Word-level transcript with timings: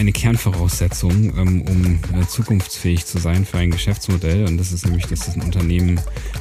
eine 0.00 0.12
Kernvoraussetzung, 0.12 1.36
ähm, 1.36 1.62
um 1.62 1.98
äh, 2.18 2.26
zukunftsfähig 2.26 3.04
zu 3.04 3.18
sein 3.18 3.44
für 3.44 3.58
ein 3.58 3.70
Geschäftsmodell. 3.70 4.46
Und 4.46 4.56
das 4.56 4.72
ist 4.72 4.86
nämlich, 4.86 5.06
dass 5.06 5.26
das 5.26 5.36
Unternehmen 5.36 5.98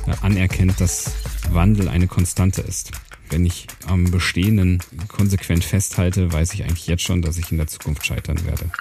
äh, 0.07 0.13
anerkennt, 0.21 0.79
dass 0.79 1.11
Wandel 1.51 1.89
eine 1.89 2.07
Konstante 2.07 2.61
ist. 2.61 2.91
Wenn 3.29 3.45
ich 3.45 3.67
am 3.85 4.09
Bestehenden 4.09 4.79
konsequent 5.09 5.65
festhalte, 5.65 6.31
weiß 6.31 6.53
ich 6.53 6.63
eigentlich 6.63 6.87
jetzt 6.87 7.03
schon, 7.03 7.21
dass 7.21 7.37
ich 7.37 7.51
in 7.51 7.57
der 7.57 7.67
Zukunft 7.67 8.05
scheitern 8.05 8.39
werde. 8.45 8.71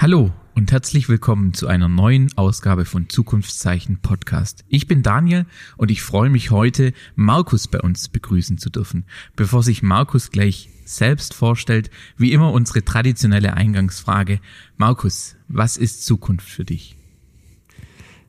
Hallo 0.00 0.32
und 0.54 0.72
herzlich 0.72 1.10
willkommen 1.10 1.52
zu 1.52 1.66
einer 1.66 1.86
neuen 1.86 2.34
Ausgabe 2.38 2.86
von 2.86 3.10
Zukunftszeichen 3.10 3.98
Podcast. 3.98 4.64
Ich 4.66 4.86
bin 4.86 5.02
Daniel 5.02 5.44
und 5.76 5.90
ich 5.90 6.00
freue 6.00 6.30
mich 6.30 6.50
heute, 6.50 6.94
Markus 7.16 7.68
bei 7.68 7.80
uns 7.82 8.08
begrüßen 8.08 8.56
zu 8.56 8.70
dürfen. 8.70 9.04
Bevor 9.36 9.62
sich 9.62 9.82
Markus 9.82 10.30
gleich 10.30 10.70
selbst 10.86 11.34
vorstellt, 11.34 11.90
wie 12.16 12.32
immer 12.32 12.50
unsere 12.52 12.82
traditionelle 12.82 13.52
Eingangsfrage. 13.52 14.40
Markus, 14.78 15.36
was 15.48 15.76
ist 15.76 16.06
Zukunft 16.06 16.48
für 16.48 16.64
dich? 16.64 16.96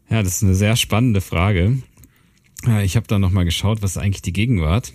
Ja, 0.10 0.24
das 0.24 0.36
ist 0.36 0.44
eine 0.44 0.56
sehr 0.56 0.76
spannende 0.76 1.22
Frage. 1.22 1.78
Ich 2.84 2.96
habe 2.96 3.08
da 3.08 3.18
nochmal 3.18 3.46
geschaut, 3.46 3.82
was 3.82 3.98
eigentlich 3.98 4.22
die 4.22 4.34
Gegenwart. 4.34 4.94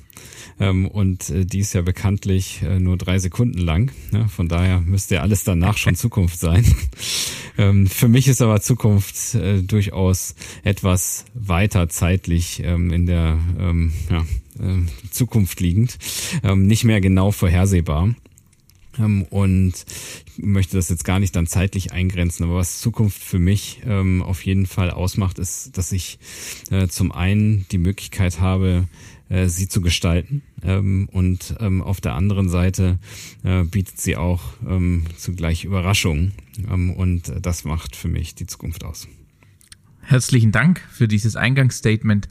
Ähm, 0.58 0.86
und 0.86 1.28
äh, 1.30 1.44
die 1.44 1.58
ist 1.58 1.74
ja 1.74 1.82
bekanntlich 1.82 2.62
äh, 2.62 2.78
nur 2.78 2.96
drei 2.96 3.18
Sekunden 3.18 3.58
lang. 3.58 3.92
Von 4.28 4.48
daher 4.48 4.80
müsste 4.80 5.16
ja 5.16 5.20
alles 5.22 5.44
danach 5.44 5.76
schon 5.76 5.94
Zukunft 5.96 6.38
sein. 6.38 6.64
Ähm, 7.58 7.86
für 7.86 8.08
mich 8.08 8.28
ist 8.28 8.42
aber 8.42 8.60
Zukunft 8.60 9.34
äh, 9.34 9.62
durchaus 9.62 10.34
etwas 10.62 11.24
weiter 11.34 11.88
zeitlich 11.88 12.62
ähm, 12.64 12.92
in 12.92 13.06
der 13.06 13.38
Zukunft 15.10 15.60
liegend, 15.60 15.98
nicht 16.54 16.84
mehr 16.84 17.02
genau 17.02 17.30
vorhersehbar. 17.30 18.14
Und 19.28 19.74
möchte 20.38 20.76
das 20.76 20.88
jetzt 20.88 21.04
gar 21.04 21.18
nicht 21.18 21.36
dann 21.36 21.46
zeitlich 21.46 21.92
eingrenzen, 21.92 22.44
aber 22.44 22.56
was 22.56 22.80
Zukunft 22.80 23.22
für 23.22 23.38
mich 23.38 23.82
ähm, 23.86 24.22
auf 24.22 24.44
jeden 24.44 24.66
Fall 24.66 24.90
ausmacht, 24.90 25.38
ist, 25.38 25.76
dass 25.76 25.92
ich 25.92 26.18
äh, 26.70 26.88
zum 26.88 27.12
einen 27.12 27.66
die 27.70 27.78
Möglichkeit 27.78 28.40
habe, 28.40 28.88
äh, 29.28 29.48
sie 29.48 29.68
zu 29.68 29.80
gestalten 29.80 30.42
ähm, 30.62 31.08
und 31.10 31.56
ähm, 31.60 31.82
auf 31.82 32.00
der 32.00 32.14
anderen 32.14 32.48
Seite 32.48 32.98
äh, 33.42 33.64
bietet 33.64 34.00
sie 34.00 34.16
auch 34.16 34.42
ähm, 34.66 35.04
zugleich 35.16 35.64
Überraschungen 35.64 36.32
ähm, 36.70 36.90
und 36.92 37.32
das 37.40 37.64
macht 37.64 37.96
für 37.96 38.08
mich 38.08 38.34
die 38.34 38.46
Zukunft 38.46 38.84
aus. 38.84 39.08
Herzlichen 40.02 40.52
Dank 40.52 40.80
für 40.92 41.08
dieses 41.08 41.34
Eingangsstatement. 41.34 42.28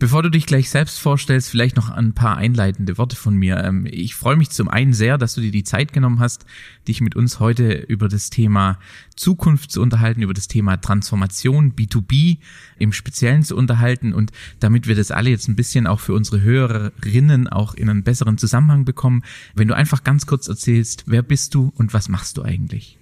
Bevor 0.00 0.22
du 0.22 0.30
dich 0.30 0.46
gleich 0.46 0.70
selbst 0.70 1.00
vorstellst, 1.00 1.50
vielleicht 1.50 1.74
noch 1.74 1.90
ein 1.90 2.12
paar 2.12 2.36
einleitende 2.36 2.98
Worte 2.98 3.16
von 3.16 3.34
mir. 3.34 3.64
Ähm, 3.64 3.84
ich 3.90 4.14
freue 4.14 4.36
mich 4.36 4.50
zum 4.50 4.68
einen 4.68 4.92
sehr, 4.92 5.18
dass 5.18 5.34
du 5.34 5.40
dir 5.40 5.50
die 5.50 5.64
Zeit 5.64 5.92
genommen 5.92 6.20
hast, 6.20 6.46
dich 6.86 7.00
mit 7.00 7.16
uns 7.16 7.40
heute 7.40 7.72
über 7.72 8.06
das 8.06 8.30
Thema 8.30 8.78
Zukunft 9.16 9.72
zu 9.72 9.82
unterhalten, 9.82 10.22
über 10.22 10.34
das 10.34 10.46
Thema 10.46 10.76
Transformation, 10.76 11.72
B2B 11.72 12.38
im 12.78 12.92
Speziellen 12.92 13.42
zu 13.42 13.56
unterhalten 13.56 14.12
und 14.14 14.30
damit 14.60 14.86
wir 14.86 14.94
das 14.94 15.10
alle 15.10 15.30
jetzt 15.30 15.48
ein 15.48 15.56
bisschen 15.56 15.88
auch 15.88 15.98
für 15.98 16.14
unsere 16.14 16.42
Hörerinnen 16.42 17.48
auch 17.48 17.74
in 17.74 17.90
einen 17.90 18.04
besseren 18.04 18.38
Zusammenhang 18.38 18.84
bekommen, 18.84 19.24
wenn 19.56 19.66
du 19.66 19.74
einfach 19.74 20.04
ganz 20.04 20.26
kurz 20.26 20.46
erzählst, 20.46 21.04
wer 21.06 21.22
bist 21.22 21.56
du 21.56 21.72
und 21.74 21.92
was 21.92 22.08
machst 22.08 22.38
du 22.38 22.42
eigentlich? 22.42 22.98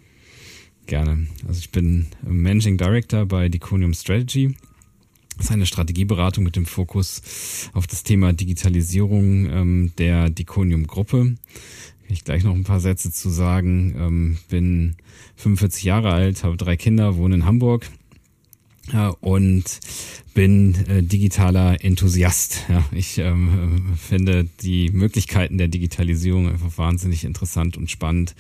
Gerne. 0.87 1.27
Also 1.47 1.59
ich 1.59 1.73
bin 1.73 2.07
Managing 2.27 2.79
Director 2.79 3.27
bei 3.27 3.51
Deconium 3.51 3.93
Strategy 3.93 4.57
das 5.37 5.47
ist 5.47 5.53
eine 5.53 5.67
Strategieberatung 5.67 6.45
mit 6.45 6.57
dem 6.57 6.67
Fokus 6.67 7.23
auf 7.73 7.87
das 7.87 8.03
Thema 8.03 8.33
Digitalisierung 8.33 9.47
ähm, 9.51 9.93
der 9.99 10.31
Diconium-Gruppe. 10.31 11.19
Kann 11.19 11.37
ich 12.15 12.25
gleich 12.25 12.45
noch 12.45 12.55
ein 12.55 12.65
paar 12.65 12.81
Sätze 12.81 13.13
zu 13.13 13.29
sagen. 13.29 13.95
Ähm, 13.99 14.39
bin 14.49 14.97
45 15.37 15.85
Jahre 15.85 16.13
alt, 16.13 16.45
habe 16.45 16.57
drei 16.57 16.77
Kinder, 16.77 17.17
wohne 17.17 17.37
in 17.37 17.45
Hamburg 17.45 17.87
und 19.21 19.81
bin 20.37 20.75
äh, 20.87 21.03
digitaler 21.03 21.83
Enthusiast. 21.83 22.67
Ich 22.93 23.19
ähm, 23.19 23.95
finde 23.97 24.47
die 24.61 24.91
Möglichkeiten 24.91 25.57
der 25.57 25.69
Digitalisierung 25.69 26.49
einfach 26.49 26.77
wahnsinnig 26.77 27.25
interessant 27.25 27.77
und 27.79 27.91
spannend, 27.91 28.35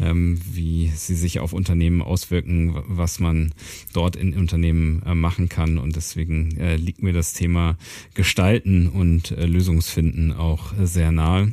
ähm, 0.00 0.40
wie 0.50 0.92
sie 0.94 1.16
sich 1.16 1.40
auf 1.40 1.52
Unternehmen 1.52 2.00
auswirken, 2.00 2.80
was 2.86 3.18
man 3.18 3.52
dort 3.92 4.14
in 4.14 4.34
Unternehmen 4.34 5.02
äh, 5.04 5.14
machen 5.16 5.48
kann. 5.48 5.78
Und 5.78 5.96
deswegen 5.96 6.56
äh, 6.58 6.76
liegt 6.76 7.02
mir 7.02 7.12
das 7.12 7.32
Thema 7.32 7.76
Gestalten 8.14 8.88
und 8.88 9.30
Lösungsfinden 9.30 10.32
auch 10.32 10.72
sehr 10.80 11.10
nahe 11.10 11.52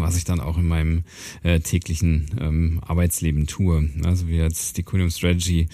was 0.00 0.16
ich 0.16 0.24
dann 0.24 0.40
auch 0.40 0.58
in 0.58 0.66
meinem 0.66 1.04
äh, 1.42 1.60
täglichen 1.60 2.30
ähm, 2.40 2.80
Arbeitsleben 2.86 3.46
tue. 3.46 3.90
Also 4.04 4.28
wir 4.28 4.44
als 4.44 4.72
Deconium 4.72 5.10
Strategy 5.10 5.68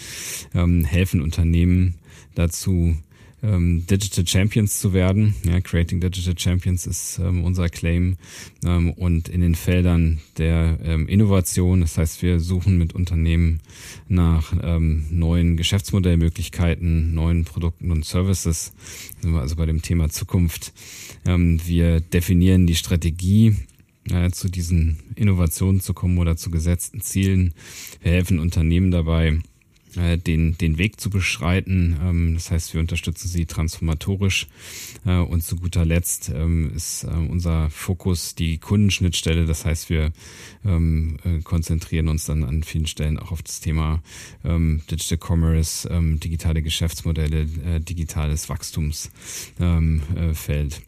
ähm, 0.55 0.85
helfen 0.85 1.21
Unternehmen 1.21 1.95
dazu, 2.35 2.97
ähm, 3.43 3.87
Digital 3.87 4.27
Champions 4.27 4.79
zu 4.79 4.93
werden. 4.93 5.35
Ja, 5.45 5.61
Creating 5.61 6.01
Digital 6.01 6.39
Champions 6.39 6.87
ist 6.87 7.19
ähm, 7.19 7.45
unser 7.45 7.69
Claim 7.69 8.17
ähm, 8.65 8.91
und 8.93 9.29
in 9.29 9.41
den 9.41 9.55
Feldern 9.55 10.19
der 10.39 10.79
ähm, 10.83 11.07
Innovation. 11.09 11.81
Das 11.81 11.99
heißt, 11.99 12.23
wir 12.23 12.41
suchen 12.41 12.79
mit 12.79 12.95
Unternehmen 12.95 13.61
nach 14.09 14.55
ähm, 14.63 15.07
neuen 15.11 15.57
Geschäftsmodellmöglichkeiten, 15.57 17.15
neuen 17.15 17.45
Produkten 17.45 17.91
und 17.91 18.05
Services. 18.05 18.73
Also 19.35 19.57
bei 19.57 19.67
dem 19.67 19.83
Thema 19.83 20.09
Zukunft. 20.09 20.73
Ähm, 21.25 21.61
wir 21.67 22.01
definieren 22.01 22.67
die 22.67 22.77
Strategie 22.77 23.57
äh, 24.11 24.31
zu 24.31 24.49
diesen 24.49 24.99
Innovationen 25.15 25.81
zu 25.81 25.95
kommen 25.95 26.19
oder 26.19 26.37
zu 26.37 26.51
gesetzten 26.51 27.01
Zielen. 27.01 27.55
Wir 28.03 28.13
helfen 28.13 28.39
Unternehmen 28.39 28.91
dabei, 28.91 29.39
äh, 29.97 30.19
den, 30.19 30.59
den 30.59 30.79
Weg 30.79 31.01
zu 31.01 31.11
beschreiten. 31.11 31.97
Ähm, 32.03 32.35
das 32.35 32.51
heißt, 32.51 32.75
wir 32.75 32.81
unterstützen 32.81 33.29
sie 33.29 33.47
transformatorisch. 33.47 34.47
Äh, 35.07 35.19
und 35.19 35.43
zu 35.43 35.57
guter 35.57 35.85
Letzt 35.85 36.31
ähm, 36.35 36.73
ist 36.75 37.05
äh, 37.05 37.09
unser 37.09 37.71
Fokus 37.71 38.35
die 38.35 38.59
Kundenschnittstelle. 38.59 39.47
Das 39.47 39.65
heißt, 39.65 39.91
wir 39.91 40.13
ähm, 40.65 41.17
konzentrieren 41.45 42.09
uns 42.09 42.27
dann 42.27 42.45
an 42.45 42.63
vielen 42.63 42.87
Stellen 42.87 43.19
auch 43.19 43.33
auf 43.33 43.43
das 43.43 43.61
Thema 43.61 44.03
Digital 44.45 45.19
Commerce, 45.19 45.89
digitale 46.19 46.63
Geschäftsmodelle, 46.63 47.47
digitales 47.81 48.49
Wachstumsfeld 48.49 50.83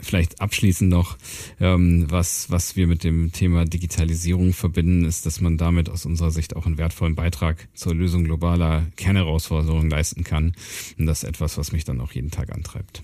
vielleicht 0.00 0.40
abschließend 0.40 0.90
noch, 0.90 1.16
ähm, 1.60 2.06
was, 2.08 2.50
was 2.50 2.76
wir 2.76 2.86
mit 2.86 3.04
dem 3.04 3.32
Thema 3.32 3.64
Digitalisierung 3.64 4.52
verbinden, 4.52 5.04
ist, 5.04 5.26
dass 5.26 5.40
man 5.40 5.58
damit 5.58 5.88
aus 5.88 6.06
unserer 6.06 6.30
Sicht 6.30 6.56
auch 6.56 6.66
einen 6.66 6.78
wertvollen 6.78 7.14
Beitrag 7.14 7.68
zur 7.74 7.94
Lösung 7.94 8.24
globaler 8.24 8.86
Kernherausforderungen 8.96 9.90
leisten 9.90 10.24
kann. 10.24 10.54
Und 10.98 11.06
das 11.06 11.22
ist 11.22 11.28
etwas, 11.28 11.58
was 11.58 11.72
mich 11.72 11.84
dann 11.84 12.00
auch 12.00 12.12
jeden 12.12 12.30
Tag 12.30 12.52
antreibt. 12.52 13.02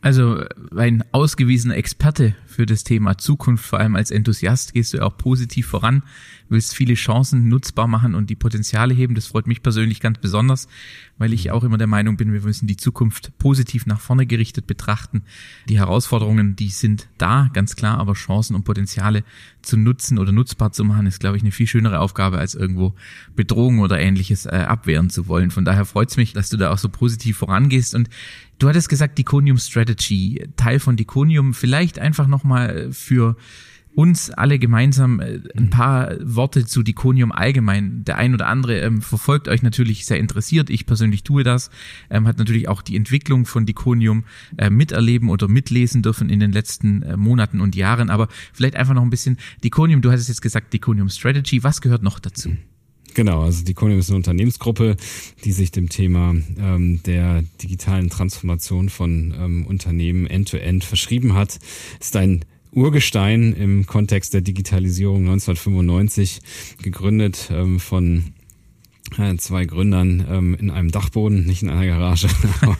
Also 0.00 0.44
ein 0.76 1.02
ausgewiesener 1.10 1.76
Experte 1.76 2.36
für 2.46 2.66
das 2.66 2.84
Thema 2.84 3.18
Zukunft, 3.18 3.64
vor 3.64 3.80
allem 3.80 3.96
als 3.96 4.12
Enthusiast, 4.12 4.72
gehst 4.72 4.94
du 4.94 5.04
auch 5.04 5.16
positiv 5.16 5.66
voran, 5.66 6.04
willst 6.48 6.76
viele 6.76 6.94
Chancen 6.94 7.48
nutzbar 7.48 7.88
machen 7.88 8.14
und 8.14 8.30
die 8.30 8.36
Potenziale 8.36 8.94
heben. 8.94 9.16
Das 9.16 9.26
freut 9.26 9.48
mich 9.48 9.60
persönlich 9.60 9.98
ganz 9.98 10.18
besonders, 10.18 10.68
weil 11.18 11.32
ich 11.32 11.50
auch 11.50 11.64
immer 11.64 11.78
der 11.78 11.88
Meinung 11.88 12.16
bin, 12.16 12.32
wir 12.32 12.42
müssen 12.42 12.68
die 12.68 12.76
Zukunft 12.76 13.36
positiv 13.38 13.86
nach 13.86 14.00
vorne 14.00 14.24
gerichtet 14.26 14.68
betrachten. 14.68 15.24
Die 15.68 15.78
Herausforderungen, 15.78 16.54
die 16.54 16.68
sind 16.68 17.08
da, 17.18 17.50
ganz 17.52 17.74
klar, 17.74 17.98
aber 17.98 18.12
Chancen 18.12 18.54
und 18.54 18.64
Potenziale 18.64 19.24
zu 19.62 19.76
nutzen 19.76 20.18
oder 20.18 20.30
nutzbar 20.30 20.70
zu 20.70 20.84
machen, 20.84 21.06
ist, 21.06 21.18
glaube 21.18 21.36
ich, 21.36 21.42
eine 21.42 21.50
viel 21.50 21.66
schönere 21.66 21.98
Aufgabe, 21.98 22.38
als 22.38 22.54
irgendwo 22.54 22.94
Bedrohungen 23.34 23.80
oder 23.80 23.98
ähnliches 23.98 24.46
äh, 24.46 24.50
abwehren 24.50 25.10
zu 25.10 25.26
wollen. 25.26 25.50
Von 25.50 25.64
daher 25.64 25.84
freut 25.84 26.10
es 26.10 26.16
mich, 26.16 26.34
dass 26.34 26.50
du 26.50 26.56
da 26.56 26.70
auch 26.70 26.78
so 26.78 26.88
positiv 26.88 27.38
vorangehst 27.38 27.96
und 27.96 28.08
Du 28.58 28.68
hattest 28.68 28.88
gesagt, 28.88 29.18
Diconium 29.18 29.58
Strategy, 29.58 30.48
Teil 30.56 30.80
von 30.80 30.96
Diconium. 30.96 31.54
Vielleicht 31.54 31.98
einfach 31.98 32.26
nochmal 32.26 32.88
für 32.92 33.36
uns 33.94 34.30
alle 34.30 34.60
gemeinsam 34.60 35.18
äh, 35.18 35.40
ein 35.56 35.70
paar 35.70 36.14
Worte 36.22 36.64
zu 36.66 36.82
Diconium 36.82 37.32
allgemein. 37.32 38.04
Der 38.04 38.16
ein 38.16 38.34
oder 38.34 38.46
andere 38.46 38.78
ähm, 38.80 39.02
verfolgt 39.02 39.48
euch 39.48 39.62
natürlich 39.62 40.06
sehr 40.06 40.18
interessiert. 40.18 40.70
Ich 40.70 40.86
persönlich 40.86 41.24
tue 41.24 41.42
das. 41.42 41.70
Ähm, 42.08 42.26
hat 42.28 42.38
natürlich 42.38 42.68
auch 42.68 42.82
die 42.82 42.94
Entwicklung 42.96 43.44
von 43.44 43.66
Diconium 43.66 44.24
äh, 44.56 44.70
miterleben 44.70 45.30
oder 45.30 45.48
mitlesen 45.48 46.02
dürfen 46.02 46.30
in 46.30 46.38
den 46.38 46.52
letzten 46.52 47.02
äh, 47.02 47.16
Monaten 47.16 47.60
und 47.60 47.74
Jahren. 47.74 48.08
Aber 48.08 48.28
vielleicht 48.52 48.76
einfach 48.76 48.94
noch 48.94 49.02
ein 49.02 49.10
bisschen 49.10 49.36
Diconium. 49.64 50.00
Du 50.00 50.12
hattest 50.12 50.28
jetzt 50.28 50.42
gesagt 50.42 50.72
Diconium 50.72 51.08
Strategy. 51.08 51.64
Was 51.64 51.80
gehört 51.80 52.04
noch 52.04 52.20
dazu? 52.20 52.56
Genau, 53.14 53.42
also 53.42 53.64
die 53.64 53.74
Konium 53.74 53.98
ist 53.98 54.10
eine 54.10 54.16
Unternehmensgruppe, 54.16 54.96
die 55.44 55.52
sich 55.52 55.72
dem 55.72 55.88
Thema 55.88 56.34
ähm, 56.58 57.00
der 57.04 57.42
digitalen 57.62 58.10
Transformation 58.10 58.88
von 58.88 59.34
ähm, 59.36 59.66
Unternehmen 59.66 60.26
end-to-end 60.26 60.84
-End 60.84 60.86
verschrieben 60.86 61.34
hat. 61.34 61.58
Ist 62.00 62.16
ein 62.16 62.44
Urgestein 62.72 63.54
im 63.54 63.86
Kontext 63.86 64.34
der 64.34 64.40
Digitalisierung 64.40 65.22
1995 65.22 66.40
gegründet 66.82 67.48
ähm, 67.50 67.80
von 67.80 68.34
zwei 69.38 69.64
Gründern 69.64 70.26
ähm, 70.30 70.56
in 70.58 70.70
einem 70.70 70.90
Dachboden, 70.90 71.46
nicht 71.46 71.62
in 71.62 71.70
einer 71.70 71.86
Garage, 71.86 72.28
aber 72.60 72.76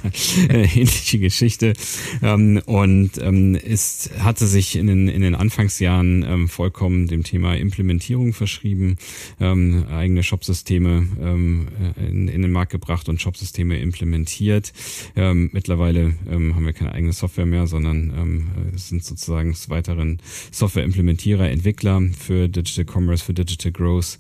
äh, 0.48 0.64
ähnliche 0.64 1.18
Geschichte. 1.18 1.74
Ähm, 2.22 2.60
und 2.66 3.18
ähm, 3.20 3.54
ist, 3.54 4.10
hatte 4.20 4.46
sich 4.46 4.76
in 4.76 4.86
den, 4.86 5.08
in 5.08 5.22
den 5.22 5.34
Anfangsjahren 5.34 6.24
ähm, 6.28 6.48
vollkommen 6.48 7.06
dem 7.06 7.22
Thema 7.22 7.56
Implementierung 7.56 8.32
verschrieben, 8.32 8.96
ähm, 9.40 9.86
eigene 9.90 10.22
Shopsysteme 10.22 11.06
ähm, 11.20 11.68
äh, 11.96 12.06
in, 12.06 12.28
in 12.28 12.42
den 12.42 12.52
Markt 12.52 12.72
gebracht 12.72 13.08
und 13.08 13.20
Shopsysteme 13.20 13.78
implementiert. 13.78 14.72
Ähm, 15.16 15.50
mittlerweile 15.52 16.14
ähm, 16.30 16.54
haben 16.54 16.66
wir 16.66 16.72
keine 16.72 16.92
eigene 16.92 17.12
Software 17.12 17.46
mehr, 17.46 17.66
sondern 17.66 18.12
ähm, 18.16 18.48
sind 18.76 19.04
sozusagen 19.04 19.50
des 19.50 19.70
weiteren 19.70 20.18
Software-Implementierer, 20.52 21.48
Entwickler 21.50 22.02
für 22.18 22.48
Digital 22.48 22.84
Commerce, 22.84 23.24
für 23.24 23.34
Digital 23.34 23.72
Growth 23.72 24.18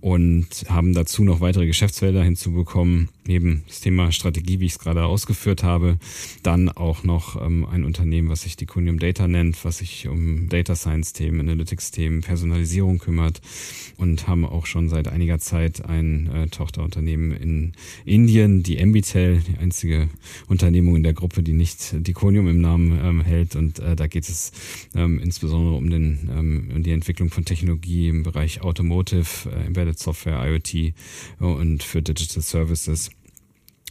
und 0.00 0.46
haben 0.68 0.92
dazu 0.92 1.24
noch 1.24 1.40
weitere 1.44 1.66
Geschäftsfelder 1.66 2.24
hinzubekommen, 2.24 3.10
neben 3.26 3.64
das 3.68 3.80
Thema 3.80 4.12
Strategie, 4.12 4.60
wie 4.60 4.66
ich 4.66 4.72
es 4.72 4.78
gerade 4.78 5.04
ausgeführt 5.04 5.62
habe, 5.62 5.98
dann 6.42 6.70
auch 6.70 7.04
noch 7.04 7.40
ähm, 7.40 7.66
ein 7.66 7.84
Unternehmen, 7.84 8.30
was 8.30 8.42
sich 8.42 8.56
Diconium 8.56 8.98
Data 8.98 9.28
nennt, 9.28 9.62
was 9.64 9.78
sich 9.78 10.08
um 10.08 10.48
Data 10.48 10.74
Science 10.74 11.12
Themen, 11.12 11.40
Analytics 11.40 11.90
Themen, 11.90 12.22
Personalisierung 12.22 12.98
kümmert 12.98 13.42
und 13.98 14.26
haben 14.26 14.44
auch 14.46 14.64
schon 14.64 14.88
seit 14.88 15.08
einiger 15.08 15.38
Zeit 15.38 15.84
ein 15.84 16.30
äh, 16.32 16.48
Tochterunternehmen 16.48 17.32
in 17.36 17.72
Indien, 18.06 18.62
die 18.62 18.78
Embitel, 18.78 19.42
die 19.46 19.58
einzige 19.58 20.08
Unternehmung 20.48 20.96
in 20.96 21.02
der 21.02 21.12
Gruppe, 21.12 21.42
die 21.42 21.52
nicht 21.52 21.94
Diconium 22.06 22.48
im 22.48 22.60
Namen 22.60 22.98
ähm, 23.02 23.20
hält. 23.20 23.54
Und 23.54 23.80
äh, 23.80 23.96
da 23.96 24.06
geht 24.06 24.28
es 24.28 24.52
ähm, 24.94 25.18
insbesondere 25.18 25.74
um, 25.74 25.90
den, 25.90 26.30
ähm, 26.32 26.70
um 26.74 26.82
die 26.82 26.92
Entwicklung 26.92 27.28
von 27.28 27.44
Technologie 27.44 28.08
im 28.08 28.22
Bereich 28.22 28.62
Automotive, 28.62 29.50
äh, 29.50 29.66
Embedded 29.66 29.98
Software, 29.98 30.42
IoT 30.46 30.94
und 31.38 31.82
für 31.82 32.02
Digital 32.02 32.42
Services 32.42 33.10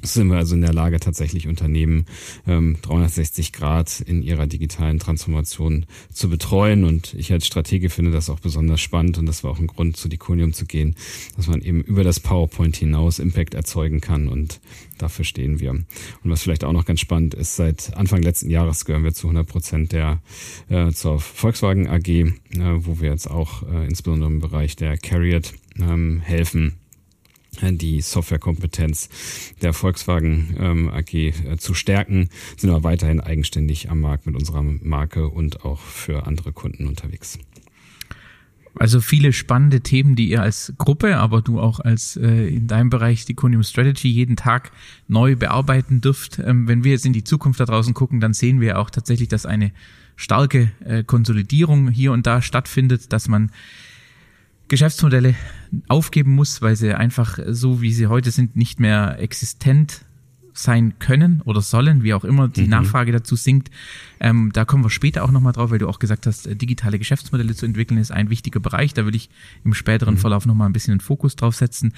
sind 0.04 0.30
wir 0.30 0.38
also 0.38 0.56
in 0.56 0.62
der 0.62 0.74
Lage, 0.74 1.00
tatsächlich 1.00 1.48
Unternehmen 1.48 2.06
ähm, 2.46 2.78
360 2.82 3.54
Grad 3.54 4.02
in 4.02 4.22
ihrer 4.22 4.48
digitalen 4.48 5.00
Transformation 5.00 5.86
zu 6.12 6.30
betreuen. 6.30 6.84
Und 6.84 7.14
ich 7.14 7.32
als 7.32 7.48
Stratege 7.48 7.90
finde 7.90 8.12
das 8.12 8.30
auch 8.30 8.40
besonders 8.40 8.82
spannend 8.82 9.18
und 9.18 9.26
das 9.26 9.44
war 9.44 9.52
auch 9.52 9.60
ein 9.60 9.68
Grund, 9.68 9.98
zu 9.98 10.10
Diconium 10.10 10.54
zu 10.54 10.66
gehen, 10.66 10.96
dass 11.38 11.48
man 11.48 11.62
eben 11.62 11.82
über 11.82 12.04
das 12.04 12.20
PowerPoint 12.20 12.76
hinaus 12.76 13.20
Impact 13.20 13.54
erzeugen 13.54 14.02
kann 14.02 14.28
und 14.28 14.60
dafür 14.98 15.26
stehen 15.26 15.60
wir. 15.60 15.72
Und 15.72 15.86
was 16.24 16.44
vielleicht 16.44 16.64
auch 16.64 16.74
noch 16.74 16.86
ganz 16.86 17.00
spannend 17.00 17.34
ist, 17.34 17.56
seit 17.56 17.96
Anfang 17.96 18.22
letzten 18.22 18.50
Jahres 18.50 18.86
gehören 18.86 19.04
wir 19.04 19.14
zu 19.14 19.28
100 19.28 19.48
Prozent 19.48 19.92
der 19.92 20.22
äh, 20.70 20.92
zur 20.92 21.20
Volkswagen 21.20 21.88
AG, 21.88 22.08
äh, 22.08 22.32
wo 22.52 23.00
wir 23.00 23.10
jetzt 23.10 23.30
auch 23.30 23.64
äh, 23.64 23.86
insbesondere 23.86 24.30
im 24.30 24.40
Bereich 24.40 24.76
der 24.76 24.98
Carriot 24.98 25.54
ähm, 25.80 26.22
helfen 26.22 26.74
die 27.62 28.02
Softwarekompetenz 28.02 29.10
der 29.62 29.74
Volkswagen 29.74 30.56
ähm, 30.60 30.90
AG 30.90 31.14
äh, 31.14 31.58
zu 31.58 31.74
stärken, 31.74 32.30
sind 32.58 32.70
aber 32.70 32.84
weiterhin 32.84 33.20
eigenständig 33.20 33.90
am 33.90 34.02
Markt 34.02 34.26
mit 34.26 34.36
unserer 34.36 34.64
Marke 34.64 35.28
und 35.28 35.64
auch 35.64 35.80
für 35.80 36.26
andere 36.26 36.52
Kunden 36.52 36.88
unterwegs. 36.88 37.40
Also 38.76 39.02
viele 39.02 39.34
spannende 39.34 39.82
Themen, 39.82 40.16
die 40.16 40.30
ihr 40.30 40.42
als 40.42 40.74
Gruppe, 40.80 41.18
aber 41.18 41.42
du 41.42 41.60
auch 41.60 41.80
als 41.80 42.18
äh, 42.18 42.48
in 42.48 42.68
deinem 42.68 42.90
Bereich 42.90 43.26
die 43.26 43.36
Conium 43.36 43.62
Strategy 43.62 44.10
jeden 44.10 44.36
Tag 44.36 44.72
neu 45.08 45.36
bearbeiten 45.36 46.02
dürft. 46.02 46.40
Ähm, 46.40 46.68
wenn 46.68 46.84
wir 46.84 46.92
jetzt 46.92 47.06
in 47.06 47.14
die 47.14 47.24
Zukunft 47.24 47.60
da 47.60 47.66
draußen 47.66 47.94
gucken, 47.94 48.20
dann 48.20 48.34
sehen 48.34 48.62
wir 48.62 48.80
auch 48.80 48.90
tatsächlich, 48.90 49.30
dass 49.30 49.46
eine 49.46 49.72
starke 50.16 50.72
äh, 50.84 51.04
Konsolidierung 51.04 51.90
hier 51.90 52.12
und 52.14 52.26
da 52.26 52.42
stattfindet, 52.42 53.14
dass 53.14 53.28
man 53.28 53.52
Geschäftsmodelle 54.68 55.36
aufgeben 55.88 56.32
muss, 56.32 56.62
weil 56.62 56.76
sie 56.76 56.94
einfach 56.94 57.40
so, 57.48 57.82
wie 57.82 57.94
sie 57.94 58.08
heute 58.08 58.32
sind, 58.32 58.56
nicht 58.56 58.80
mehr 58.80 59.20
existent 59.20 60.06
sein 60.54 61.00
können 61.00 61.42
oder 61.46 61.62
sollen, 61.62 62.04
wie 62.04 62.14
auch 62.14 62.24
immer 62.24 62.48
die 62.48 62.64
mhm. 62.64 62.70
Nachfrage 62.70 63.12
dazu 63.12 63.36
sinkt. 63.36 63.72
Ähm, 64.20 64.52
da 64.54 64.66
kommen 64.66 64.84
wir 64.84 64.90
später 64.90 65.24
auch 65.24 65.32
nochmal 65.32 65.54
drauf, 65.54 65.72
weil 65.72 65.80
du 65.80 65.90
auch 65.90 66.00
gesagt 66.00 66.28
hast, 66.28 66.48
äh, 66.48 66.56
digitale 66.56 67.00
Geschäftsmodelle 67.00 67.56
zu 67.56 67.66
entwickeln 67.66 67.98
ist 67.98 68.12
ein 68.12 68.30
wichtiger 68.30 68.60
Bereich. 68.60 68.94
Da 68.94 69.04
würde 69.04 69.18
ich 69.18 69.30
im 69.66 69.74
späteren 69.74 70.16
mhm. 70.16 70.20
Verlauf 70.20 70.46
nochmal 70.46 70.70
ein 70.70 70.74
bisschen 70.74 70.96
den 70.96 71.02
Fokus 71.02 71.36
drauf 71.36 71.56
setzen. 71.56 71.94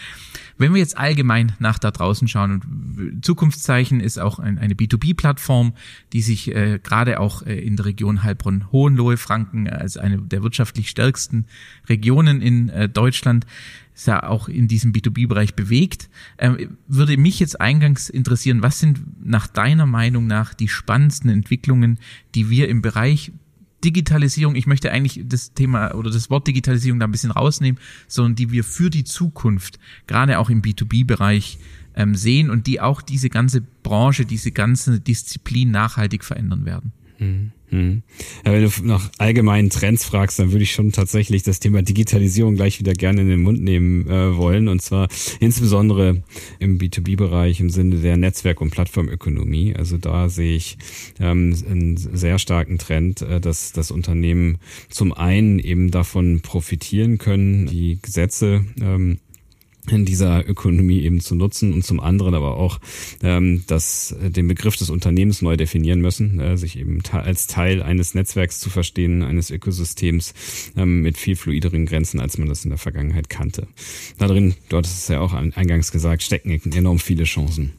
Wenn 0.58 0.74
wir 0.74 0.80
jetzt 0.80 0.98
allgemein 0.98 1.54
nach 1.60 1.78
da 1.78 1.92
draußen 1.92 2.28
schauen 2.28 2.62
und 2.62 3.26
Zukunftszeichen 3.26 4.00
ist 4.00 4.18
auch 4.18 4.40
ein, 4.40 4.58
eine 4.58 4.74
B2B-Plattform, 4.74 5.74
die 6.14 6.22
sich 6.22 6.54
äh, 6.56 6.80
gerade 6.82 7.20
auch 7.20 7.44
äh, 7.44 7.60
in 7.60 7.76
der 7.76 7.86
Region 7.86 8.24
Heilbronn-Hohenlohe, 8.24 9.18
Franken, 9.18 9.68
äh, 9.68 9.72
als 9.72 9.98
eine 9.98 10.18
der 10.18 10.44
wirtschaftlich 10.44 10.90
stärksten 10.90 11.46
Regionen 11.88 12.42
in 12.42 12.70
äh, 12.70 12.90
Deutschland 12.90 13.46
ist 13.96 14.08
ja 14.08 14.24
auch 14.24 14.50
in 14.50 14.68
diesem 14.68 14.92
B2B-Bereich 14.92 15.56
bewegt. 15.56 16.10
Ähm, 16.38 16.78
würde 16.88 17.18
mich 17.18 17.40
jetzt 17.40 17.60
eingangs 17.62 18.10
interessieren, 18.10 18.62
was 18.62 18.80
sind 18.80 19.00
nach 19.26 19.48
deiner 19.48 19.86
Meinung 19.86 20.28
nach 20.28 20.54
die 20.54 20.68
spannendsten 20.68 21.30
Entwicklungen, 21.30 22.00
die 22.36 22.50
wir 22.50 22.68
im 22.68 22.82
Bereich 22.82 23.32
Digitalisierung, 23.84 24.56
ich 24.56 24.68
möchte 24.68 24.92
eigentlich 24.92 25.22
das 25.26 25.54
Thema 25.54 25.94
oder 25.96 26.10
das 26.10 26.30
Wort 26.30 26.48
Digitalisierung 26.48 27.00
da 27.00 27.06
ein 27.06 27.12
bisschen 27.12 27.32
rausnehmen, 27.32 27.80
sondern 28.08 28.36
die 28.36 28.52
wir 28.52 28.64
für 28.64 28.90
die 28.90 29.04
Zukunft, 29.04 29.80
gerade 30.08 30.40
auch 30.40 30.50
im 30.50 30.62
B2B-Bereich, 30.62 31.60
ähm, 31.96 32.16
sehen 32.16 32.50
und 32.50 32.68
die 32.68 32.82
auch 32.82 33.02
diese 33.02 33.30
ganze 33.30 33.62
Branche, 33.62 34.26
diese 34.26 34.52
ganze 34.52 35.00
Disziplin 35.00 35.72
nachhaltig 35.72 36.26
verändern 36.26 36.66
werden. 36.66 36.92
Mhm. 37.20 37.52
Hm. 37.70 38.04
Ja, 38.46 38.54
wenn 38.54 38.64
du 38.64 38.70
nach 38.84 39.12
allgemeinen 39.18 39.70
Trends 39.70 40.06
fragst, 40.06 40.40
dann 40.40 40.52
würde 40.52 40.64
ich 40.64 40.72
schon 40.72 40.92
tatsächlich 40.92 41.44
das 41.44 41.60
Thema 41.60 41.82
Digitalisierung 41.82 42.56
gleich 42.56 42.80
wieder 42.80 42.94
gerne 42.94 43.22
in 43.22 43.30
den 43.30 43.42
Mund 43.42 43.62
nehmen 43.62 44.08
äh, 44.08 44.38
wollen. 44.38 44.68
Und 44.68 44.82
zwar 44.82 45.08
insbesondere 45.40 46.24
im 46.60 46.78
B2B-Bereich 46.78 47.60
im 47.60 47.70
Sinne 47.70 47.98
der 47.98 48.18
Netzwerk- 48.18 48.62
und 48.62 48.72
Plattformökonomie. 48.72 49.76
Also 49.76 49.98
da 49.98 50.30
sehe 50.30 50.56
ich 50.56 50.78
ähm, 51.20 51.56
einen 51.70 51.98
sehr 51.98 52.40
starken 52.40 52.78
Trend, 52.78 53.22
äh, 53.22 53.42
dass 53.42 53.72
das 53.72 53.92
Unternehmen 53.92 54.58
zum 54.90 55.14
einen 55.14 55.60
eben 55.60 55.92
davon 55.92 56.42
profitieren 56.42 57.18
können, 57.18 57.68
die 57.68 58.00
Gesetze 58.02 58.66
ähm, 58.82 59.20
in 59.90 60.06
dieser 60.06 60.48
Ökonomie 60.48 61.02
eben 61.02 61.20
zu 61.20 61.36
nutzen 61.36 61.74
und 61.74 61.86
zum 61.86 62.00
anderen 62.00 62.34
aber 62.34 62.58
auch 62.58 62.80
ähm, 63.24 63.64
dass 63.68 64.12
äh, 64.12 64.30
den 64.30 64.48
Begriff 64.48 64.76
des 64.78 64.90
Unternehmens 64.90 65.42
neu 65.42 65.58
definieren 65.58 66.02
müssen, 66.02 66.40
äh, 66.40 66.58
sich 66.58 66.78
eben 66.78 67.02
als 67.12 67.48
Teil 67.48 67.82
eines 67.82 68.14
Netzwerks 68.14 68.60
zu 68.60 68.70
verstehen, 68.70 69.24
eines 69.24 69.52
Ökosystems 69.52 70.34
ähm, 70.76 71.02
mit 71.02 71.18
viel 71.18 71.36
fluideren 71.36 71.86
Grenzen, 71.86 72.20
als 72.20 72.38
man 72.38 72.48
das 72.48 72.64
in 72.64 72.70
der 72.70 72.78
Vergangenheit 72.78 73.30
kannte. 73.30 73.68
Da 74.18 74.28
drin, 74.28 74.56
dort 74.70 74.86
ist 74.86 74.98
es 74.98 75.08
ja 75.08 75.20
auch 75.20 75.34
eingangs 75.34 75.92
gesagt, 75.92 76.24
stecken 76.24 76.52
enorm 76.74 77.00
viele 77.00 77.24
Chancen. 77.24 77.74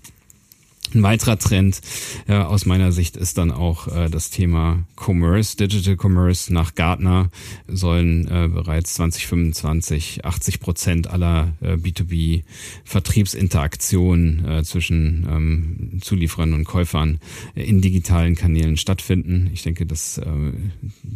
Ein 0.95 1.03
weiterer 1.03 1.37
Trend 1.39 1.81
äh, 2.29 2.35
aus 2.35 2.65
meiner 2.65 2.93
Sicht 2.93 3.17
ist 3.17 3.39
dann 3.39 3.51
auch 3.51 3.89
äh, 3.89 4.09
das 4.09 4.31
Thema 4.31 4.85
Commerce, 4.95 5.57
Digital 5.57 5.97
Commerce. 6.01 6.53
Nach 6.53 6.73
Gartner 6.75 7.31
sollen 7.67 8.29
äh, 8.29 8.47
bereits 8.49 8.95
2025 8.95 10.25
80 10.25 10.61
Prozent 10.61 11.09
aller 11.09 11.55
äh, 11.61 11.73
B2B-Vertriebsinteraktionen 11.75 14.47
äh, 14.47 14.63
zwischen 14.65 15.27
ähm, 15.29 15.99
Zulieferern 16.01 16.55
und 16.55 16.63
Käufern 16.65 17.19
in 17.55 17.81
digitalen 17.81 18.37
Kanälen 18.37 18.77
stattfinden. 18.77 19.51
Ich 19.53 19.63
denke, 19.63 19.87
das 19.87 20.19
äh, 20.19 20.27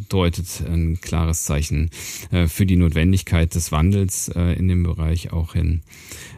deutet 0.09 0.63
ein 0.67 1.01
klares 1.01 1.45
Zeichen 1.45 1.91
äh, 2.33 2.49
für 2.49 2.67
die 2.67 2.75
Notwendigkeit 2.77 3.55
des 3.55 3.71
Wandels 3.73 4.29
äh, 4.29 4.59
in 4.59 4.69
dem 4.69 4.83
Bereich 4.83 5.33
auch 5.33 5.53
hin. 5.53 5.83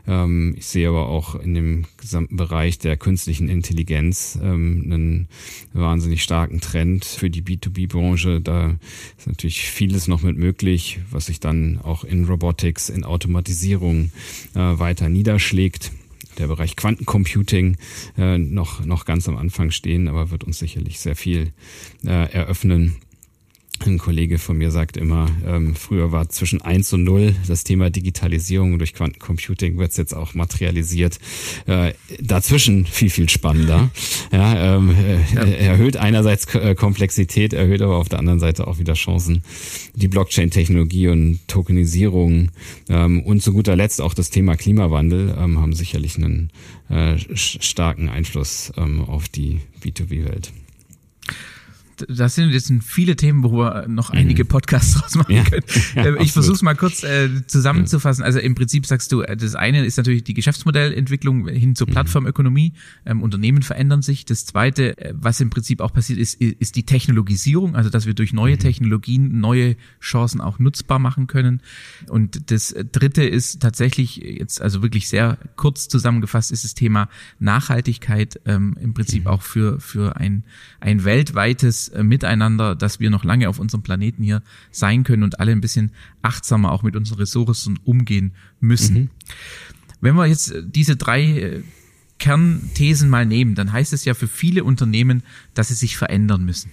Ähm, 0.06 0.54
ich 0.58 0.66
sehe 0.66 0.88
aber 0.88 1.08
auch 1.08 1.34
in 1.34 1.54
dem 1.54 1.86
gesamten 2.02 2.36
Bereich 2.36 2.78
der 2.78 2.98
künstlichen 2.98 3.48
Intelligenz 3.48 4.38
ähm, 4.42 4.82
einen 4.84 5.28
wahnsinnig 5.72 6.22
starken 6.22 6.60
Trend 6.60 7.04
für 7.06 7.30
die 7.30 7.42
B2B-Branche. 7.42 8.40
Da 8.42 8.76
ist 9.16 9.26
natürlich 9.26 9.62
vieles 9.62 10.08
noch 10.08 10.22
mit 10.22 10.36
möglich, 10.36 11.00
was 11.10 11.26
sich 11.26 11.40
dann 11.40 11.80
auch 11.82 12.04
in 12.04 12.26
Robotics, 12.26 12.90
in 12.90 13.04
Automatisierung 13.04 14.12
äh, 14.54 14.58
weiter 14.58 15.08
niederschlägt 15.08 15.92
der 16.38 16.46
Bereich 16.46 16.76
Quantencomputing 16.76 17.76
äh, 18.16 18.38
noch, 18.38 18.84
noch 18.84 19.04
ganz 19.04 19.28
am 19.28 19.36
Anfang 19.36 19.70
stehen, 19.70 20.08
aber 20.08 20.30
wird 20.30 20.44
uns 20.44 20.58
sicherlich 20.58 20.98
sehr 20.98 21.16
viel 21.16 21.52
äh, 22.04 22.32
eröffnen. 22.32 22.96
Ein 23.84 23.98
Kollege 23.98 24.38
von 24.38 24.56
mir 24.58 24.70
sagt 24.70 24.96
immer, 24.96 25.26
ähm, 25.46 25.74
früher 25.74 26.12
war 26.12 26.28
zwischen 26.28 26.62
eins 26.62 26.92
und 26.92 27.02
null 27.02 27.34
das 27.48 27.64
Thema 27.64 27.90
Digitalisierung 27.90 28.78
durch 28.78 28.94
Quantencomputing 28.94 29.76
wird 29.78 29.90
es 29.90 29.96
jetzt 29.96 30.14
auch 30.14 30.34
materialisiert. 30.34 31.18
Äh, 31.66 31.94
dazwischen 32.20 32.86
viel, 32.86 33.10
viel 33.10 33.28
spannender. 33.28 33.90
Ja, 34.32 34.76
ähm, 34.76 34.94
äh, 34.96 35.20
ja. 35.34 35.42
Erhöht 35.42 35.96
einerseits 35.96 36.54
äh, 36.54 36.74
Komplexität, 36.74 37.52
erhöht 37.52 37.82
aber 37.82 37.96
auf 37.96 38.08
der 38.08 38.18
anderen 38.18 38.40
Seite 38.40 38.66
auch 38.66 38.78
wieder 38.78 38.94
Chancen. 38.94 39.42
Die 39.94 40.08
Blockchain-Technologie 40.08 41.08
und 41.08 41.40
Tokenisierung 41.48 42.50
ähm, 42.88 43.22
und 43.22 43.42
zu 43.42 43.52
guter 43.52 43.76
Letzt 43.76 44.00
auch 44.00 44.14
das 44.14 44.30
Thema 44.30 44.56
Klimawandel 44.56 45.34
ähm, 45.38 45.58
haben 45.58 45.74
sicherlich 45.74 46.16
einen 46.16 46.50
äh, 46.88 47.16
starken 47.34 48.08
Einfluss 48.08 48.72
ähm, 48.76 49.02
auf 49.02 49.28
die 49.28 49.60
B2B-Welt 49.82 50.52
das 52.08 52.34
sind 52.34 52.50
jetzt 52.50 52.72
viele 52.82 53.16
Themen, 53.16 53.42
wo 53.42 53.52
wir 53.52 53.86
noch 53.88 54.12
mhm. 54.12 54.18
einige 54.18 54.44
Podcasts 54.44 54.94
draus 55.00 55.14
machen 55.14 55.34
ja. 55.34 55.44
können. 55.44 55.62
Ja, 55.94 56.04
äh, 56.04 56.22
ich 56.22 56.32
versuche 56.32 56.54
es 56.54 56.62
mal 56.62 56.74
kurz 56.74 57.02
äh, 57.02 57.28
zusammenzufassen. 57.46 58.24
Also 58.24 58.38
im 58.38 58.54
Prinzip 58.54 58.86
sagst 58.86 59.12
du, 59.12 59.22
äh, 59.22 59.36
das 59.36 59.54
eine 59.54 59.84
ist 59.84 59.96
natürlich 59.96 60.24
die 60.24 60.34
Geschäftsmodellentwicklung 60.34 61.48
hin 61.48 61.74
zur 61.74 61.86
mhm. 61.86 61.92
Plattformökonomie. 61.92 62.72
Ähm, 63.04 63.22
Unternehmen 63.22 63.62
verändern 63.62 64.02
sich. 64.02 64.24
Das 64.24 64.46
zweite, 64.46 64.96
äh, 64.98 65.14
was 65.14 65.40
im 65.40 65.50
Prinzip 65.50 65.80
auch 65.80 65.92
passiert, 65.92 66.18
ist, 66.18 66.40
ist 66.40 66.76
die 66.76 66.84
Technologisierung, 66.84 67.76
also 67.76 67.90
dass 67.90 68.06
wir 68.06 68.14
durch 68.14 68.32
neue 68.32 68.54
mhm. 68.54 68.60
Technologien 68.60 69.40
neue 69.40 69.76
Chancen 70.00 70.40
auch 70.40 70.58
nutzbar 70.58 70.98
machen 70.98 71.26
können. 71.26 71.60
Und 72.08 72.50
das 72.50 72.74
dritte 72.92 73.24
ist 73.24 73.60
tatsächlich 73.60 74.16
jetzt 74.16 74.60
also 74.62 74.82
wirklich 74.82 75.08
sehr 75.08 75.38
kurz 75.56 75.88
zusammengefasst 75.88 76.50
ist 76.50 76.64
das 76.64 76.74
Thema 76.74 77.08
Nachhaltigkeit 77.38 78.40
ähm, 78.46 78.76
im 78.80 78.94
Prinzip 78.94 79.26
auch 79.26 79.42
für 79.42 79.80
für 79.80 80.16
ein 80.16 80.44
ein 80.80 81.04
weltweites 81.04 81.88
äh, 81.88 81.91
Miteinander, 82.00 82.74
dass 82.74 83.00
wir 83.00 83.10
noch 83.10 83.24
lange 83.24 83.48
auf 83.48 83.58
unserem 83.58 83.82
Planeten 83.82 84.22
hier 84.22 84.42
sein 84.70 85.04
können 85.04 85.22
und 85.22 85.40
alle 85.40 85.52
ein 85.52 85.60
bisschen 85.60 85.92
achtsamer 86.22 86.72
auch 86.72 86.82
mit 86.82 86.96
unseren 86.96 87.18
Ressourcen 87.18 87.78
umgehen 87.84 88.32
müssen. 88.60 88.94
Mhm. 88.94 89.10
Wenn 90.00 90.14
wir 90.16 90.26
jetzt 90.26 90.52
äh, 90.52 90.62
diese 90.64 90.96
drei 90.96 91.22
äh, 91.22 91.62
Kernthesen 92.18 93.08
mal 93.08 93.26
nehmen, 93.26 93.54
dann 93.54 93.72
heißt 93.72 93.92
es 93.92 94.04
ja 94.04 94.14
für 94.14 94.28
viele 94.28 94.64
Unternehmen, 94.64 95.22
dass 95.54 95.68
sie 95.68 95.74
sich 95.74 95.96
verändern 95.96 96.44
müssen. 96.44 96.70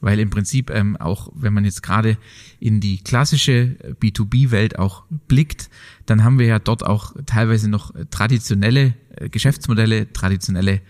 Weil 0.00 0.18
im 0.18 0.30
Prinzip 0.30 0.70
ähm, 0.70 0.96
auch, 0.96 1.30
wenn 1.34 1.54
man 1.54 1.64
jetzt 1.64 1.82
gerade 1.82 2.18
in 2.60 2.80
die 2.80 2.98
klassische 2.98 3.76
B2B-Welt 4.00 4.78
auch 4.78 5.04
blickt, 5.28 5.70
dann 6.06 6.24
haben 6.24 6.38
wir 6.38 6.46
ja 6.46 6.58
dort 6.58 6.84
auch 6.84 7.14
teilweise 7.24 7.70
noch 7.70 7.94
traditionelle 8.10 8.94
Geschäftsmodelle, 9.30 10.12
traditionelle 10.12 10.82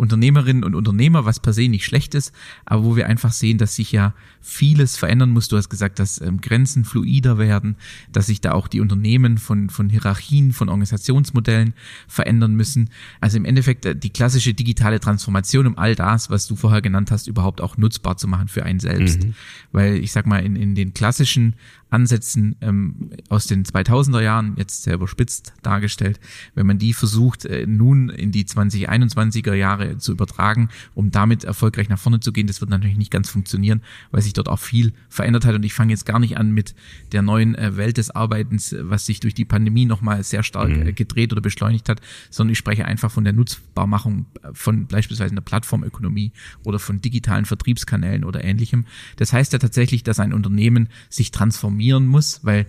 Unternehmerinnen 0.00 0.64
und 0.64 0.74
Unternehmer, 0.74 1.26
was 1.26 1.40
per 1.40 1.52
se 1.52 1.68
nicht 1.68 1.84
schlecht 1.84 2.14
ist, 2.14 2.32
aber 2.64 2.84
wo 2.84 2.96
wir 2.96 3.06
einfach 3.06 3.32
sehen, 3.32 3.58
dass 3.58 3.76
sich 3.76 3.92
ja 3.92 4.14
vieles 4.40 4.96
verändern 4.96 5.30
muss. 5.30 5.48
Du 5.48 5.58
hast 5.58 5.68
gesagt, 5.68 5.98
dass 5.98 6.20
ähm, 6.20 6.40
Grenzen 6.40 6.84
fluider 6.86 7.36
werden, 7.36 7.76
dass 8.10 8.26
sich 8.26 8.40
da 8.40 8.52
auch 8.52 8.66
die 8.66 8.80
Unternehmen 8.80 9.36
von, 9.36 9.68
von 9.68 9.90
Hierarchien, 9.90 10.52
von 10.52 10.70
Organisationsmodellen 10.70 11.74
verändern 12.08 12.54
müssen. 12.54 12.88
Also 13.20 13.36
im 13.36 13.44
Endeffekt 13.44 13.84
äh, 13.84 13.94
die 13.94 14.10
klassische 14.10 14.54
digitale 14.54 15.00
Transformation, 15.00 15.66
um 15.66 15.76
all 15.76 15.94
das, 15.94 16.30
was 16.30 16.46
du 16.46 16.56
vorher 16.56 16.80
genannt 16.80 17.10
hast, 17.10 17.26
überhaupt 17.26 17.60
auch 17.60 17.76
nutzbar 17.76 18.16
zu 18.16 18.26
machen 18.26 18.48
für 18.48 18.64
einen 18.64 18.80
selbst. 18.80 19.22
Mhm. 19.22 19.34
Weil 19.70 19.96
ich 19.96 20.12
sag 20.12 20.26
mal, 20.26 20.38
in, 20.38 20.56
in 20.56 20.74
den 20.74 20.94
klassischen 20.94 21.54
Ansätzen 21.90 22.56
ähm, 22.60 23.10
aus 23.28 23.46
den 23.46 23.64
2000er 23.64 24.22
Jahren, 24.22 24.54
jetzt 24.56 24.84
sehr 24.84 24.94
überspitzt 24.94 25.52
dargestellt, 25.62 26.20
wenn 26.54 26.66
man 26.66 26.78
die 26.78 26.94
versucht, 26.94 27.44
äh, 27.44 27.66
nun 27.66 28.08
in 28.08 28.32
die 28.32 28.44
2021er 28.44 29.54
Jahre 29.54 29.89
zu 29.98 30.12
übertragen, 30.12 30.68
um 30.94 31.10
damit 31.10 31.44
erfolgreich 31.44 31.88
nach 31.88 31.98
vorne 31.98 32.20
zu 32.20 32.32
gehen, 32.32 32.46
das 32.46 32.60
wird 32.60 32.70
natürlich 32.70 32.96
nicht 32.96 33.10
ganz 33.10 33.30
funktionieren, 33.30 33.82
weil 34.10 34.22
sich 34.22 34.32
dort 34.32 34.48
auch 34.48 34.58
viel 34.58 34.92
verändert 35.08 35.44
hat. 35.44 35.54
Und 35.54 35.64
ich 35.64 35.74
fange 35.74 35.92
jetzt 35.92 36.06
gar 36.06 36.18
nicht 36.18 36.36
an 36.36 36.52
mit 36.52 36.74
der 37.12 37.22
neuen 37.22 37.54
äh, 37.54 37.76
Welt 37.76 37.96
des 37.96 38.10
Arbeitens, 38.10 38.74
was 38.80 39.06
sich 39.06 39.20
durch 39.20 39.34
die 39.34 39.44
Pandemie 39.44 39.84
nochmal 39.84 40.22
sehr 40.22 40.42
stark 40.42 40.70
mhm. 40.70 40.88
äh, 40.88 40.92
gedreht 40.92 41.32
oder 41.32 41.40
beschleunigt 41.40 41.88
hat, 41.88 42.00
sondern 42.30 42.52
ich 42.52 42.58
spreche 42.58 42.84
einfach 42.84 43.10
von 43.10 43.24
der 43.24 43.32
Nutzbarmachung 43.32 44.26
von 44.52 44.86
beispielsweise 44.86 45.32
einer 45.32 45.40
Plattformökonomie 45.40 46.32
oder 46.64 46.78
von 46.78 47.00
digitalen 47.00 47.44
Vertriebskanälen 47.44 48.24
oder 48.24 48.44
ähnlichem. 48.44 48.86
Das 49.16 49.32
heißt 49.32 49.52
ja 49.52 49.58
tatsächlich, 49.58 50.02
dass 50.02 50.20
ein 50.20 50.32
Unternehmen 50.32 50.88
sich 51.08 51.30
transformieren 51.30 52.06
muss, 52.06 52.40
weil 52.44 52.66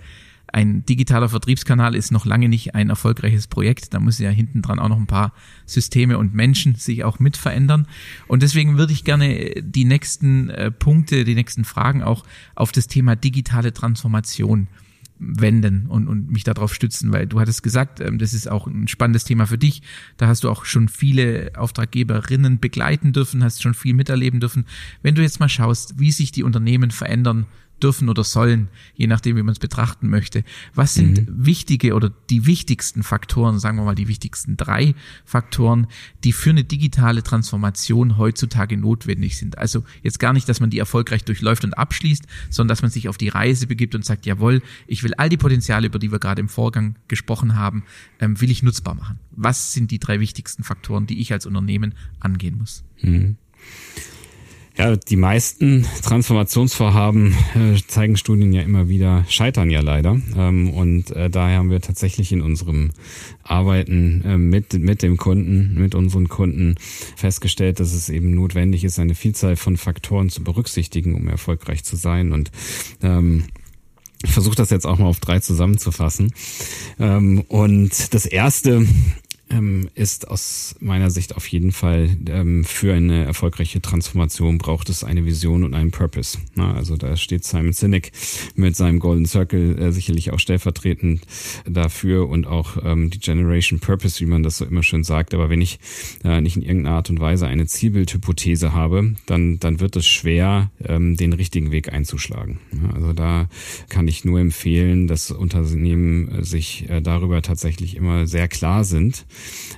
ein 0.52 0.86
digitaler 0.86 1.30
Vertriebskanal 1.30 1.96
ist 1.96 2.12
noch 2.12 2.26
lange 2.26 2.50
nicht 2.50 2.76
ein 2.76 2.90
erfolgreiches 2.90 3.48
Projekt. 3.48 3.94
Da 3.94 4.00
muss 4.00 4.20
ja 4.20 4.30
hinten 4.30 4.62
dran 4.62 4.80
auch 4.80 4.90
noch 4.90 4.98
ein 4.98 5.08
paar 5.08 5.34
Systeme 5.66 6.18
und 6.18 6.34
Menschen 6.34 6.76
sich 6.76 7.04
auch 7.04 7.20
mit 7.20 7.38
verändern. 7.38 7.88
Und 8.28 8.44
deswegen 8.44 8.78
würde 8.78 8.94
ich 8.94 9.04
gerne 9.04 9.54
die 9.62 9.86
nächsten 9.86 10.50
äh, 10.50 10.72
Punkte, 10.72 11.24
die 11.24 11.36
nächsten 11.36 11.64
Fragen 11.64 12.04
auch 12.04 12.24
auf 12.56 12.72
das 12.72 12.88
Thema 12.88 13.16
digitale 13.16 13.74
Transformation 13.74 14.68
wenden 15.22 15.86
und, 15.88 16.08
und 16.08 16.32
mich 16.32 16.44
darauf 16.44 16.74
stützen, 16.74 17.14
weil 17.14 17.28
du 17.28 17.40
hattest 17.40 17.62
gesagt, 17.62 18.00
ähm, 18.00 18.18
das 18.18 18.34
ist 18.34 18.50
auch 18.50 18.66
ein 18.66 18.88
spannendes 18.88 19.24
Thema 19.24 19.46
für 19.46 19.58
dich. 19.58 19.84
Da 20.18 20.28
hast 20.28 20.44
du 20.44 20.50
auch 20.50 20.66
schon 20.66 20.90
viele 20.90 21.52
Auftraggeberinnen 21.56 22.60
begleiten 22.60 23.14
dürfen, 23.14 23.44
hast 23.44 23.62
schon 23.62 23.76
viel 23.76 23.94
miterleben 23.94 24.40
dürfen. 24.40 24.66
Wenn 25.04 25.16
du 25.16 25.22
jetzt 25.22 25.40
mal 25.40 25.48
schaust, 25.48 26.00
wie 26.00 26.12
sich 26.12 26.32
die 26.32 26.44
Unternehmen 26.44 26.90
verändern 26.90 27.46
dürfen 27.84 28.10
oder 28.10 28.24
sollen, 28.24 28.70
je 28.96 29.08
nachdem, 29.08 29.36
wie 29.38 29.44
man 29.44 29.54
es 29.54 29.60
betrachten 29.60 30.10
möchte. 30.10 30.44
Was 30.74 30.94
sind 30.94 31.30
mhm. 31.30 31.46
wichtige 31.46 31.94
oder 31.94 32.12
die 32.30 32.46
wichtigsten 32.46 33.04
Faktoren, 33.04 33.60
sagen 33.60 33.78
wir 33.78 33.84
mal 33.84 33.96
die 33.96 34.08
wichtigsten 34.08 34.58
drei 34.58 34.96
Faktoren, 35.26 35.88
die 36.24 36.32
für 36.32 36.52
eine 36.52 36.64
digitale 36.64 37.24
Transformation 37.24 38.18
heutzutage 38.18 38.78
notwendig 38.78 39.38
sind? 39.38 39.58
Also 39.58 39.84
jetzt 40.04 40.20
gar 40.20 40.34
nicht, 40.34 40.48
dass 40.48 40.60
man 40.60 40.70
die 40.70 40.80
erfolgreich 40.80 41.24
durchläuft 41.24 41.64
und 41.64 41.78
abschließt, 41.78 42.26
sondern 42.50 42.70
dass 42.70 42.82
man 42.82 42.92
sich 42.92 43.10
auf 43.10 43.18
die 43.18 43.30
Reise 43.30 43.68
begibt 43.68 43.96
und 43.96 44.06
sagt, 44.06 44.26
jawohl, 44.26 44.62
ich 44.88 45.04
will 45.04 45.14
all 45.16 45.30
die 45.30 45.38
Potenziale, 45.38 45.88
über 45.88 46.00
die 46.00 46.12
wir 46.12 46.20
gerade 46.20 46.42
im 46.42 46.50
Vorgang 46.50 46.96
gesprochen 47.08 47.56
haben, 47.56 47.84
ähm, 48.20 48.40
will 48.40 48.52
ich 48.52 48.64
nutzbar 48.64 48.96
machen. 48.96 49.20
Was 49.32 49.74
sind 49.74 49.92
die 49.92 50.00
drei 50.00 50.20
wichtigsten 50.20 50.64
Faktoren, 50.64 51.08
die 51.08 51.20
ich 51.20 51.34
als 51.34 51.46
Unternehmen 51.46 51.94
angehen 52.20 52.58
muss? 52.58 52.84
Mhm. 53.02 53.38
Ja, 54.82 54.96
die 54.96 55.16
meisten 55.16 55.86
Transformationsvorhaben 56.02 57.36
äh, 57.54 57.80
zeigen 57.88 58.18
Studien 58.18 58.52
ja 58.52 58.64
immer 58.64 58.90
wieder, 58.90 59.24
scheitern 59.30 59.70
ja 59.70 59.80
leider. 59.80 60.20
Ähm, 60.36 60.72
und 60.72 61.12
äh, 61.12 61.30
daher 61.30 61.60
haben 61.60 61.70
wir 61.70 61.82
tatsächlich 61.82 62.32
in 62.32 62.42
unserem 62.42 62.90
Arbeiten 63.44 64.24
äh, 64.26 64.38
mit, 64.40 64.74
mit 64.74 65.04
dem 65.04 65.18
Kunden, 65.18 65.76
mit 65.80 65.94
unseren 65.94 66.30
Kunden 66.30 66.78
festgestellt, 67.16 67.80
dass 67.80 67.94
es 67.94 68.10
eben 68.10 68.34
notwendig 68.34 68.84
ist, 68.84 68.98
eine 68.98 69.14
Vielzahl 69.14 69.56
von 69.56 69.78
Faktoren 69.78 70.32
zu 70.32 70.44
berücksichtigen, 70.44 71.14
um 71.14 71.28
erfolgreich 71.28 71.84
zu 71.84 71.96
sein. 71.96 72.32
Und 72.32 72.50
ähm, 73.04 73.44
ich 74.24 74.32
versuche 74.32 74.56
das 74.56 74.72
jetzt 74.72 74.88
auch 74.88 74.98
mal 74.98 75.06
auf 75.06 75.20
drei 75.20 75.42
zusammenzufassen. 75.42 76.34
Ähm, 76.98 77.44
und 77.50 78.16
das 78.16 78.26
erste 78.26 78.88
ähm, 79.52 79.90
ist 79.96 80.28
aus 80.28 80.76
meiner 80.80 81.12
Sicht 81.12 81.36
auf 81.36 81.48
jeden 81.48 81.72
Fall 81.72 82.10
ähm, 82.28 82.64
für 82.64 82.94
eine 82.94 83.26
erfolgreiche 83.26 83.82
Transformation 83.82 84.58
braucht 84.58 84.90
es 84.90 85.04
eine 85.04 85.26
Vision 85.26 85.64
und 85.64 85.74
einen 85.74 85.92
Purpose. 85.92 86.38
Na, 86.56 86.74
also 86.74 86.98
da 86.98 87.16
steht 87.18 87.44
Simon 87.44 87.74
Sinek 87.74 88.12
mit 88.56 88.76
seinem 88.76 89.00
Golden 89.00 89.26
Circle 89.26 89.78
äh, 89.78 89.92
sicherlich 89.92 90.32
auch 90.32 90.40
stellvertretend 90.40 91.22
dafür 91.66 92.30
und 92.30 92.48
auch 92.48 92.78
ähm, 92.84 93.10
die 93.10 93.20
Generation 93.20 93.80
Purpose, 93.80 94.20
wie 94.20 94.26
man 94.26 94.44
das 94.44 94.58
so 94.58 94.66
immer 94.66 94.84
schön 94.84 95.04
sagt. 95.04 95.34
Aber 95.34 95.50
wenn 95.50 95.62
ich 95.62 95.80
äh, 96.24 96.42
nicht 96.42 96.56
in 96.56 96.64
irgendeiner 96.64 96.96
Art 96.98 97.10
und 97.10 97.20
Weise 97.20 97.48
eine 97.48 97.66
Zielbildhypothese 97.66 98.74
habe, 98.74 99.16
dann, 99.26 99.60
dann 99.60 99.80
wird 99.80 99.96
es 99.96 100.08
schwer, 100.08 100.72
ähm, 100.84 101.18
den 101.18 101.34
richtigen 101.34 101.72
Weg 101.72 101.92
einzuschlagen. 101.92 102.60
Ja, 102.72 102.94
also 102.94 103.14
da 103.14 103.50
kann 103.90 104.08
ich 104.08 104.26
nur 104.26 104.40
empfehlen, 104.40 105.08
dass 105.08 105.32
Unternehmen 105.32 106.30
äh, 106.30 106.44
sich 106.44 106.90
äh, 106.90 107.02
darüber 107.02 107.42
tatsächlich 107.42 107.96
immer 107.96 108.28
sehr 108.28 108.48
klar 108.48 108.84
sind, 108.84 109.26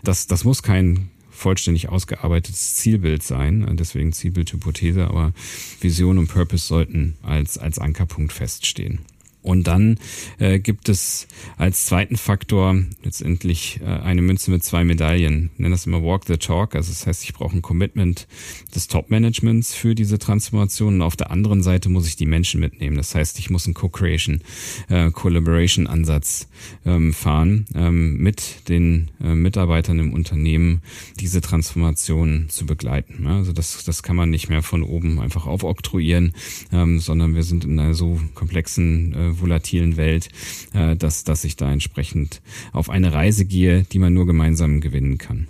das, 0.04 0.28
das 0.28 0.44
muss 0.44 0.64
kein 0.64 1.10
vollständig 1.32 1.90
ausgearbeitetes 1.90 2.76
Zielbild 2.76 3.24
sein, 3.24 3.68
deswegen 3.78 4.14
Zielbildhypothese, 4.14 5.08
aber 5.08 5.34
Vision 5.82 6.18
und 6.18 6.28
Purpose 6.28 6.66
sollten 6.66 7.16
als, 7.22 7.58
als 7.58 7.80
Ankerpunkt 7.80 8.32
feststehen. 8.32 9.00
Und 9.44 9.68
dann 9.68 10.00
äh, 10.40 10.60
gibt 10.60 10.90
es 10.90 11.28
als 11.58 11.86
zweiten 11.86 12.18
Faktor 12.18 12.76
letztendlich 13.04 13.80
äh, 13.82 13.86
eine 13.86 14.22
Münze 14.22 14.50
mit 14.52 14.64
zwei 14.64 14.84
Medaillen. 14.86 15.52
Ich 15.54 15.60
nenne 15.60 15.76
das 15.76 15.86
immer 15.86 16.02
Walk 16.02 16.24
the 16.28 16.38
Talk. 16.38 16.76
Also 16.76 16.92
das 16.92 17.06
heißt, 17.06 17.24
ich 17.24 17.34
brauche 17.34 17.56
ein 17.56 17.62
Commitment 17.62 18.28
des 18.74 18.88
Top-Managements 18.88 19.76
für 19.76 19.96
diese 19.96 20.18
Transformation. 20.18 20.96
Und 20.96 21.02
auf 21.02 21.18
der 21.18 21.30
anderen 21.30 21.62
Seite 21.62 21.90
muss 21.90 22.08
ich 22.08 22.16
die 22.16 22.26
Menschen 22.26 22.62
mitnehmen. 22.62 22.96
Das 22.96 23.14
heißt, 23.14 23.38
ich 23.38 23.50
muss 23.50 23.66
einen 23.66 23.74
Co-Creation, 23.74 24.42
äh, 24.88 25.12
Collaboration-Ansatz 25.12 26.48
ähm, 26.86 27.14
fahren, 27.14 27.66
ähm, 27.76 28.18
mit 28.18 28.70
den 28.70 29.12
äh, 29.22 29.36
Mitarbeitern 29.36 30.00
im 30.00 30.14
Unternehmen 30.14 30.82
diese 31.20 31.42
Transformation 31.42 32.46
zu 32.48 32.66
begleiten. 32.66 33.28
Also 33.28 33.52
das, 33.52 33.84
das 33.84 34.04
kann 34.04 34.16
man 34.16 34.30
nicht 34.30 34.50
mehr 34.50 34.64
von 34.64 34.84
oben 34.84 35.20
einfach 35.20 35.48
aufoktroyieren, 35.48 36.34
ähm, 36.72 37.00
sondern 37.00 37.36
wir 37.36 37.44
sind 37.44 37.66
in 37.66 37.80
einer 37.80 37.94
so 37.94 38.22
komplexen 38.36 39.14
äh, 39.14 39.33
volatilen 39.40 39.98
Welt, 39.98 40.30
äh, 40.74 40.96
dass, 40.96 41.24
dass 41.24 41.44
ich 41.44 41.56
da 41.56 41.72
entsprechend 41.72 42.42
auf 42.72 42.90
eine 42.90 43.14
Reise 43.14 43.46
gehe, 43.46 43.84
die 43.84 44.00
man 44.00 44.14
nur 44.14 44.26
gemeinsam 44.26 44.82
gewinnen 44.82 45.18
kann. 45.18 45.48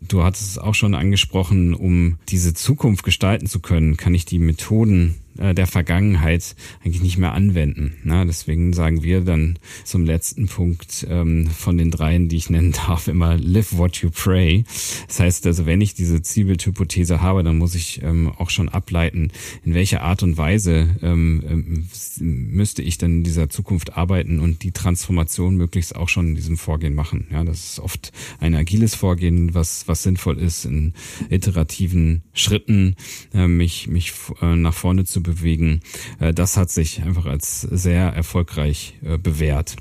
Du 0.00 0.22
hattest 0.22 0.50
es 0.50 0.58
auch 0.58 0.74
schon 0.74 0.94
angesprochen, 0.94 1.74
um 1.74 2.18
diese 2.28 2.52
Zukunft 2.52 3.04
gestalten 3.04 3.46
zu 3.46 3.60
können, 3.60 3.96
kann 3.96 4.14
ich 4.14 4.26
die 4.26 4.38
Methoden 4.38 5.14
äh, 5.38 5.54
der 5.54 5.66
Vergangenheit 5.66 6.54
eigentlich 6.84 7.02
nicht 7.02 7.18
mehr 7.18 7.32
anwenden. 7.32 7.94
Na, 8.04 8.24
deswegen 8.24 8.72
sagen 8.72 9.02
wir 9.02 9.22
dann 9.22 9.58
zum 9.84 10.04
letzten 10.04 10.46
Punkt 10.46 11.06
ähm, 11.08 11.48
von 11.48 11.76
den 11.78 11.90
dreien, 11.90 12.28
die 12.28 12.36
ich 12.36 12.50
nennen 12.50 12.72
darf, 12.86 13.08
immer 13.08 13.36
live 13.36 13.76
what 13.76 13.96
you 13.96 14.10
pray. 14.10 14.64
Das 15.06 15.20
heißt 15.20 15.46
also, 15.46 15.66
wenn 15.66 15.80
ich 15.80 15.94
diese 15.94 16.22
Zielbildhypothese 16.22 17.20
habe, 17.20 17.42
dann 17.42 17.58
muss 17.58 17.74
ich 17.74 18.02
ähm, 18.02 18.28
auch 18.28 18.50
schon 18.50 18.68
ableiten, 18.68 19.30
in 19.64 19.74
welcher 19.74 20.02
Art 20.02 20.22
und 20.22 20.36
Weise 20.36 20.96
ähm, 21.02 21.42
ähm, 21.48 21.88
müsste 22.20 22.82
ich 22.82 22.98
dann 22.98 23.18
in 23.18 23.24
dieser 23.24 23.48
Zukunft 23.48 23.96
arbeiten 23.96 24.40
und 24.40 24.62
die 24.62 24.72
Transformation 24.72 25.56
möglichst 25.56 25.96
auch 25.96 26.08
schon 26.08 26.28
in 26.28 26.34
diesem 26.34 26.56
Vorgehen 26.56 26.94
machen. 26.94 27.26
Ja, 27.32 27.44
das 27.44 27.64
ist 27.64 27.80
oft 27.80 28.12
ein 28.40 28.54
agiles 28.54 28.94
Vorgehen, 28.94 29.54
was, 29.54 29.88
was 29.88 30.02
sinnvoll 30.02 30.38
ist, 30.38 30.64
in 30.64 30.92
iterativen 31.28 32.22
Schritten 32.32 32.96
äh, 33.32 33.48
mich, 33.48 33.88
mich 33.88 34.12
äh, 34.40 34.54
nach 34.54 34.74
vorne 34.74 35.04
zu 35.04 35.23
bewegen. 35.24 35.80
Äh, 36.20 36.32
das 36.32 36.56
hat 36.56 36.70
sich 36.70 37.02
einfach 37.02 37.26
als 37.26 37.62
sehr 37.62 38.04
erfolgreich 38.04 38.94
äh, 39.04 39.18
bewährt. 39.18 39.74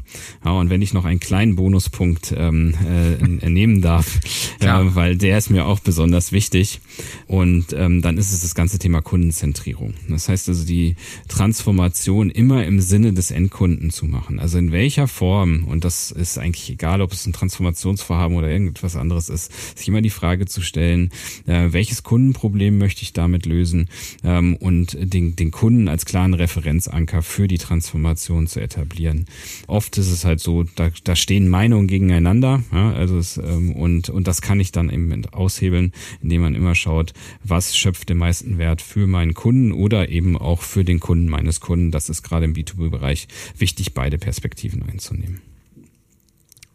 Ja, 0.43 0.51
und 0.53 0.71
wenn 0.71 0.81
ich 0.81 0.93
noch 0.93 1.05
einen 1.05 1.19
kleinen 1.19 1.55
Bonuspunkt 1.55 2.33
ähm, 2.35 2.73
äh, 2.83 3.49
nehmen 3.49 3.83
darf, 3.83 4.19
äh, 4.59 4.67
weil 4.67 5.15
der 5.17 5.37
ist 5.37 5.51
mir 5.51 5.67
auch 5.67 5.79
besonders 5.79 6.31
wichtig. 6.31 6.81
Und 7.27 7.73
ähm, 7.73 8.01
dann 8.01 8.17
ist 8.17 8.33
es 8.33 8.41
das 8.41 8.55
ganze 8.55 8.79
Thema 8.79 9.01
Kundenzentrierung. 9.01 9.93
Das 10.09 10.29
heißt 10.29 10.49
also 10.49 10.65
die 10.65 10.95
Transformation 11.27 12.29
immer 12.29 12.65
im 12.65 12.79
Sinne 12.79 13.13
des 13.13 13.29
Endkunden 13.29 13.91
zu 13.91 14.05
machen. 14.05 14.39
Also 14.39 14.57
in 14.57 14.71
welcher 14.71 15.07
Form, 15.07 15.65
und 15.65 15.83
das 15.83 16.11
ist 16.11 16.37
eigentlich 16.37 16.69
egal, 16.69 17.01
ob 17.01 17.11
es 17.11 17.25
ein 17.25 17.33
Transformationsvorhaben 17.33 18.37
oder 18.37 18.49
irgendetwas 18.49 18.95
anderes 18.95 19.29
ist, 19.29 19.77
sich 19.77 19.87
immer 19.87 20.01
die 20.01 20.09
Frage 20.09 20.45
zu 20.45 20.61
stellen, 20.61 21.11
äh, 21.45 21.67
welches 21.71 22.03
Kundenproblem 22.03 22.77
möchte 22.77 23.03
ich 23.03 23.13
damit 23.13 23.45
lösen 23.45 23.89
ähm, 24.23 24.55
und 24.55 24.97
den, 24.99 25.32
den 25.39 25.51
Kunden 25.51 25.87
als 25.87 26.05
klaren 26.05 26.33
Referenzanker 26.33 27.21
für 27.21 27.47
die 27.47 27.57
Transformation 27.57 28.47
zu 28.47 28.59
etablieren. 28.59 29.25
Oft 29.67 29.97
ist 29.97 30.09
es 30.09 30.25
halt 30.25 30.39
so, 30.39 30.63
da, 30.63 30.89
da 31.03 31.15
stehen 31.15 31.49
Meinungen 31.49 31.87
gegeneinander, 31.87 32.63
ja, 32.71 32.91
also 32.93 33.17
es, 33.17 33.37
ähm, 33.37 33.73
und, 33.73 34.09
und 34.09 34.27
das 34.27 34.41
kann 34.41 34.59
ich 34.59 34.71
dann 34.71 34.89
eben 34.89 35.25
aushebeln, 35.31 35.91
indem 36.21 36.41
man 36.41 36.55
immer 36.55 36.75
schaut, 36.75 37.13
was 37.43 37.75
schöpft 37.75 38.09
den 38.09 38.17
meisten 38.17 38.57
Wert 38.57 38.81
für 38.81 39.07
meinen 39.07 39.33
Kunden 39.33 39.71
oder 39.71 40.09
eben 40.09 40.37
auch 40.37 40.61
für 40.61 40.83
den 40.83 40.99
Kunden 40.99 41.29
meines 41.29 41.59
Kunden. 41.59 41.91
Das 41.91 42.09
ist 42.09 42.23
gerade 42.23 42.45
im 42.45 42.53
B2B-Bereich 42.53 43.27
wichtig, 43.57 43.93
beide 43.93 44.17
Perspektiven 44.17 44.83
einzunehmen. 44.83 45.52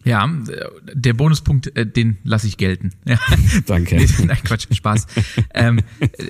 Ja, 0.08 0.26
der 0.94 1.12
Bonuspunkt, 1.12 1.76
äh, 1.76 1.84
den 1.86 2.16
lasse 2.24 2.46
ich 2.46 2.56
gelten. 2.56 2.92
Danke. 3.66 3.96
Nein, 4.24 4.38
Quatsch, 4.42 4.66
Spaß. 4.74 5.06
ähm, 5.52 5.80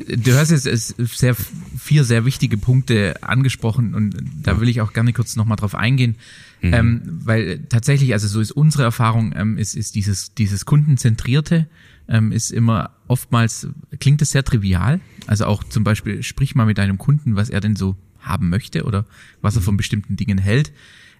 du 0.08 0.32
hast 0.34 0.50
jetzt 0.50 0.96
sehr, 0.96 1.36
vier 1.78 2.02
sehr 2.02 2.24
wichtige 2.24 2.58
Punkte 2.58 3.22
angesprochen 3.22 3.94
und 3.94 4.16
da 4.42 4.60
will 4.60 4.68
ich 4.68 4.80
auch 4.80 4.92
gerne 4.92 5.12
kurz 5.12 5.36
nochmal 5.36 5.56
drauf 5.56 5.76
eingehen. 5.76 6.16
Mhm. 6.60 6.74
Ähm, 6.74 7.02
weil 7.22 7.66
tatsächlich, 7.68 8.14
also 8.14 8.26
so 8.26 8.40
ist 8.40 8.50
unsere 8.50 8.82
Erfahrung, 8.82 9.32
ähm, 9.36 9.58
ist, 9.58 9.76
ist 9.76 9.94
dieses, 9.94 10.34
dieses 10.34 10.64
Kundenzentrierte, 10.64 11.68
ähm, 12.08 12.32
ist 12.32 12.50
immer 12.50 12.96
oftmals, 13.06 13.68
klingt 14.00 14.22
es 14.22 14.32
sehr 14.32 14.42
trivial. 14.42 14.98
Also 15.28 15.44
auch 15.44 15.62
zum 15.62 15.84
Beispiel, 15.84 16.24
sprich 16.24 16.56
mal 16.56 16.66
mit 16.66 16.78
deinem 16.78 16.98
Kunden, 16.98 17.36
was 17.36 17.48
er 17.48 17.60
denn 17.60 17.76
so 17.76 17.94
haben 18.18 18.48
möchte 18.48 18.82
oder 18.82 19.06
was 19.40 19.54
er 19.54 19.62
von 19.62 19.76
bestimmten 19.76 20.16
Dingen 20.16 20.38
hält 20.38 20.72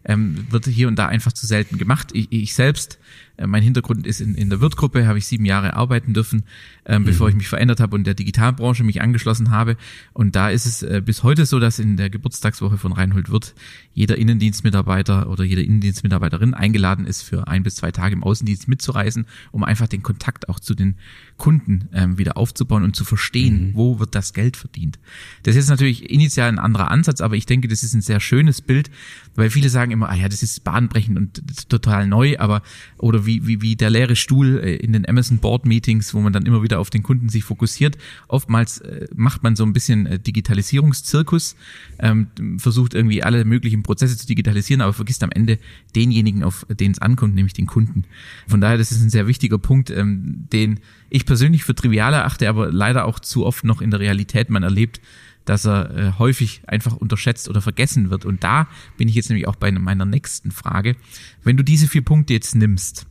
ähm, 0.05 0.47
wird 0.51 0.67
hier 0.67 0.89
und 0.89 0.97
da 0.97 1.07
einfach 1.07 1.33
zu 1.33 1.47
selten 1.47 1.79
gemacht. 1.79 2.11
Ich, 2.13 2.33
ich 2.33 2.55
selbst 2.55 2.99
mein 3.47 3.63
Hintergrund 3.63 4.07
ist 4.07 4.21
in, 4.21 4.35
in 4.35 4.51
der 4.51 4.61
Wirtgruppe, 4.61 5.07
habe 5.07 5.19
ich 5.19 5.27
sieben 5.27 5.45
Jahre 5.45 5.75
arbeiten 5.75 6.13
dürfen, 6.13 6.45
ähm, 6.85 7.03
mhm. 7.03 7.07
bevor 7.07 7.29
ich 7.29 7.35
mich 7.35 7.49
verändert 7.49 7.81
habe 7.81 7.95
und 7.95 8.07
der 8.07 8.15
Digitalbranche 8.15 8.85
mich 8.85 9.01
angeschlossen 9.01 9.51
habe. 9.51 9.77
Und 10.13 10.35
da 10.37 10.51
ist 10.51 10.67
es 10.67 10.83
äh, 10.83 11.03
bis 11.05 11.23
heute 11.23 11.47
so, 11.47 11.61
dass 11.61 11.79
in 11.79 11.97
der 11.97 12.11
Geburtstagswoche 12.11 12.79
von 12.79 12.93
Reinhold 12.93 13.31
Wirth 13.31 13.55
jeder 13.95 14.19
Innendienstmitarbeiter 14.19 15.29
oder 15.31 15.45
jede 15.45 15.63
Innendienstmitarbeiterin 15.63 16.55
eingeladen 16.55 17.07
ist, 17.07 17.23
für 17.23 17.49
ein 17.49 17.63
bis 17.63 17.77
zwei 17.77 17.93
Tage 17.93 18.15
im 18.15 18.25
Außendienst 18.25 18.69
mitzureisen, 18.69 19.27
um 19.53 19.65
einfach 19.65 19.89
den 19.89 20.03
Kontakt 20.03 20.49
auch 20.49 20.61
zu 20.61 20.75
den 20.75 20.97
Kunden 21.37 21.89
ähm, 21.93 22.19
wieder 22.19 22.37
aufzubauen 22.37 22.83
und 22.83 22.97
zu 22.97 23.05
verstehen, 23.05 23.69
mhm. 23.69 23.75
wo 23.75 23.99
wird 24.01 24.15
das 24.15 24.33
Geld 24.33 24.57
verdient. 24.57 24.99
Das 25.45 25.57
ist 25.57 25.69
natürlich 25.69 26.11
initial 26.11 26.49
ein 26.49 26.59
anderer 26.59 26.91
Ansatz, 26.91 27.21
aber 27.21 27.37
ich 27.37 27.47
denke, 27.47 27.69
das 27.69 27.83
ist 27.83 27.95
ein 27.95 28.03
sehr 28.03 28.21
schönes 28.21 28.61
Bild, 28.61 28.91
weil 29.37 29.51
viele 29.51 29.69
sagen 29.69 29.93
immer, 29.93 30.09
ah 30.09 30.15
ja, 30.15 30.29
das 30.29 30.43
ist 30.43 30.65
bahnbrechend 30.65 31.17
und 31.17 31.69
total 31.69 32.09
neu, 32.09 32.37
aber 32.39 32.63
oder 32.99 33.25
wie, 33.29 33.47
wie, 33.47 33.63
wie 33.63 33.77
der 33.77 33.91
leere 33.91 34.17
Stuhl 34.17 34.59
äh, 34.59 34.77
in 34.77 34.93
den 34.93 35.09
Amazon 35.09 35.39
Board 35.39 35.67
Meetings, 35.67 36.15
wo 36.15 36.21
man 36.21 36.33
dann 36.33 36.47
immer 36.47 36.63
wieder 36.63 36.81
auf 36.81 36.91
den 36.91 37.05
Kunden 37.05 37.29
sich 37.29 37.45
fokussiert. 37.45 37.97
Oftmals 38.27 38.79
äh, 38.79 39.07
macht 39.15 39.45
man 39.45 39.55
so 39.55 39.65
ein 39.65 39.73
bisschen 39.73 40.07
äh, 40.07 40.19
Digitalisierungszirkus, 40.19 41.55
ähm, 42.01 42.29
versucht 42.57 42.95
irgendwie 42.95 43.23
alle 43.23 43.45
möglichen 43.45 43.85
Prozesse 43.85 44.17
zu 44.17 44.27
digitalisieren, 44.27 44.81
aber 44.81 44.95
vergisst 44.95 45.23
am 45.23 45.31
Ende 45.31 45.59
denjenigen, 45.95 46.43
auf 46.43 46.67
den 46.69 46.93
es 46.93 46.99
ankommt, 46.99 47.35
nämlich 47.35 47.53
den 47.53 47.67
Kunden. 47.67 48.05
Von 48.49 48.61
daher, 48.61 48.79
das 48.79 48.91
ist 48.91 49.03
ein 49.03 49.11
sehr 49.11 49.29
wichtiger 49.29 49.59
Punkt, 49.59 49.91
ähm, 49.91 50.47
den 50.53 50.81
ich 51.11 51.27
persönlich 51.27 51.65
für 51.65 51.75
trivial 51.75 52.15
erachte, 52.15 52.49
aber 52.49 52.73
leider 52.73 53.05
auch 53.05 53.21
zu 53.21 53.47
oft 53.47 53.63
noch 53.63 53.81
in 53.81 53.91
der 53.91 54.01
Realität 54.01 54.51
man 54.51 54.63
erlebt, 54.63 55.01
dass 55.45 55.67
er 55.67 55.97
äh, 55.97 56.13
häufig 56.19 56.61
einfach 56.67 56.97
unterschätzt 56.97 57.49
oder 57.49 57.63
vergessen 57.63 58.11
wird. 58.11 58.25
Und 58.25 58.45
da 58.45 58.69
bin 58.97 59.09
ich 59.09 59.15
jetzt 59.15 59.31
nämlich 59.31 59.49
auch 59.49 59.57
bei 59.57 59.71
meiner 59.73 60.05
nächsten 60.05 60.51
Frage. 60.51 60.97
Wenn 61.43 61.57
du 61.57 61.65
diese 61.65 61.89
vier 61.89 62.03
Punkte 62.03 62.35
jetzt 62.35 62.55
nimmst, 62.55 63.07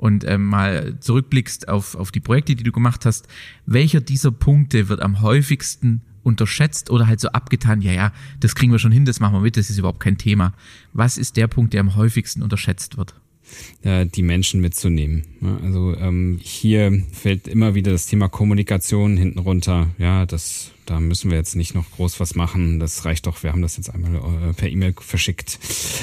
und 0.00 0.24
ähm, 0.26 0.46
mal 0.46 0.98
zurückblickst 0.98 1.68
auf, 1.68 1.94
auf 1.94 2.10
die 2.10 2.20
Projekte, 2.20 2.56
die 2.56 2.64
du 2.64 2.72
gemacht 2.72 3.04
hast, 3.04 3.28
welcher 3.66 4.00
dieser 4.00 4.32
Punkte 4.32 4.88
wird 4.88 5.02
am 5.02 5.20
häufigsten 5.20 6.00
unterschätzt 6.22 6.88
oder 6.88 7.06
halt 7.06 7.20
so 7.20 7.28
abgetan, 7.28 7.82
ja, 7.82 7.92
ja, 7.92 8.12
das 8.40 8.54
kriegen 8.54 8.72
wir 8.72 8.78
schon 8.78 8.92
hin, 8.92 9.04
das 9.04 9.20
machen 9.20 9.34
wir 9.34 9.40
mit, 9.40 9.58
das 9.58 9.68
ist 9.68 9.78
überhaupt 9.78 10.00
kein 10.00 10.16
Thema. 10.16 10.54
Was 10.94 11.18
ist 11.18 11.36
der 11.36 11.48
Punkt, 11.48 11.74
der 11.74 11.80
am 11.80 11.96
häufigsten 11.96 12.42
unterschätzt 12.42 12.96
wird? 12.96 13.14
Äh, 13.82 14.06
die 14.06 14.22
Menschen 14.22 14.60
mitzunehmen. 14.60 15.24
Ja, 15.40 15.58
also 15.62 15.94
ähm, 15.96 16.38
hier 16.42 17.02
fällt 17.12 17.48
immer 17.48 17.74
wieder 17.74 17.92
das 17.92 18.06
Thema 18.06 18.28
Kommunikation 18.28 19.16
hinten 19.16 19.38
runter. 19.38 19.88
Ja, 19.98 20.26
das 20.26 20.72
da 20.90 20.98
müssen 20.98 21.30
wir 21.30 21.38
jetzt 21.38 21.54
nicht 21.54 21.72
noch 21.72 21.88
groß 21.92 22.18
was 22.18 22.34
machen. 22.34 22.80
Das 22.80 23.04
reicht 23.04 23.28
doch. 23.28 23.44
Wir 23.44 23.52
haben 23.52 23.62
das 23.62 23.76
jetzt 23.76 23.94
einmal 23.94 24.16
äh, 24.16 24.52
per 24.54 24.68
E-Mail 24.68 24.92
verschickt. 24.98 25.60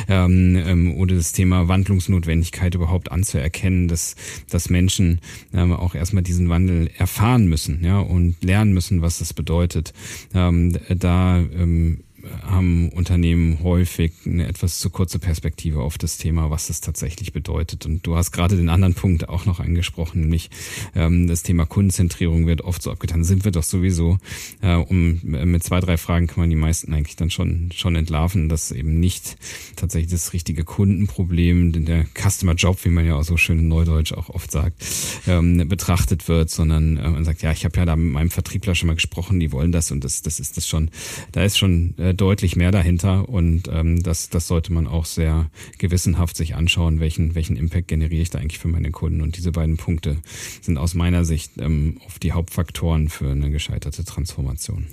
Ähm, 0.07 0.55
ähm, 0.55 0.95
oder 0.95 1.13
das 1.15 1.33
Thema 1.33 1.67
Wandlungsnotwendigkeit 1.67 2.73
überhaupt 2.73 3.11
anzuerkennen, 3.11 3.89
dass, 3.89 4.15
dass 4.49 4.69
Menschen 4.69 5.19
ähm, 5.53 5.73
auch 5.73 5.93
erstmal 5.93 6.23
diesen 6.23 6.47
Wandel 6.47 6.89
erfahren 6.97 7.47
müssen, 7.47 7.83
ja, 7.83 7.99
und 7.99 8.41
lernen 8.41 8.73
müssen, 8.73 9.01
was 9.01 9.19
das 9.19 9.33
bedeutet. 9.33 9.91
Ähm, 10.33 10.77
da 10.87 11.39
ähm, 11.39 11.99
haben 12.43 12.89
Unternehmen 12.89 13.63
häufig 13.63 14.13
eine 14.25 14.47
etwas 14.47 14.79
zu 14.79 14.89
kurze 14.89 15.19
Perspektive 15.19 15.81
auf 15.81 15.97
das 15.97 16.17
Thema, 16.17 16.49
was 16.49 16.67
das 16.67 16.81
tatsächlich 16.81 17.33
bedeutet. 17.33 17.85
Und 17.85 18.05
du 18.05 18.15
hast 18.15 18.31
gerade 18.31 18.55
den 18.55 18.69
anderen 18.69 18.93
Punkt 18.93 19.29
auch 19.29 19.45
noch 19.45 19.59
angesprochen, 19.59 20.21
nämlich 20.21 20.49
ähm, 20.95 21.27
das 21.27 21.43
Thema 21.43 21.65
Kundenzentrierung 21.65 22.47
wird 22.47 22.61
oft 22.61 22.81
so 22.81 22.91
abgetan. 22.91 23.23
Sind 23.23 23.45
wir 23.45 23.51
doch 23.51 23.63
sowieso. 23.63 24.17
Äh, 24.61 24.75
um 24.75 25.19
mit 25.23 25.63
zwei, 25.63 25.79
drei 25.79 25.97
Fragen 25.97 26.27
kann 26.27 26.41
man 26.41 26.49
die 26.49 26.55
meisten 26.55 26.93
eigentlich 26.93 27.15
dann 27.15 27.29
schon 27.29 27.71
schon 27.73 27.95
entlarven, 27.95 28.49
dass 28.49 28.71
eben 28.71 28.99
nicht 28.99 29.37
tatsächlich 29.75 30.11
das 30.11 30.33
richtige 30.33 30.63
Kundenproblem, 30.63 31.85
der 31.85 32.05
Customer 32.15 32.53
Job, 32.53 32.83
wie 32.83 32.89
man 32.89 33.05
ja 33.05 33.15
auch 33.15 33.23
so 33.23 33.37
schön 33.37 33.59
in 33.59 33.67
Neudeutsch 33.67 34.13
auch 34.13 34.29
oft 34.29 34.51
sagt, 34.51 34.85
ähm, 35.27 35.67
betrachtet 35.67 36.27
wird, 36.27 36.49
sondern 36.49 36.97
äh, 36.97 37.09
man 37.09 37.25
sagt, 37.25 37.41
ja, 37.41 37.51
ich 37.51 37.65
habe 37.65 37.77
ja 37.77 37.85
da 37.85 37.95
mit 37.95 38.13
meinem 38.13 38.29
Vertriebler 38.29 38.75
schon 38.75 38.87
mal 38.87 38.95
gesprochen, 38.95 39.39
die 39.39 39.51
wollen 39.51 39.71
das 39.71 39.91
und 39.91 40.03
das, 40.03 40.21
das 40.21 40.39
ist 40.39 40.57
das 40.57 40.67
schon, 40.67 40.89
da 41.31 41.43
ist 41.43 41.57
schon 41.57 41.97
äh, 41.97 42.13
deutlich 42.17 42.55
mehr 42.55 42.71
dahinter 42.71 43.29
und 43.29 43.67
ähm, 43.71 44.03
das, 44.03 44.29
das 44.29 44.47
sollte 44.47 44.73
man 44.73 44.87
auch 44.87 45.05
sehr 45.05 45.49
gewissenhaft 45.77 46.35
sich 46.35 46.55
anschauen, 46.55 46.99
welchen, 46.99 47.35
welchen 47.35 47.55
Impact 47.55 47.87
generiere 47.87 48.21
ich 48.21 48.29
da 48.29 48.39
eigentlich 48.39 48.59
für 48.59 48.67
meine 48.67 48.91
Kunden. 48.91 49.21
Und 49.21 49.37
diese 49.37 49.51
beiden 49.51 49.77
Punkte 49.77 50.17
sind 50.61 50.77
aus 50.77 50.93
meiner 50.93 51.25
Sicht 51.25 51.53
ähm, 51.57 51.99
oft 52.05 52.21
die 52.23 52.33
Hauptfaktoren 52.33 53.09
für 53.09 53.31
eine 53.31 53.51
gescheiterte 53.51 54.03
Transformation. 54.03 54.87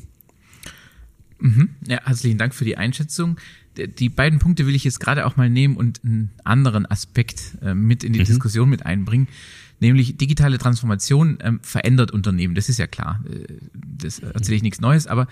Mhm. 1.40 1.70
Ja, 1.86 2.00
herzlichen 2.04 2.38
Dank 2.38 2.54
für 2.54 2.64
die 2.64 2.76
Einschätzung. 2.76 3.38
Die 3.76 4.08
beiden 4.08 4.38
Punkte 4.38 4.66
will 4.66 4.74
ich 4.74 4.84
jetzt 4.84 5.00
gerade 5.00 5.26
auch 5.26 5.36
mal 5.36 5.50
nehmen 5.50 5.76
und 5.76 6.04
einen 6.04 6.30
anderen 6.44 6.86
Aspekt 6.86 7.58
äh, 7.60 7.74
mit 7.74 8.04
in 8.04 8.12
die 8.12 8.20
mhm. 8.20 8.24
Diskussion 8.24 8.70
mit 8.70 8.86
einbringen. 8.86 9.28
Nämlich 9.80 10.16
digitale 10.16 10.58
Transformation 10.58 11.38
ähm, 11.40 11.60
verändert 11.62 12.12
Unternehmen. 12.12 12.54
Das 12.54 12.68
ist 12.68 12.78
ja 12.78 12.86
klar. 12.86 13.22
Äh, 13.28 13.52
das 13.74 14.20
erzähle 14.20 14.56
ich 14.56 14.62
nichts 14.62 14.80
Neues, 14.80 15.06
aber 15.06 15.26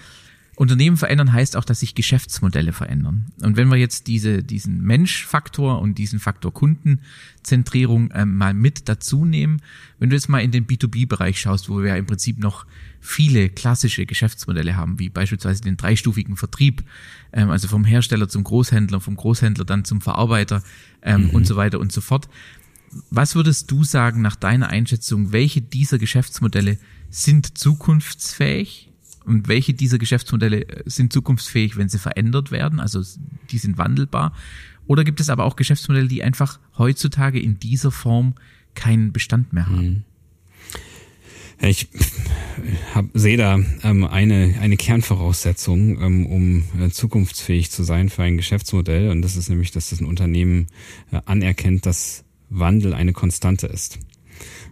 Unternehmen 0.55 0.99
verändern 0.99 1.33
heißt 1.33 1.57
auch, 1.57 1.65
dass 1.65 1.81
sich 1.81 1.95
Geschäftsmodelle 1.95 2.75
verändern. 2.75 3.33
Und 3.41 3.57
wenn 3.57 3.69
wir 3.69 3.79
jetzt 3.79 4.07
diese, 4.07 4.43
diesen 4.43 4.83
Menschfaktor 4.83 5.81
und 5.81 5.97
diesen 5.97 6.21
Faktor 6.21 6.53
Kundenzentrierung 6.53 8.11
äh, 8.11 8.27
mal 8.27 8.53
mit 8.53 8.87
dazu 8.89 9.25
nehmen, 9.25 9.63
wenn 9.99 10.11
du 10.11 10.17
jetzt 10.17 10.29
mal 10.29 10.41
in 10.41 10.51
den 10.51 10.67
B2B-Bereich 10.67 11.41
schaust, 11.41 11.71
wo 11.71 11.79
wir 11.79 11.89
ja 11.89 11.97
im 11.97 12.05
Prinzip 12.05 12.39
noch 12.39 12.67
viele 13.01 13.49
klassische 13.49 14.05
Geschäftsmodelle 14.05 14.77
haben, 14.77 14.99
wie 14.99 15.09
beispielsweise 15.09 15.63
den 15.63 15.79
dreistufigen 15.79 16.37
Vertrieb, 16.37 16.85
ähm, 17.33 17.49
also 17.49 17.67
vom 17.67 17.87
Hersteller 17.87 18.29
zum 18.29 18.45
Großhändler, 18.45 19.01
vom 19.01 19.17
Großhändler 19.17 19.65
dann 19.65 19.87
zum 19.87 20.03
Verarbeiter 20.03 20.63
ähm, 21.01 21.25
mhm. 21.25 21.31
und 21.31 21.47
so 21.47 21.57
weiter 21.57 21.81
und 21.81 21.93
so 21.93 22.03
fort. 22.03 22.29
Was 23.09 23.35
würdest 23.35 23.71
du 23.71 23.85
sagen 23.85 24.21
nach 24.21 24.37
deiner 24.37 24.69
Einschätzung, 24.69 25.33
welche 25.33 25.63
dieser 25.63 25.99
Geschäftsmodelle 25.99 26.77
sind 27.09 27.57
zukunftsfähig 27.57 28.92
Und 29.25 29.49
welche 29.49 29.75
dieser 29.75 29.99
Geschäftsmodelle 29.99 30.67
sind 30.87 31.13
zukunftsfähig, 31.13 31.77
wenn 31.77 31.89
sie 31.89 31.99
verändert 31.99 32.51
werden? 32.51 32.81
Also 32.81 33.03
die 33.51 33.59
sind 33.59 33.79
wandelbar. 33.79 34.33
Oder 34.87 35.05
gibt 35.05 35.21
es 35.21 35.31
aber 35.31 35.45
auch 35.45 35.57
Geschäftsmodelle, 35.57 36.09
die 36.09 36.23
einfach 36.23 36.59
heutzutage 36.77 37.41
in 37.41 37.59
dieser 37.59 37.91
Form 37.91 38.35
keinen 38.75 39.13
Bestand 39.13 39.53
mehr 39.53 39.67
haben? 39.67 39.89
Mhm. 39.89 40.05
Ich 41.65 41.87
hab, 42.93 43.07
sehe 43.15 43.37
da 43.37 43.61
ähm, 43.85 44.05
eine, 44.05 44.57
eine 44.61 44.77
Kernvoraussetzung, 44.77 46.03
ähm, 46.03 46.27
um 46.27 46.65
äh, 46.81 46.91
zukunftsfähig 46.91 47.71
zu 47.71 47.85
sein 47.85 48.09
für 48.09 48.25
ein 48.25 48.37
Geschäftsmodell. 48.37 49.11
Und 49.11 49.23
das 49.23 49.37
ist 49.37 49.49
nämlich, 49.49 49.71
dass 49.71 49.91
das 49.91 50.01
ein 50.01 50.07
Unternehmen 50.07 50.67
äh, 51.13 51.21
anerkennt, 51.25 51.87
dass 51.87 52.25
Wandel 52.51 52.95
eine 52.95 53.13
Konstante 53.13 53.69
ist. 53.69 54.01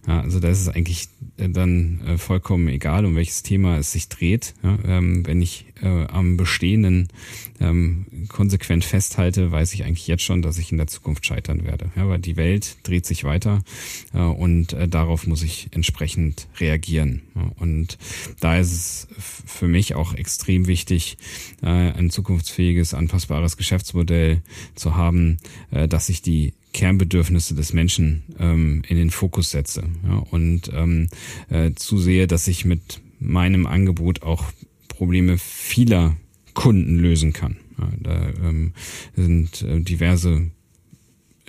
Ja, 0.07 0.21
also 0.21 0.41
da 0.41 0.49
ist 0.49 0.61
es 0.61 0.69
eigentlich 0.69 1.09
äh, 1.37 1.49
dann 1.49 2.01
äh, 2.07 2.19
vollkommen 2.19 2.69
egal, 2.69 3.05
um 3.05 3.17
welches 3.17 3.43
Thema 3.43 3.79
es 3.79 3.93
sich 3.93 4.09
dreht. 4.09 4.55
Ja, 4.63 4.79
ähm, 4.85 5.27
wenn 5.27 5.43
ich 5.43 5.67
äh, 5.83 6.07
am 6.07 6.37
Bestehenden 6.37 7.09
ähm, 7.61 8.07
konsequent 8.29 8.85
festhalte, 8.85 9.53
weiß 9.53 9.75
ich 9.75 9.85
eigentlich 9.85 10.07
jetzt 10.07 10.23
schon, 10.23 10.43
dass 10.43 10.59
ich 10.59 10.73
in 10.73 10.79
der 10.79 10.87
Zukunft 10.87 11.27
scheitern 11.27 11.65
werde. 11.65 11.91
Ja, 11.97 12.09
weil 12.09 12.19
die 12.19 12.37
Welt 12.37 12.77
dreht 12.83 13.07
sich 13.07 13.25
weiter 13.25 13.63
äh, 14.15 14.19
und 14.19 14.73
äh, 14.73 14.89
darauf 14.89 15.27
muss 15.27 15.43
ich 15.43 15.69
entsprechend 15.73 16.49
reagieren. 16.59 17.23
Und 17.59 17.99
da 18.41 18.59
ist 18.59 18.73
es 18.73 19.09
für 19.19 19.69
mich 19.69 19.95
auch 19.95 20.15
extrem 20.15 20.67
wichtig, 20.67 21.17
ein 21.63 22.11
zukunftsfähiges, 22.11 22.95
anpassbares 22.95 23.57
Geschäftsmodell 23.57 24.43
zu 24.75 24.95
haben, 24.95 25.39
dass 25.71 26.09
ich 26.09 26.23
die 26.23 26.53
Kernbedürfnisse 26.73 27.55
des 27.55 27.73
Menschen 27.73 28.23
ähm, 28.39 28.83
in 28.89 28.97
den 28.97 29.11
Fokus 29.11 29.51
setze 29.51 29.85
ja, 30.07 30.19
und 30.31 30.71
ähm, 30.73 31.09
äh, 31.49 31.73
zusehe, 31.75 32.27
dass 32.27 32.49
ich 32.49 32.65
mit 32.65 33.01
meinem 33.19 33.67
Angebot 33.67 34.23
auch 34.23 34.45
Probleme 34.89 35.39
vieler 35.39 36.17
Kunden 36.55 36.99
lösen 36.99 37.33
kann. 37.33 37.57
Ja, 37.79 37.89
da 38.01 38.29
ähm, 38.49 38.73
sind 39.17 39.63
äh, 39.63 39.81
diverse 39.81 40.51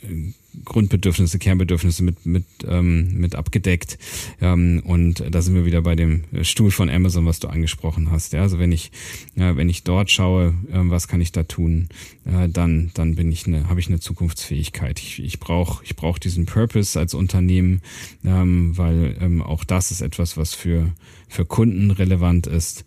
äh, 0.01 0.33
Grundbedürfnisse, 0.65 1.39
Kernbedürfnisse 1.39 2.03
mit, 2.03 2.25
mit, 2.25 2.45
ähm, 2.67 3.17
mit 3.17 3.35
abgedeckt. 3.35 3.97
Ähm, 4.41 4.81
und 4.85 5.23
da 5.29 5.41
sind 5.41 5.55
wir 5.55 5.65
wieder 5.65 5.81
bei 5.81 5.95
dem 5.95 6.23
Stuhl 6.41 6.71
von 6.71 6.89
Amazon, 6.89 7.25
was 7.25 7.39
du 7.39 7.47
angesprochen 7.47 8.11
hast. 8.11 8.33
Ja, 8.33 8.41
also 8.41 8.59
wenn 8.59 8.71
ich, 8.71 8.91
ja, 9.35 9.55
wenn 9.55 9.69
ich 9.69 9.83
dort 9.83 10.11
schaue, 10.11 10.53
äh, 10.71 10.79
was 10.89 11.07
kann 11.07 11.21
ich 11.21 11.31
da 11.31 11.43
tun, 11.43 11.89
äh, 12.25 12.49
dann, 12.49 12.91
dann 12.93 13.15
bin 13.15 13.31
ich 13.31 13.47
eine, 13.47 13.69
habe 13.69 13.79
ich 13.79 13.87
eine 13.87 13.99
Zukunftsfähigkeit. 13.99 14.99
Ich, 14.99 15.23
ich 15.23 15.39
brauche 15.39 15.83
ich 15.83 15.95
brauch 15.95 16.19
diesen 16.19 16.45
Purpose 16.45 16.99
als 16.99 17.13
Unternehmen, 17.13 17.81
ähm, 18.25 18.77
weil 18.77 19.17
ähm, 19.19 19.41
auch 19.41 19.63
das 19.63 19.91
ist 19.91 20.01
etwas, 20.01 20.37
was 20.37 20.53
für, 20.53 20.91
für 21.27 21.45
Kunden 21.45 21.91
relevant 21.91 22.47
ist. 22.47 22.85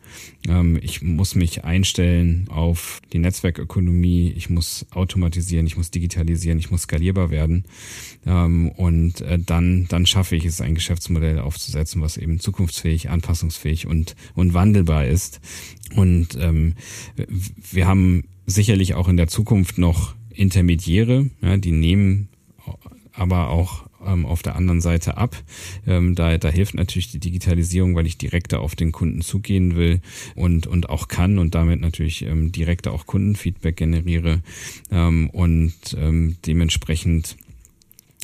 Ähm, 0.48 0.78
ich 0.83 1.02
muss 1.02 1.35
mich 1.35 1.64
einstellen 1.64 2.46
auf 2.48 3.00
die 3.12 3.18
Netzwerkökonomie, 3.18 4.33
ich 4.37 4.50
muss 4.50 4.87
automatisieren, 4.90 5.66
ich 5.66 5.76
muss 5.76 5.90
digitalisieren, 5.90 6.59
ich 6.59 6.70
muss 6.70 6.83
skalierbar 6.83 7.30
werden. 7.30 7.64
Ähm, 8.26 8.70
und 8.70 9.20
äh, 9.22 9.38
dann, 9.38 9.87
dann 9.88 10.07
schaffe 10.07 10.37
ich 10.37 10.44
es, 10.44 10.61
ein 10.61 10.74
Geschäftsmodell 10.74 11.38
aufzusetzen, 11.38 12.02
was 12.02 12.16
eben 12.16 12.40
zukunftsfähig, 12.40 13.11
anpassungsfähig 13.11 13.87
und, 13.87 14.16
und 14.35 14.54
wandelbar 14.54 15.07
ist. 15.07 15.40
Und 15.94 16.37
ähm, 16.40 16.74
wir 17.72 17.87
haben 17.87 18.24
sicherlich 18.46 18.94
auch 18.94 19.09
in 19.09 19.16
der 19.16 19.28
Zukunft 19.28 19.78
noch 19.78 20.14
Intermediäre, 20.30 21.30
die 21.59 21.72
nehmen 21.72 22.28
aber 23.12 23.50
auch 23.50 23.85
ähm, 24.07 24.27
auf 24.27 24.43
der 24.43 24.57
anderen 24.57 24.81
Seite 24.81 25.17
ab. 25.17 25.37
Ähm, 25.87 26.14
da, 26.14 26.38
da 26.38 26.49
hilft 26.49 26.75
natürlich 26.75 27.11
die 27.11 27.21
Digitalisierung, 27.21 27.95
weil 27.95 28.07
ich 28.07 28.19
direkter 28.19 28.61
auf 28.61 28.77
den 28.77 28.93
Kunden 28.93 29.23
zugehen 29.23 29.77
will 29.77 30.01
und, 30.35 30.67
und 30.67 30.88
auch 30.88 31.09
kann 31.09 31.38
und 31.38 31.55
damit 31.55 31.81
natürlich 31.81 32.23
ähm, 32.23 32.53
direkter 32.53 32.93
auch 32.93 33.07
Kundenfeedback 33.07 33.77
generiere 33.77 34.40
ähm, 34.90 35.31
und 35.31 35.75
ähm, 35.99 36.37
dementsprechend 36.47 37.37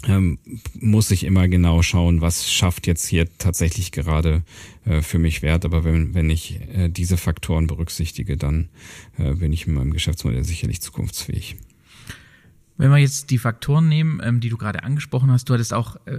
ähm, 0.07 0.39
muss 0.79 1.11
ich 1.11 1.25
immer 1.25 1.49
genau 1.49 1.83
schauen, 1.83 2.21
was 2.21 2.51
schafft 2.51 2.87
jetzt 2.87 3.07
hier 3.07 3.27
tatsächlich 3.39 3.93
gerade 3.93 4.43
äh, 4.87 5.03
für 5.03 5.19
mich 5.19 5.43
Wert. 5.43 5.65
Aber 5.65 5.85
wenn, 5.85 6.15
wenn 6.15 6.31
ich 6.31 6.59
äh, 6.75 6.89
diese 6.89 7.17
Faktoren 7.17 7.67
berücksichtige, 7.67 8.37
dann 8.37 8.69
äh, 9.19 9.35
bin 9.35 9.53
ich 9.53 9.67
in 9.67 9.75
meinem 9.75 9.93
Geschäftsmodell 9.93 10.45
sicherlich 10.45 10.81
zukunftsfähig. 10.81 11.57
Wenn 12.81 12.91
wir 12.91 12.97
jetzt 12.97 13.29
die 13.29 13.37
Faktoren 13.37 13.89
nehmen, 13.89 14.23
ähm, 14.25 14.41
die 14.41 14.49
du 14.49 14.57
gerade 14.57 14.85
angesprochen 14.85 15.31
hast, 15.31 15.51
du 15.51 15.53
hattest 15.53 15.75
auch 15.75 15.97
äh, 16.07 16.19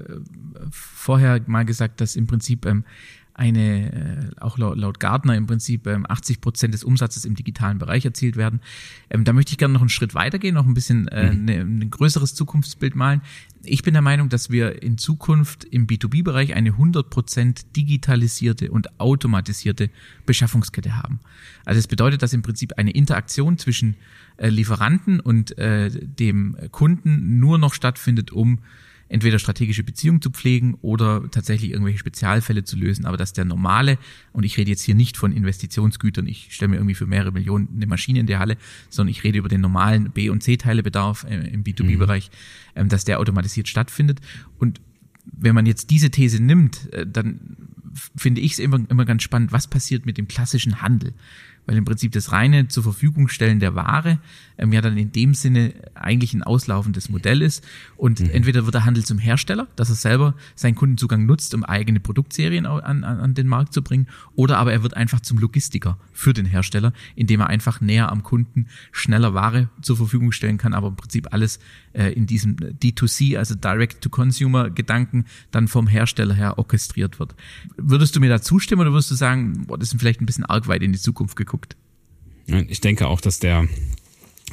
vorher 0.69 1.41
mal 1.47 1.65
gesagt, 1.65 2.01
dass 2.01 2.15
im 2.15 2.27
Prinzip 2.27 2.67
ähm, 2.67 2.85
eine, 3.41 4.31
äh, 4.37 4.39
auch 4.39 4.59
laut, 4.59 4.77
laut 4.77 4.99
Gartner 4.99 5.35
im 5.35 5.47
Prinzip 5.47 5.87
ähm, 5.87 6.05
80 6.07 6.41
Prozent 6.41 6.75
des 6.75 6.83
Umsatzes 6.83 7.25
im 7.25 7.33
digitalen 7.33 7.79
Bereich 7.79 8.05
erzielt 8.05 8.35
werden. 8.35 8.61
Ähm, 9.09 9.23
da 9.23 9.33
möchte 9.33 9.51
ich 9.51 9.57
gerne 9.57 9.73
noch 9.73 9.81
einen 9.81 9.89
Schritt 9.89 10.13
weitergehen, 10.13 10.53
noch 10.53 10.67
ein 10.67 10.75
bisschen 10.75 11.07
äh, 11.07 11.33
mhm. 11.33 11.45
ne, 11.45 11.55
ein 11.61 11.89
größeres 11.89 12.35
Zukunftsbild 12.35 12.95
malen. 12.95 13.21
Ich 13.63 13.81
bin 13.81 13.93
der 13.93 14.03
Meinung, 14.03 14.29
dass 14.29 14.51
wir 14.51 14.83
in 14.83 14.99
Zukunft 14.99 15.63
im 15.63 15.87
B2B-Bereich 15.87 16.53
eine 16.53 16.69
100 16.69 17.09
Prozent 17.09 17.75
digitalisierte 17.75 18.69
und 18.69 18.99
automatisierte 18.99 19.89
Beschaffungskette 20.27 20.95
haben. 20.95 21.19
Also 21.65 21.79
es 21.79 21.87
bedeutet, 21.87 22.21
dass 22.21 22.33
im 22.33 22.43
Prinzip 22.43 22.73
eine 22.77 22.91
Interaktion 22.91 23.57
zwischen 23.57 23.95
äh, 24.37 24.49
Lieferanten 24.49 25.19
und 25.19 25.57
äh, 25.57 25.89
dem 25.89 26.55
Kunden 26.69 27.39
nur 27.39 27.57
noch 27.57 27.73
stattfindet, 27.73 28.31
um 28.31 28.59
entweder 29.11 29.39
strategische 29.39 29.83
Beziehungen 29.83 30.21
zu 30.21 30.31
pflegen 30.31 30.75
oder 30.81 31.29
tatsächlich 31.31 31.71
irgendwelche 31.71 31.99
Spezialfälle 31.99 32.63
zu 32.63 32.77
lösen. 32.77 33.05
Aber 33.05 33.17
dass 33.17 33.33
der 33.33 33.43
normale, 33.43 33.97
und 34.31 34.45
ich 34.45 34.57
rede 34.57 34.71
jetzt 34.71 34.83
hier 34.83 34.95
nicht 34.95 35.17
von 35.17 35.33
Investitionsgütern, 35.33 36.27
ich 36.27 36.47
stelle 36.51 36.69
mir 36.69 36.77
irgendwie 36.77 36.95
für 36.95 37.05
mehrere 37.05 37.33
Millionen 37.33 37.67
eine 37.75 37.87
Maschine 37.87 38.21
in 38.21 38.25
der 38.25 38.39
Halle, 38.39 38.55
sondern 38.89 39.11
ich 39.11 39.23
rede 39.25 39.37
über 39.37 39.49
den 39.49 39.59
normalen 39.59 40.11
B- 40.11 40.29
und 40.29 40.41
C-Teilebedarf 40.41 41.25
äh, 41.25 41.49
im 41.49 41.63
B2B-Bereich, 41.65 42.29
mhm. 42.29 42.81
ähm, 42.81 42.89
dass 42.89 43.03
der 43.03 43.19
automatisiert 43.19 43.67
stattfindet. 43.67 44.21
Und 44.57 44.79
wenn 45.25 45.55
man 45.55 45.65
jetzt 45.65 45.89
diese 45.89 46.09
These 46.09 46.41
nimmt, 46.41 46.91
äh, 46.93 47.05
dann 47.05 47.57
finde 48.15 48.39
ich 48.39 48.53
es 48.53 48.59
immer, 48.59 48.79
immer 48.89 49.03
ganz 49.03 49.23
spannend, 49.23 49.51
was 49.51 49.67
passiert 49.67 50.05
mit 50.05 50.17
dem 50.17 50.29
klassischen 50.29 50.81
Handel 50.81 51.13
weil 51.65 51.77
im 51.77 51.85
Prinzip 51.85 52.11
das 52.11 52.31
reine 52.31 52.67
zur 52.67 52.83
Verfügung 52.83 53.27
stellen 53.27 53.59
der 53.59 53.75
Ware 53.75 54.19
ähm, 54.61 54.71
ja 54.71 54.81
dann 54.81 54.97
in 54.97 55.11
dem 55.11 55.33
Sinne 55.33 55.73
eigentlich 55.95 56.33
ein 56.33 56.43
auslaufendes 56.43 57.09
Modell 57.09 57.41
ist. 57.41 57.65
Und 57.97 58.19
mhm. 58.19 58.29
entweder 58.29 58.65
wird 58.65 58.75
der 58.75 58.85
Handel 58.85 59.03
zum 59.03 59.17
Hersteller, 59.17 59.67
dass 59.75 59.89
er 59.89 59.95
selber 59.95 60.35
seinen 60.55 60.75
Kundenzugang 60.75 61.25
nutzt, 61.25 61.53
um 61.53 61.63
eigene 61.63 61.99
Produktserien 61.99 62.65
an, 62.65 63.03
an, 63.03 63.19
an 63.19 63.33
den 63.33 63.47
Markt 63.47 63.73
zu 63.73 63.81
bringen, 63.81 64.07
oder 64.35 64.57
aber 64.57 64.71
er 64.71 64.83
wird 64.83 64.95
einfach 64.95 65.19
zum 65.19 65.37
Logistiker 65.37 65.97
für 66.13 66.33
den 66.33 66.45
Hersteller, 66.45 66.93
indem 67.15 67.41
er 67.41 67.47
einfach 67.47 67.81
näher 67.81 68.11
am 68.11 68.23
Kunden 68.23 68.67
schneller 68.91 69.33
Ware 69.33 69.69
zur 69.81 69.97
Verfügung 69.97 70.31
stellen 70.31 70.57
kann, 70.57 70.73
aber 70.73 70.89
im 70.89 70.95
Prinzip 70.95 71.33
alles 71.33 71.59
äh, 71.93 72.11
in 72.13 72.27
diesem 72.27 72.55
D2C, 72.55 73.37
also 73.37 73.55
Direct-to-Consumer-Gedanken, 73.55 75.25
dann 75.51 75.67
vom 75.67 75.87
Hersteller 75.87 76.33
her 76.33 76.57
orchestriert 76.57 77.19
wird. 77.19 77.35
Würdest 77.77 78.15
du 78.15 78.19
mir 78.19 78.29
da 78.29 78.41
zustimmen 78.41 78.81
oder 78.81 78.91
würdest 78.91 79.11
du 79.11 79.15
sagen, 79.15 79.65
boah, 79.67 79.77
das 79.77 79.91
ist 79.91 79.99
vielleicht 79.99 80.21
ein 80.21 80.25
bisschen 80.25 80.45
arg 80.45 80.67
weit 80.67 80.83
in 80.83 80.93
die 80.93 80.99
Zukunft 80.99 81.35
geguckt? 81.51 81.75
Ich 82.67 82.81
denke 82.81 83.07
auch, 83.07 83.21
dass 83.21 83.39
der 83.39 83.67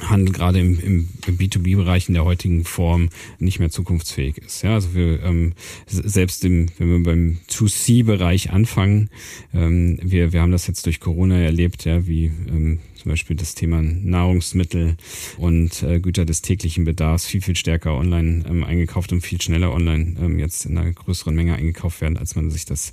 Handel 0.01 0.33
gerade 0.33 0.59
im, 0.59 0.79
im, 0.79 1.09
im 1.27 1.37
B2B-Bereich 1.37 2.07
in 2.07 2.13
der 2.13 2.23
heutigen 2.23 2.63
Form 2.63 3.09
nicht 3.37 3.59
mehr 3.59 3.69
zukunftsfähig 3.69 4.37
ist. 4.37 4.61
Ja, 4.61 4.75
also 4.75 4.93
wir 4.93 5.21
ähm, 5.23 5.53
selbst 5.87 6.45
im, 6.45 6.67
wenn 6.77 6.89
wir 6.89 7.03
beim 7.03 7.39
2C-Bereich 7.49 8.51
anfangen, 8.51 9.09
ähm, 9.53 9.99
wir, 10.01 10.31
wir 10.31 10.41
haben 10.41 10.53
das 10.53 10.67
jetzt 10.67 10.85
durch 10.85 10.99
Corona 10.99 11.37
erlebt, 11.39 11.83
ja, 11.85 12.07
wie 12.07 12.25
ähm, 12.25 12.79
zum 12.99 13.11
Beispiel 13.11 13.37
das 13.37 13.55
Thema 13.55 13.81
Nahrungsmittel 13.81 14.97
und 15.37 15.83
äh, 15.83 15.99
Güter 15.99 16.25
des 16.25 16.41
täglichen 16.41 16.83
Bedarfs 16.83 17.25
viel, 17.25 17.41
viel 17.41 17.55
stärker 17.55 17.95
online 17.95 18.43
ähm, 18.47 18.63
eingekauft 18.63 19.13
und 19.13 19.21
viel 19.21 19.41
schneller 19.41 19.73
online 19.73 20.15
ähm, 20.19 20.37
jetzt 20.37 20.65
in 20.65 20.77
einer 20.77 20.91
größeren 20.91 21.33
Menge 21.33 21.55
eingekauft 21.55 22.01
werden, 22.01 22.17
als 22.17 22.35
man 22.35 22.51
sich 22.51 22.65
das 22.65 22.91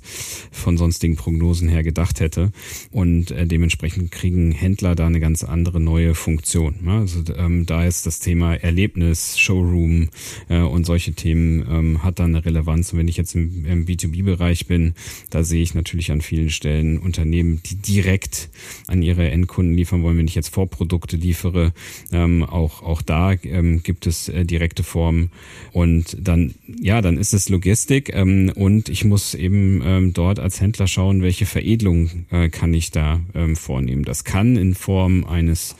von 0.51 0.77
sonstigen 0.77 1.17
Prognosen 1.17 1.67
her 1.67 1.83
gedacht 1.83 2.21
hätte. 2.21 2.51
Und 2.91 3.31
äh, 3.31 3.45
dementsprechend 3.45 4.11
kriegen 4.11 4.53
Händler 4.53 4.95
da 4.95 5.07
eine 5.07 5.19
ganz 5.19 5.43
andere 5.43 5.81
neue 5.81 6.15
Funktion. 6.15 6.75
Ja? 6.85 6.99
Also 6.99 7.23
ähm, 7.35 7.65
da 7.65 7.83
ist 7.85 8.05
das 8.05 8.19
Thema 8.19 8.55
Erlebnis, 8.55 9.37
Showroom 9.37 10.07
äh, 10.47 10.59
und 10.59 10.85
solche 10.85 11.13
Themen 11.13 11.65
ähm, 11.69 12.03
hat 12.03 12.19
da 12.19 12.23
eine 12.23 12.45
Relevanz. 12.45 12.93
Und 12.93 12.99
wenn 12.99 13.09
ich 13.09 13.17
jetzt 13.17 13.35
im, 13.35 13.65
im 13.65 13.85
B2B-Bereich 13.85 14.67
bin, 14.67 14.93
da 15.29 15.43
sehe 15.43 15.61
ich 15.61 15.73
natürlich 15.73 16.11
an 16.11 16.21
vielen 16.21 16.49
Stellen 16.49 16.97
Unternehmen, 16.97 17.61
die 17.65 17.75
direkt 17.75 18.49
an 18.87 19.01
ihre 19.01 19.29
Endkunden 19.29 19.75
liefern 19.75 19.96
wollen, 20.03 20.17
wenn 20.17 20.27
ich 20.27 20.35
jetzt 20.35 20.53
Vorprodukte 20.53 21.17
liefere. 21.17 21.73
Ähm, 22.11 22.43
auch, 22.43 22.81
auch 22.83 23.01
da 23.01 23.33
ähm, 23.33 23.83
gibt 23.83 24.07
es 24.07 24.29
äh, 24.29 24.45
direkte 24.45 24.83
Formen. 24.83 25.31
Und 25.73 26.17
dann, 26.19 26.55
ja, 26.81 27.01
dann 27.01 27.17
ist 27.17 27.33
es 27.33 27.49
Logistik 27.49 28.11
ähm, 28.13 28.51
und 28.55 28.89
ich 28.89 29.05
muss 29.05 29.33
eben 29.33 29.81
ähm, 29.83 30.13
dort 30.13 30.39
als 30.39 30.61
Händler 30.61 30.87
schauen, 30.87 31.21
welche 31.21 31.45
Veredelung 31.45 32.25
äh, 32.31 32.49
kann 32.49 32.73
ich 32.73 32.91
da 32.91 33.19
ähm, 33.33 33.55
vornehmen. 33.55 34.03
Das 34.03 34.23
kann 34.23 34.55
in 34.55 34.75
Form 34.75 35.25
eines 35.25 35.75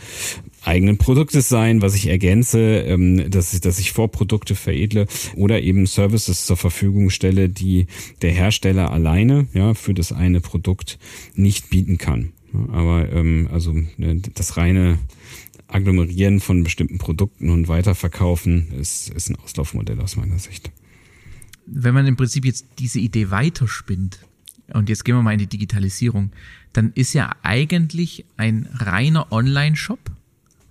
eigenen 0.68 0.98
Produktes 0.98 1.50
sein, 1.50 1.82
was 1.82 1.96
ich 1.96 2.08
ergänze, 2.08 2.60
ähm, 2.60 3.30
dass, 3.32 3.54
ich, 3.54 3.62
dass 3.62 3.80
ich 3.80 3.94
Vorprodukte 3.94 4.54
veredle 4.56 5.08
oder 5.36 5.62
eben 5.62 5.86
Services 5.86 6.46
zur 6.46 6.58
Verfügung 6.58 7.10
stelle, 7.10 7.50
die 7.50 7.88
der 8.22 8.32
Hersteller 8.32 8.92
alleine 8.92 9.48
ja, 9.54 9.74
für 9.74 9.94
das 9.94 10.12
eine 10.12 10.42
Produkt 10.42 11.00
nicht 11.36 11.70
bieten 11.70 11.98
kann. 11.98 12.34
Aber 12.72 13.12
ähm, 13.12 13.50
also 13.52 13.74
ne, 13.98 14.22
das 14.34 14.58
reine 14.58 15.00
Agglomerieren 15.68 16.40
von 16.40 16.64
bestimmten 16.64 16.98
Produkten 16.98 17.50
und 17.50 17.68
Weiterverkaufen 17.68 18.72
ist, 18.72 19.10
ist 19.10 19.30
ein 19.30 19.36
Auslaufmodell 19.36 20.00
aus 20.00 20.16
meiner 20.16 20.40
Sicht. 20.40 20.72
Wenn 21.66 21.94
man 21.94 22.08
im 22.08 22.16
Prinzip 22.16 22.46
jetzt 22.46 22.66
diese 22.80 23.00
Idee 23.00 23.30
weiterspinnt, 23.32 24.20
und 24.74 24.90
jetzt 24.90 25.06
gehen 25.06 25.16
wir 25.16 25.22
mal 25.22 25.34
in 25.34 25.40
die 25.40 25.48
Digitalisierung, 25.48 26.32
dann 26.74 26.92
ist 26.94 27.14
ja 27.14 27.36
eigentlich 27.42 28.26
ein 28.38 28.68
reiner 28.74 29.32
Online-Shop 29.32 30.00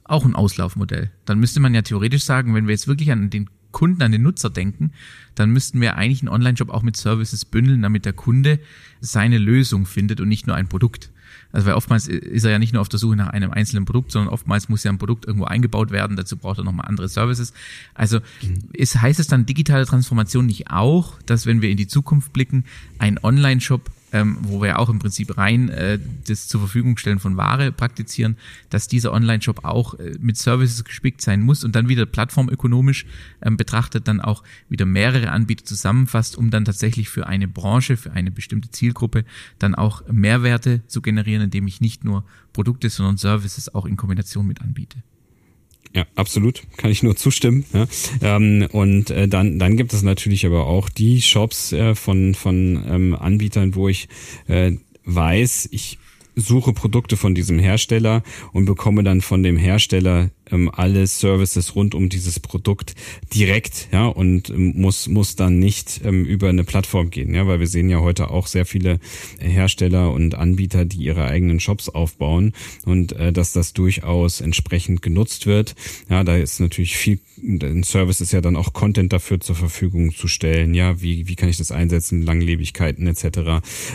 auch 0.04 0.24
ein 0.24 0.34
Auslaufmodell. 0.34 1.10
Dann 1.24 1.38
müsste 1.38 1.60
man 1.60 1.74
ja 1.74 1.82
theoretisch 1.82 2.22
sagen, 2.24 2.54
wenn 2.54 2.66
wir 2.66 2.72
jetzt 2.72 2.88
wirklich 2.88 3.10
an 3.10 3.30
den 3.30 3.50
Kunden, 3.72 4.02
an 4.02 4.12
den 4.12 4.22
Nutzer 4.22 4.50
denken, 4.50 4.92
dann 5.34 5.50
müssten 5.50 5.80
wir 5.80 5.96
eigentlich 5.96 6.22
einen 6.22 6.28
Online-Shop 6.28 6.70
auch 6.70 6.82
mit 6.82 6.96
Services 6.96 7.44
bündeln, 7.44 7.82
damit 7.82 8.04
der 8.04 8.12
Kunde 8.12 8.60
seine 9.00 9.38
Lösung 9.38 9.84
findet 9.84 10.20
und 10.20 10.28
nicht 10.28 10.46
nur 10.46 10.56
ein 10.56 10.68
Produkt. 10.68 11.10
Also 11.56 11.68
weil 11.68 11.74
oftmals 11.74 12.06
ist 12.06 12.44
er 12.44 12.50
ja 12.50 12.58
nicht 12.58 12.74
nur 12.74 12.82
auf 12.82 12.90
der 12.90 12.98
Suche 12.98 13.16
nach 13.16 13.28
einem 13.28 13.50
einzelnen 13.50 13.86
Produkt, 13.86 14.12
sondern 14.12 14.30
oftmals 14.30 14.68
muss 14.68 14.84
ja 14.84 14.92
ein 14.92 14.98
Produkt 14.98 15.24
irgendwo 15.24 15.46
eingebaut 15.46 15.90
werden. 15.90 16.14
Dazu 16.14 16.36
braucht 16.36 16.58
er 16.58 16.64
nochmal 16.64 16.86
andere 16.86 17.08
Services. 17.08 17.54
Also 17.94 18.20
ist, 18.74 19.00
heißt 19.00 19.18
es 19.18 19.26
dann 19.26 19.46
digitale 19.46 19.86
Transformation 19.86 20.44
nicht 20.44 20.70
auch, 20.70 21.14
dass 21.24 21.46
wenn 21.46 21.62
wir 21.62 21.70
in 21.70 21.78
die 21.78 21.86
Zukunft 21.86 22.34
blicken, 22.34 22.66
ein 22.98 23.18
Online-Shop 23.22 23.90
ähm, 24.12 24.38
wo 24.42 24.62
wir 24.62 24.78
auch 24.78 24.88
im 24.88 24.98
Prinzip 24.98 25.36
rein 25.36 25.68
äh, 25.68 25.98
das 26.26 26.48
zur 26.48 26.60
Verfügung 26.60 26.96
stellen 26.96 27.18
von 27.18 27.36
Ware 27.36 27.72
praktizieren, 27.72 28.36
dass 28.70 28.88
dieser 28.88 29.12
Online-Shop 29.12 29.64
auch 29.64 29.94
äh, 29.94 30.16
mit 30.20 30.36
Services 30.36 30.84
gespickt 30.84 31.20
sein 31.20 31.42
muss 31.42 31.64
und 31.64 31.74
dann 31.74 31.88
wieder 31.88 32.06
plattformökonomisch 32.06 33.06
ähm, 33.42 33.56
betrachtet 33.56 34.08
dann 34.08 34.20
auch 34.20 34.42
wieder 34.68 34.86
mehrere 34.86 35.30
Anbieter 35.30 35.64
zusammenfasst, 35.64 36.36
um 36.36 36.50
dann 36.50 36.64
tatsächlich 36.64 37.08
für 37.08 37.26
eine 37.26 37.48
Branche, 37.48 37.96
für 37.96 38.12
eine 38.12 38.30
bestimmte 38.30 38.70
Zielgruppe 38.70 39.24
dann 39.58 39.74
auch 39.74 40.02
Mehrwerte 40.10 40.86
zu 40.86 41.02
generieren, 41.02 41.42
indem 41.42 41.66
ich 41.66 41.80
nicht 41.80 42.04
nur 42.04 42.24
Produkte, 42.52 42.90
sondern 42.90 43.16
Services 43.16 43.74
auch 43.74 43.86
in 43.86 43.96
Kombination 43.96 44.46
mit 44.46 44.60
anbiete. 44.60 44.98
Ja, 45.96 46.04
absolut. 46.14 46.62
Kann 46.76 46.90
ich 46.90 47.02
nur 47.02 47.16
zustimmen. 47.16 47.64
Ja. 47.72 47.86
Ähm, 48.20 48.68
und 48.70 49.08
äh, 49.10 49.28
dann, 49.28 49.58
dann 49.58 49.78
gibt 49.78 49.94
es 49.94 50.02
natürlich 50.02 50.44
aber 50.44 50.66
auch 50.66 50.90
die 50.90 51.22
Shops 51.22 51.72
äh, 51.72 51.94
von, 51.94 52.34
von 52.34 52.84
ähm, 52.86 53.16
Anbietern, 53.18 53.74
wo 53.74 53.88
ich 53.88 54.08
äh, 54.46 54.72
weiß, 55.06 55.70
ich 55.72 55.98
suche 56.34 56.74
Produkte 56.74 57.16
von 57.16 57.34
diesem 57.34 57.58
Hersteller 57.58 58.22
und 58.52 58.66
bekomme 58.66 59.02
dann 59.04 59.22
von 59.22 59.42
dem 59.42 59.56
Hersteller 59.56 60.28
ähm, 60.50 60.70
alle 60.72 61.06
Services 61.06 61.74
rund 61.74 61.94
um 61.94 62.08
dieses 62.08 62.40
Produkt 62.40 62.94
direkt, 63.34 63.88
ja, 63.92 64.06
und 64.06 64.50
ähm, 64.50 64.72
muss, 64.76 65.08
muss 65.08 65.36
dann 65.36 65.58
nicht 65.58 66.00
ähm, 66.04 66.24
über 66.24 66.48
eine 66.48 66.64
Plattform 66.64 67.10
gehen, 67.10 67.34
ja, 67.34 67.46
weil 67.46 67.60
wir 67.60 67.66
sehen 67.66 67.88
ja 67.88 68.00
heute 68.00 68.30
auch 68.30 68.46
sehr 68.46 68.66
viele 68.66 68.98
Hersteller 69.38 70.12
und 70.12 70.34
Anbieter, 70.34 70.84
die 70.84 70.98
ihre 70.98 71.26
eigenen 71.26 71.60
Shops 71.60 71.88
aufbauen 71.88 72.52
und 72.84 73.12
äh, 73.12 73.32
dass 73.32 73.52
das 73.52 73.72
durchaus 73.72 74.40
entsprechend 74.40 75.02
genutzt 75.02 75.46
wird. 75.46 75.74
Ja, 76.08 76.24
da 76.24 76.36
ist 76.36 76.60
natürlich 76.60 76.96
viel, 76.96 77.20
ein 77.42 77.82
Service 77.82 78.20
ist 78.20 78.32
ja 78.32 78.40
dann 78.40 78.56
auch 78.56 78.72
Content 78.72 79.12
dafür 79.12 79.40
zur 79.40 79.56
Verfügung 79.56 80.14
zu 80.14 80.28
stellen, 80.28 80.74
ja, 80.74 81.00
wie, 81.00 81.28
wie 81.28 81.36
kann 81.36 81.48
ich 81.48 81.58
das 81.58 81.70
einsetzen, 81.70 82.22
Langlebigkeiten 82.22 83.06
etc. 83.06 83.24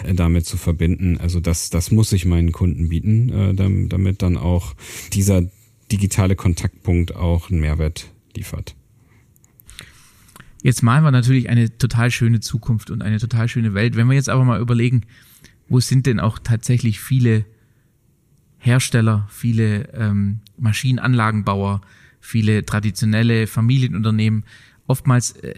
Äh, 0.04 0.14
damit 0.14 0.46
zu 0.46 0.58
verbinden. 0.58 1.18
Also 1.18 1.40
das, 1.40 1.70
das 1.70 1.92
muss 1.92 2.12
ich 2.14 2.26
meinen 2.26 2.52
Kunden 2.52 2.90
bieten, 2.90 3.30
äh, 3.30 3.88
damit 3.88 4.22
dann 4.22 4.38
auch 4.38 4.74
dieser 5.14 5.44
digitale 5.92 6.36
Kontaktpunkt 6.36 7.16
auch 7.16 7.50
einen 7.50 7.60
Mehrwert 7.60 8.12
liefert. 8.36 8.76
Jetzt 10.64 10.84
malen 10.84 11.04
wir 11.04 11.12
natürlich 11.12 11.50
eine 11.50 11.76
total 11.78 12.12
schöne 12.12 12.40
Zukunft 12.40 12.92
und 12.92 13.02
eine 13.02 13.18
total 13.18 13.48
schöne 13.48 13.74
Welt. 13.74 13.96
Wenn 13.96 14.08
wir 14.08 14.14
jetzt 14.14 14.30
aber 14.30 14.44
mal 14.44 14.62
überlegen, 14.62 15.02
wo 15.68 15.80
sind 15.80 16.06
denn 16.06 16.20
auch 16.20 16.38
tatsächlich 16.38 17.00
viele 17.00 17.46
Hersteller, 18.60 19.28
viele 19.32 19.92
ähm, 19.94 20.42
Maschinenanlagenbauer, 20.58 21.82
viele 22.20 22.64
traditionelle 22.64 23.48
Familienunternehmen. 23.48 24.44
Oftmals 24.86 25.32
äh, 25.32 25.56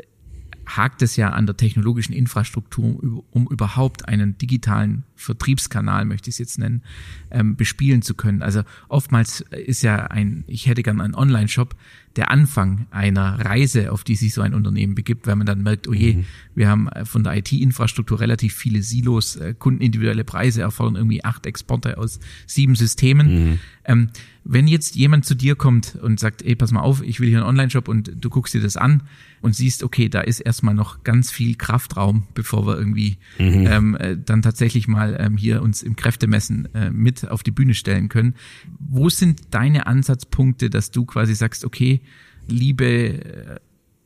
hakt 0.66 1.02
es 1.02 1.16
ja 1.16 1.30
an 1.30 1.46
der 1.46 1.58
technologischen 1.58 2.14
Infrastruktur, 2.14 3.24
um 3.32 3.48
überhaupt 3.48 4.08
einen 4.08 4.38
digitalen 4.38 5.04
Vertriebskanal, 5.16 6.06
möchte 6.06 6.30
ich 6.30 6.36
es 6.36 6.40
jetzt 6.40 6.60
nennen, 6.60 6.84
ähm, 7.32 7.56
bespielen 7.56 8.02
zu 8.02 8.14
können. 8.14 8.42
Also 8.42 8.64
oftmals 8.88 9.42
ist 9.52 9.84
ja 9.84 10.08
ein, 10.08 10.44
ich 10.48 10.68
hätte 10.68 10.84
gern 10.84 11.02
einen 11.02 11.16
Online-Shop, 11.16 11.76
der 12.16 12.30
Anfang 12.30 12.86
einer 12.92 13.40
Reise, 13.40 13.92
auf 13.92 14.04
die 14.04 14.16
sich 14.16 14.34
so 14.34 14.42
ein 14.42 14.54
Unternehmen 14.54 14.94
begibt, 14.94 15.26
weil 15.26 15.36
man 15.36 15.48
dann 15.48 15.64
merkt, 15.64 15.88
oh 15.88 15.94
je, 15.94 16.16
mhm. 16.16 16.26
wir 16.54 16.70
haben 16.70 16.90
von 17.06 17.24
der 17.24 17.38
IT-Infrastruktur 17.38 18.20
relativ 18.20 18.54
viele 18.54 18.84
Silos, 18.84 19.36
äh, 19.36 19.56
kundenindividuelle 19.58 20.24
Preise 20.24 20.62
erfordern 20.62 20.96
irgendwie 20.96 21.24
acht 21.24 21.46
Exporte 21.46 21.98
aus 21.98 22.20
sieben 22.46 22.76
Systemen. 22.76 23.50
Mhm. 23.52 23.60
Ähm, 23.86 24.10
wenn 24.44 24.68
jetzt 24.68 24.96
jemand 24.96 25.26
zu 25.26 25.36
dir 25.36 25.56
kommt 25.56 25.96
und 25.96 26.20
sagt, 26.20 26.42
ey, 26.42 26.56
pass 26.56 26.72
mal 26.72 26.82
auf, 26.82 27.02
ich 27.02 27.20
will 27.20 27.30
hier 27.30 27.40
einen 27.40 27.48
Online-Shop 27.48 27.88
und 27.88 28.12
du 28.20 28.30
guckst 28.30 28.54
dir 28.54 28.62
das 28.62 28.78
an 28.78 29.04
und 29.42 29.56
siehst, 29.56 29.84
okay, 29.84 30.10
da 30.10 30.22
ist 30.22 30.40
erstmal 30.40 30.74
noch 30.74 31.04
ganz 31.04 31.32
viel 31.32 31.56
Kraftraum, 31.56 32.28
bevor 32.34 32.66
wir 32.68 32.78
irgendwie 32.78 33.18
mhm. 33.40 33.68
ähm, 33.68 33.96
äh, 33.96 34.18
dann 34.18 34.42
tatsächlich 34.42 34.88
mal 34.88 35.18
ähm, 35.20 35.38
hier 35.38 35.62
uns 35.62 35.82
im 35.82 35.96
Kräftemessen 35.96 36.74
äh, 36.74 36.90
mit 36.92 37.28
auf 37.30 37.44
die 37.44 37.52
Bühne 37.52 37.74
stellen 37.74 38.10
können. 38.10 38.36
Wo 38.80 39.10
sind 39.10 39.42
deine 39.52 39.88
Ansatzpunkte, 39.88 40.70
dass 40.70 40.92
du 40.92 41.06
quasi 41.06 41.36
sagst, 41.36 41.66
okay, 41.66 42.02
liebe 42.48 42.86
äh, 42.86 43.60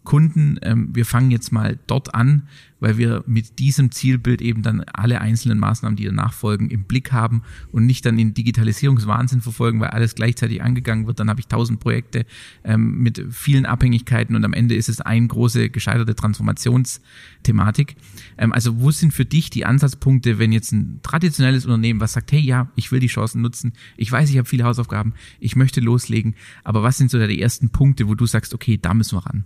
Kunden, 0.08 0.58
ähm, 0.62 0.88
wir 0.94 1.06
fangen 1.06 1.32
jetzt 1.32 1.52
mal 1.52 1.78
dort 1.86 2.16
an, 2.16 2.44
weil 2.80 2.98
wir 2.98 3.26
mit 3.28 3.60
diesem 3.60 3.92
Zielbild 3.92 4.42
eben 4.42 4.62
dann 4.62 4.80
alle 4.94 5.20
einzelnen 5.20 5.60
Maßnahmen, 5.60 5.98
die 5.98 6.06
danach 6.06 6.32
folgen, 6.32 6.70
im 6.70 6.86
Blick 6.86 7.12
haben 7.12 7.42
und 7.74 7.86
nicht 7.86 8.06
dann 8.06 8.18
in 8.18 8.34
Digitalisierungswahnsinn 8.34 9.42
verfolgen, 9.42 9.82
weil 9.82 9.90
alles 9.90 10.16
gleichzeitig 10.16 10.64
angegangen 10.64 11.08
wird. 11.08 11.20
Dann 11.20 11.30
habe 11.30 11.42
ich 11.42 11.48
tausend 11.48 11.82
Projekte 11.82 12.26
ähm, 12.64 13.00
mit 13.00 13.22
vielen 13.32 13.66
Abhängigkeiten 13.66 14.34
und 14.38 14.46
am 14.46 14.54
Ende 14.54 14.76
ist 14.76 14.88
es 14.88 15.02
eine 15.02 15.28
große 15.28 15.72
gescheiterte 15.72 16.16
Transformationsthematik. 16.16 17.98
Ähm, 18.38 18.54
also 18.54 18.80
wo 18.80 18.92
sind 18.92 19.14
für 19.14 19.26
dich 19.26 19.50
die 19.50 19.66
Ansatzpunkte, 19.66 20.40
wenn 20.40 20.54
jetzt 20.54 20.72
ein 20.72 21.02
traditionelles 21.04 21.66
Unternehmen, 21.66 22.00
was 22.00 22.14
sagt, 22.14 22.32
hey 22.32 22.40
ja, 22.40 22.72
ich 22.78 22.94
will 22.94 23.02
die 23.02 23.08
Chancen 23.08 23.42
nutzen, 23.42 23.74
ich 23.98 24.10
weiß, 24.10 24.30
ich 24.30 24.38
habe 24.38 24.48
viele 24.48 24.64
Hausaufgaben, 24.64 25.16
ich 25.42 25.58
möchte 25.58 25.82
loslegen, 25.82 26.36
aber 26.64 26.82
was 26.82 26.98
sind 26.98 27.12
so 27.12 27.20
die 27.28 27.42
ersten 27.42 27.72
Punkte, 27.72 28.08
wo 28.08 28.16
du 28.16 28.26
sagst, 28.26 28.54
okay, 28.54 28.80
da 28.82 28.94
müssen 28.94 29.18
wir 29.18 29.26
ran? 29.26 29.44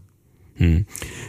Hm. 0.62 0.86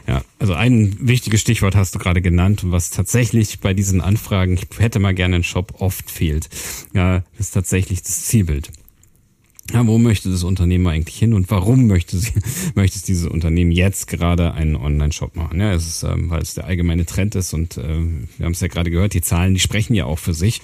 Ja, 0.06 0.22
also 0.38 0.52
ein 0.52 0.94
wichtiges 1.00 1.40
Stichwort 1.40 1.74
hast 1.74 1.94
du 1.94 1.98
gerade 1.98 2.20
genannt, 2.20 2.64
was 2.66 2.90
tatsächlich 2.90 3.60
bei 3.60 3.72
diesen 3.72 4.02
Anfragen, 4.02 4.52
ich 4.52 4.66
hätte 4.78 4.98
mal 4.98 5.14
gerne 5.14 5.36
einen 5.36 5.44
Shop, 5.44 5.76
oft 5.78 6.10
fehlt. 6.10 6.50
Ja, 6.92 7.22
ist 7.38 7.52
tatsächlich 7.52 8.02
das 8.02 8.26
Zielbild. 8.26 8.70
Ja, 9.72 9.86
wo 9.86 9.96
möchte 9.96 10.30
das 10.30 10.44
Unternehmen 10.44 10.86
eigentlich 10.86 11.16
hin 11.16 11.32
und 11.32 11.50
warum 11.50 11.86
möchte, 11.86 12.18
sie, 12.18 12.32
möchte 12.74 12.98
es 12.98 13.02
dieses 13.04 13.26
Unternehmen 13.26 13.72
jetzt 13.72 14.06
gerade 14.06 14.52
einen 14.52 14.76
Online-Shop 14.76 15.34
machen? 15.34 15.60
Ja, 15.60 15.72
es 15.72 15.86
ist, 15.86 16.02
ähm, 16.02 16.28
weil 16.28 16.42
es 16.42 16.54
der 16.54 16.66
allgemeine 16.66 17.06
Trend 17.06 17.34
ist 17.34 17.54
und 17.54 17.78
äh, 17.78 17.82
wir 18.38 18.44
haben 18.44 18.52
es 18.52 18.60
ja 18.60 18.68
gerade 18.68 18.90
gehört, 18.90 19.14
die 19.14 19.22
Zahlen, 19.22 19.54
die 19.54 19.60
sprechen 19.60 19.94
ja 19.94 20.04
auch 20.04 20.18
für 20.18 20.34
sich, 20.34 20.60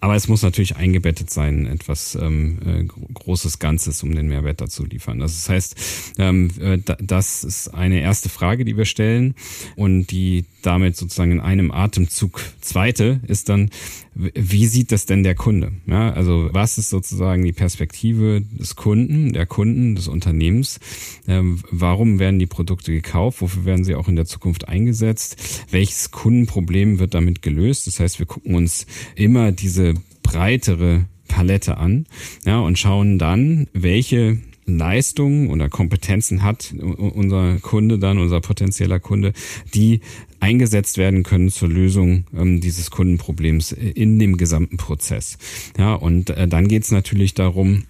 aber 0.00 0.14
es 0.14 0.28
muss 0.28 0.42
natürlich 0.42 0.76
eingebettet 0.76 1.30
sein, 1.30 1.66
etwas 1.66 2.14
ähm, 2.14 2.58
äh, 2.64 2.84
großes 3.12 3.58
Ganzes, 3.58 4.02
um 4.04 4.14
den 4.14 4.28
Mehrwert 4.28 4.60
dazu 4.60 4.84
liefern. 4.84 5.20
Also 5.22 5.34
das 5.34 5.48
heißt, 5.48 5.76
ähm, 6.18 6.50
äh, 6.60 6.78
das 7.00 7.42
ist 7.42 7.68
eine 7.68 8.00
erste 8.00 8.28
Frage, 8.28 8.64
die 8.64 8.76
wir 8.76 8.84
stellen 8.84 9.34
und 9.74 10.06
die 10.12 10.44
damit 10.62 10.96
sozusagen 10.96 11.32
in 11.32 11.40
einem 11.40 11.70
Atemzug 11.70 12.40
zweite 12.60 13.20
ist 13.26 13.48
dann, 13.48 13.70
wie 14.14 14.66
sieht 14.66 14.92
das 14.92 15.06
denn 15.06 15.22
der 15.22 15.34
Kunde? 15.34 15.72
Ja, 15.86 16.12
also 16.12 16.50
was 16.52 16.78
ist 16.78 16.90
sozusagen 16.90 17.44
die 17.44 17.52
Perspektive 17.52 18.42
des 18.42 18.76
Kunden, 18.76 19.32
der 19.32 19.46
Kunden, 19.46 19.94
des 19.94 20.08
Unternehmens? 20.08 20.80
Ähm, 21.26 21.60
warum 21.70 22.18
werden 22.18 22.38
die 22.38 22.46
Produkte 22.46 22.92
gekauft? 22.92 23.40
Wofür 23.40 23.64
werden 23.64 23.84
sie 23.84 23.94
auch 23.94 24.08
in 24.08 24.16
der 24.16 24.26
Zukunft 24.26 24.68
eingesetzt? 24.68 25.66
Welches 25.70 26.10
Kundenproblem 26.10 26.98
wird 26.98 27.14
damit 27.14 27.42
gelöst? 27.42 27.86
Das 27.86 28.00
heißt, 28.00 28.18
wir 28.18 28.26
gucken 28.26 28.54
uns 28.54 28.86
immer 29.14 29.52
diese 29.52 29.94
breitere 30.22 31.06
Palette 31.28 31.78
an 31.78 32.06
ja, 32.44 32.60
und 32.60 32.78
schauen 32.78 33.18
dann, 33.18 33.66
welche 33.72 34.38
Leistungen 34.64 35.50
oder 35.50 35.68
Kompetenzen 35.68 36.42
hat 36.42 36.74
unser 36.78 37.58
Kunde 37.60 37.98
dann, 37.98 38.18
unser 38.18 38.40
potenzieller 38.40 39.00
Kunde, 39.00 39.32
die 39.74 40.00
eingesetzt 40.40 40.98
werden 40.98 41.22
können 41.22 41.50
zur 41.50 41.68
Lösung 41.68 42.24
ähm, 42.36 42.60
dieses 42.60 42.90
Kundenproblems 42.90 43.72
in 43.72 44.18
dem 44.18 44.36
gesamten 44.36 44.76
Prozess. 44.76 45.38
Ja, 45.78 45.94
und 45.94 46.30
äh, 46.30 46.48
dann 46.48 46.68
geht 46.68 46.84
es 46.84 46.90
natürlich 46.90 47.34
darum, 47.34 47.84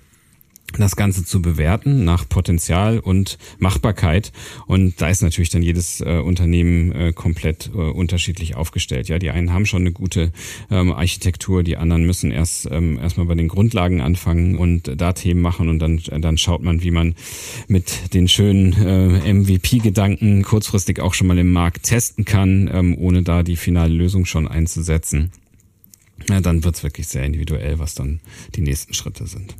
das 0.79 0.97
Ganze 0.97 1.25
zu 1.25 1.43
bewerten 1.43 2.05
nach 2.05 2.29
Potenzial 2.29 2.99
und 2.99 3.39
Machbarkeit. 3.59 4.33
Und 4.67 5.01
da 5.01 5.09
ist 5.09 5.23
natürlich 5.23 5.51
dann 5.51 5.63
jedes 5.63 6.01
äh, 6.01 6.19
Unternehmen 6.19 6.93
äh, 6.93 7.13
komplett 7.13 7.71
äh, 7.75 7.79
unterschiedlich 7.79 8.55
aufgestellt. 8.57 9.09
Ja, 9.09 9.19
die 9.19 9.31
einen 9.31 9.53
haben 9.53 9.67
schon 9.67 9.83
eine 9.83 9.93
gute 9.93 10.33
ähm, 10.71 10.93
Architektur, 10.93 11.63
die 11.63 11.77
anderen 11.77 12.05
müssen 12.05 12.31
erst 12.31 12.69
ähm, 12.71 12.99
erstmal 12.99 13.27
bei 13.27 13.35
den 13.35 13.49
Grundlagen 13.49 14.01
anfangen 14.01 14.57
und 14.57 15.01
da 15.01 15.13
Themen 15.13 15.41
machen 15.41 15.69
und 15.69 15.79
dann 15.79 16.01
dann 16.21 16.39
schaut 16.39 16.63
man, 16.63 16.83
wie 16.83 16.91
man 16.91 17.15
mit 17.69 18.15
den 18.15 18.29
schönen 18.29 18.73
äh, 18.73 19.33
MVP-Gedanken 19.33 20.43
kurzfristig 20.43 21.01
auch 21.01 21.15
schon 21.15 21.27
mal 21.27 21.39
im 21.39 21.53
Markt 21.53 21.85
testen 21.85 22.25
kann, 22.25 22.71
ähm, 22.73 22.97
ohne 22.99 23.23
da 23.23 23.43
die 23.43 23.57
finale 23.57 23.93
Lösung 23.93 24.25
schon 24.25 24.49
einzusetzen. 24.49 25.33
ja, 26.29 26.41
dann 26.41 26.65
wird's 26.65 26.83
wirklich 26.83 27.09
sehr 27.09 27.25
individuell, 27.25 27.79
was 27.79 27.95
dann 27.95 28.21
die 28.55 28.63
nächsten 28.63 28.95
Schritte 28.95 29.27
sind. 29.27 29.55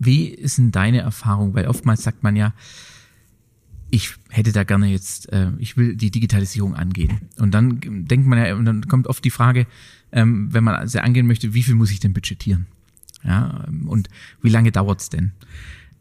Wie 0.00 0.28
ist 0.28 0.58
denn 0.58 0.72
deine 0.72 1.00
Erfahrung? 1.00 1.54
Weil 1.54 1.68
oftmals 1.68 2.02
sagt 2.02 2.22
man 2.22 2.34
ja, 2.34 2.54
ich 3.90 4.14
hätte 4.30 4.50
da 4.52 4.64
gerne 4.64 4.88
jetzt, 4.88 5.30
äh, 5.30 5.50
ich 5.58 5.76
will 5.76 5.94
die 5.94 6.10
Digitalisierung 6.10 6.74
angehen. 6.74 7.20
Und 7.38 7.52
dann 7.52 7.80
denkt 7.80 8.26
man 8.26 8.38
ja, 8.38 8.54
und 8.54 8.64
dann 8.64 8.88
kommt 8.88 9.06
oft 9.06 9.22
die 9.24 9.30
Frage, 9.30 9.66
ähm, 10.10 10.52
wenn 10.52 10.64
man 10.64 10.88
sie 10.88 11.02
angehen 11.02 11.26
möchte, 11.26 11.52
wie 11.54 11.62
viel 11.62 11.74
muss 11.74 11.90
ich 11.90 12.00
denn 12.00 12.14
budgetieren? 12.14 12.66
Ja, 13.22 13.66
und 13.86 14.08
wie 14.40 14.48
lange 14.48 14.72
dauert's 14.72 15.10
denn? 15.10 15.32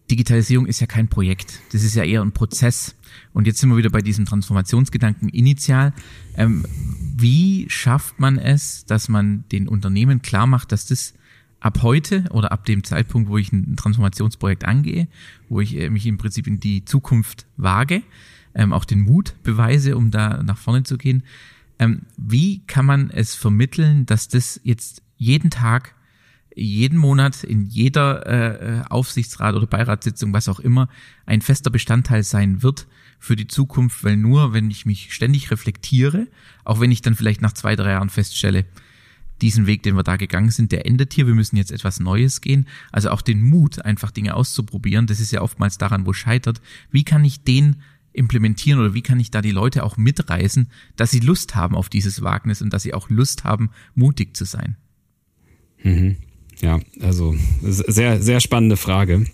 Digitalisierung 0.09 0.65
ist 0.65 0.79
ja 0.79 0.87
kein 0.87 1.09
Projekt, 1.09 1.59
das 1.73 1.83
ist 1.83 1.95
ja 1.95 2.03
eher 2.03 2.21
ein 2.21 2.31
Prozess. 2.31 2.95
Und 3.33 3.47
jetzt 3.47 3.59
sind 3.59 3.69
wir 3.69 3.77
wieder 3.77 3.89
bei 3.89 4.01
diesem 4.01 4.25
Transformationsgedanken 4.25 5.27
initial. 5.27 5.93
Ähm, 6.35 6.65
wie 7.17 7.65
schafft 7.69 8.19
man 8.19 8.37
es, 8.37 8.85
dass 8.85 9.09
man 9.09 9.43
den 9.51 9.67
Unternehmen 9.67 10.21
klar 10.21 10.47
macht, 10.47 10.71
dass 10.71 10.85
das 10.85 11.13
ab 11.59 11.81
heute 11.81 12.25
oder 12.31 12.51
ab 12.51 12.65
dem 12.65 12.83
Zeitpunkt, 12.83 13.29
wo 13.29 13.37
ich 13.37 13.51
ein 13.51 13.75
Transformationsprojekt 13.75 14.65
angehe, 14.65 15.07
wo 15.49 15.59
ich 15.61 15.75
äh, 15.75 15.89
mich 15.89 16.05
im 16.05 16.17
Prinzip 16.17 16.47
in 16.47 16.59
die 16.59 16.85
Zukunft 16.85 17.45
wage, 17.57 18.03
ähm, 18.55 18.73
auch 18.73 18.85
den 18.85 19.01
Mut 19.01 19.35
beweise, 19.43 19.97
um 19.97 20.11
da 20.11 20.41
nach 20.43 20.57
vorne 20.57 20.83
zu 20.83 20.97
gehen. 20.97 21.23
Ähm, 21.77 22.01
wie 22.17 22.61
kann 22.67 22.85
man 22.85 23.09
es 23.09 23.35
vermitteln, 23.35 24.05
dass 24.05 24.27
das 24.27 24.59
jetzt 24.63 25.01
jeden 25.17 25.49
Tag, 25.49 25.95
jeden 26.55 26.97
Monat, 26.97 27.43
in 27.43 27.65
jeder 27.65 28.25
äh, 28.25 28.83
Aufsichtsrat 28.89 29.55
oder 29.55 29.67
Beiratssitzung, 29.67 30.33
was 30.33 30.49
auch 30.49 30.59
immer, 30.59 30.89
ein 31.25 31.41
fester 31.41 31.69
Bestandteil 31.69 32.23
sein 32.23 32.63
wird 32.63 32.87
für 33.19 33.35
die 33.35 33.47
Zukunft, 33.47 34.03
weil 34.03 34.17
nur 34.17 34.53
wenn 34.53 34.71
ich 34.71 34.85
mich 34.85 35.13
ständig 35.13 35.51
reflektiere, 35.51 36.27
auch 36.63 36.79
wenn 36.79 36.91
ich 36.91 37.01
dann 37.01 37.15
vielleicht 37.15 37.41
nach 37.41 37.53
zwei, 37.53 37.75
drei 37.75 37.91
Jahren 37.91 38.09
feststelle, 38.09 38.65
diesen 39.41 39.67
Weg, 39.67 39.83
den 39.83 39.95
wir 39.95 40.03
da 40.03 40.17
gegangen 40.17 40.51
sind, 40.51 40.71
der 40.71 40.85
endet 40.85 41.13
hier. 41.13 41.27
Wir 41.27 41.35
müssen 41.35 41.57
jetzt 41.57 41.71
etwas 41.71 41.99
Neues 41.99 42.41
gehen. 42.41 42.67
Also 42.91 43.09
auch 43.09 43.21
den 43.21 43.41
Mut, 43.41 43.83
einfach 43.83 44.11
Dinge 44.11 44.35
auszuprobieren. 44.35 45.07
Das 45.07 45.19
ist 45.19 45.31
ja 45.31 45.41
oftmals 45.41 45.77
daran, 45.77 46.05
wo 46.05 46.13
scheitert. 46.13 46.61
Wie 46.91 47.03
kann 47.03 47.23
ich 47.23 47.43
den 47.43 47.77
implementieren 48.13 48.79
oder 48.79 48.93
wie 48.93 49.01
kann 49.01 49.19
ich 49.19 49.31
da 49.31 49.41
die 49.41 49.51
Leute 49.51 49.83
auch 49.83 49.97
mitreißen, 49.97 50.67
dass 50.95 51.11
sie 51.11 51.19
Lust 51.19 51.55
haben 51.55 51.75
auf 51.75 51.89
dieses 51.89 52.21
Wagnis 52.21 52.61
und 52.61 52.73
dass 52.73 52.83
sie 52.83 52.93
auch 52.93 53.09
Lust 53.09 53.43
haben, 53.43 53.69
mutig 53.95 54.35
zu 54.35 54.45
sein? 54.45 54.75
Mhm. 55.83 56.17
Ja, 56.59 56.79
also 56.99 57.35
sehr, 57.61 58.21
sehr 58.21 58.39
spannende 58.39 58.77
Frage. 58.77 59.25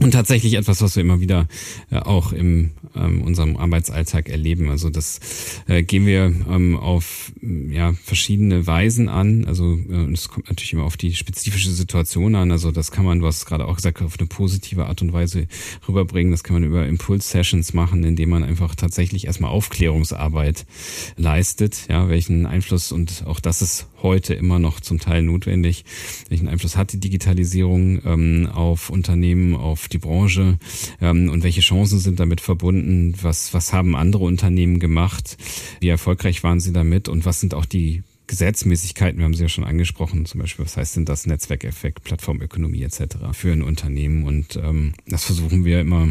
Und 0.00 0.10
tatsächlich 0.10 0.54
etwas, 0.54 0.82
was 0.82 0.96
wir 0.96 1.02
immer 1.02 1.20
wieder 1.20 1.46
äh, 1.90 1.98
auch 1.98 2.32
im 2.32 2.72
ähm, 2.96 3.22
unserem 3.22 3.56
Arbeitsalltag 3.56 4.28
erleben. 4.28 4.68
Also 4.68 4.90
das 4.90 5.20
äh, 5.68 5.84
gehen 5.84 6.04
wir 6.04 6.24
ähm, 6.24 6.76
auf 6.76 7.32
ja, 7.40 7.92
verschiedene 7.92 8.66
Weisen 8.66 9.08
an. 9.08 9.44
Also 9.44 9.78
äh, 9.88 10.12
es 10.12 10.28
kommt 10.28 10.48
natürlich 10.48 10.72
immer 10.72 10.84
auf 10.84 10.96
die 10.96 11.14
spezifische 11.14 11.70
Situation 11.70 12.34
an. 12.34 12.50
Also 12.50 12.72
das 12.72 12.90
kann 12.90 13.04
man, 13.04 13.20
du 13.20 13.26
hast 13.26 13.46
gerade 13.46 13.66
auch 13.66 13.76
gesagt, 13.76 14.02
auf 14.02 14.18
eine 14.18 14.26
positive 14.26 14.86
Art 14.86 15.00
und 15.00 15.12
Weise 15.12 15.46
rüberbringen. 15.88 16.32
Das 16.32 16.42
kann 16.42 16.54
man 16.54 16.64
über 16.64 16.86
Impulse-Sessions 16.86 17.72
machen, 17.72 18.02
indem 18.02 18.30
man 18.30 18.42
einfach 18.42 18.74
tatsächlich 18.74 19.26
erstmal 19.26 19.50
Aufklärungsarbeit 19.50 20.66
leistet. 21.16 21.86
Ja, 21.88 22.08
welchen 22.08 22.46
Einfluss 22.46 22.90
und 22.90 23.24
auch 23.26 23.38
das 23.38 23.62
ist 23.62 23.86
heute 24.04 24.34
immer 24.34 24.60
noch 24.60 24.78
zum 24.78 25.00
Teil 25.00 25.22
notwendig. 25.22 25.84
Welchen 26.28 26.46
Einfluss 26.46 26.76
hat 26.76 26.92
die 26.92 27.00
Digitalisierung 27.00 28.00
ähm, 28.04 28.48
auf 28.52 28.90
Unternehmen, 28.90 29.56
auf 29.56 29.88
die 29.88 29.98
Branche 29.98 30.58
ähm, 31.00 31.28
und 31.30 31.42
welche 31.42 31.62
Chancen 31.62 31.98
sind 31.98 32.20
damit 32.20 32.40
verbunden? 32.40 33.14
Was, 33.20 33.52
was 33.52 33.72
haben 33.72 33.96
andere 33.96 34.22
Unternehmen 34.22 34.78
gemacht? 34.78 35.36
Wie 35.80 35.88
erfolgreich 35.88 36.44
waren 36.44 36.60
sie 36.60 36.72
damit? 36.72 37.08
Und 37.08 37.26
was 37.26 37.40
sind 37.40 37.54
auch 37.54 37.64
die 37.64 38.04
Gesetzmäßigkeiten, 38.26 39.18
wir 39.18 39.24
haben 39.24 39.34
sie 39.34 39.42
ja 39.42 39.48
schon 39.48 39.64
angesprochen, 39.64 40.24
zum 40.24 40.40
Beispiel, 40.40 40.64
was 40.64 40.76
heißt 40.76 40.96
denn 40.96 41.04
das 41.04 41.26
Netzwerkeffekt, 41.26 42.04
Plattformökonomie 42.04 42.82
etc. 42.82 43.16
für 43.32 43.52
ein 43.52 43.62
Unternehmen 43.62 44.24
und 44.24 44.56
ähm, 44.56 44.94
das 45.06 45.24
versuchen 45.24 45.64
wir 45.64 45.80
immer 45.80 46.08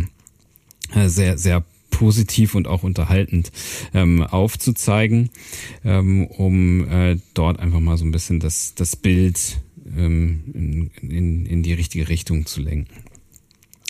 äh, 0.94 1.08
sehr, 1.08 1.40
sehr 1.40 1.64
positiv 1.94 2.56
und 2.56 2.68
auch 2.68 2.84
unterhaltend 2.84 3.52
ähm, 3.94 4.24
aufzuzeigen, 4.24 5.30
ähm, 5.86 6.26
um 6.26 6.88
äh, 6.90 7.18
dort 7.34 7.60
einfach 7.60 7.80
mal 7.80 7.98
so 7.98 8.04
ein 8.04 8.12
bisschen 8.12 8.40
das, 8.40 8.74
das 8.76 8.96
Bild 8.96 9.62
ähm, 9.96 10.44
in, 10.54 11.10
in, 11.10 11.46
in 11.46 11.64
die 11.64 11.74
richtige 11.74 12.10
Richtung 12.10 12.46
zu 12.46 12.62
lenken. 12.62 12.94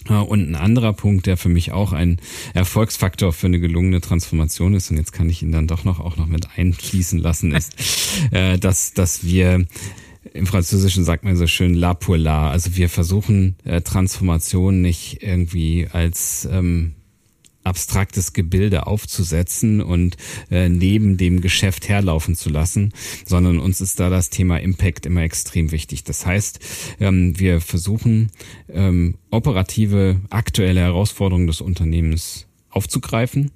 Und 0.09 0.49
ein 0.49 0.55
anderer 0.55 0.91
Punkt, 0.91 1.27
der 1.27 1.37
für 1.37 1.47
mich 1.47 1.71
auch 1.71 1.93
ein 1.93 2.19
Erfolgsfaktor 2.53 3.31
für 3.31 3.47
eine 3.47 3.61
gelungene 3.61 4.01
Transformation 4.01 4.73
ist, 4.73 4.91
und 4.91 4.97
jetzt 4.97 5.13
kann 5.13 5.29
ich 5.29 5.41
ihn 5.41 5.53
dann 5.53 5.65
doch 5.65 5.85
noch 5.85 6.01
auch 6.01 6.17
noch 6.17 6.27
mit 6.27 6.57
einfließen 6.57 7.19
lassen, 7.19 7.55
ist, 7.55 7.77
äh, 8.31 8.59
dass, 8.59 8.93
dass 8.93 9.23
wir 9.23 9.65
im 10.33 10.45
Französischen 10.45 11.05
sagt 11.05 11.23
man 11.23 11.37
so 11.37 11.47
schön 11.47 11.73
la 11.73 11.93
pour 11.93 12.17
la. 12.17 12.49
Also 12.49 12.75
wir 12.75 12.89
versuchen 12.89 13.55
äh, 13.63 13.79
Transformation 13.79 14.81
nicht 14.81 15.23
irgendwie 15.23 15.87
als 15.89 16.49
ähm, 16.51 16.95
abstraktes 17.63 18.33
Gebilde 18.33 18.87
aufzusetzen 18.87 19.81
und 19.81 20.17
äh, 20.49 20.69
neben 20.69 21.17
dem 21.17 21.41
Geschäft 21.41 21.89
herlaufen 21.89 22.35
zu 22.35 22.49
lassen, 22.49 22.93
sondern 23.25 23.59
uns 23.59 23.81
ist 23.81 23.99
da 23.99 24.09
das 24.09 24.29
Thema 24.29 24.57
Impact 24.57 25.05
immer 25.05 25.21
extrem 25.21 25.71
wichtig. 25.71 26.03
Das 26.03 26.25
heißt, 26.25 26.59
ähm, 26.99 27.39
wir 27.39 27.61
versuchen 27.61 28.31
ähm, 28.69 29.15
operative, 29.31 30.21
aktuelle 30.29 30.81
Herausforderungen 30.81 31.47
des 31.47 31.61
Unternehmens 31.61 32.47
aufzugreifen 32.69 33.51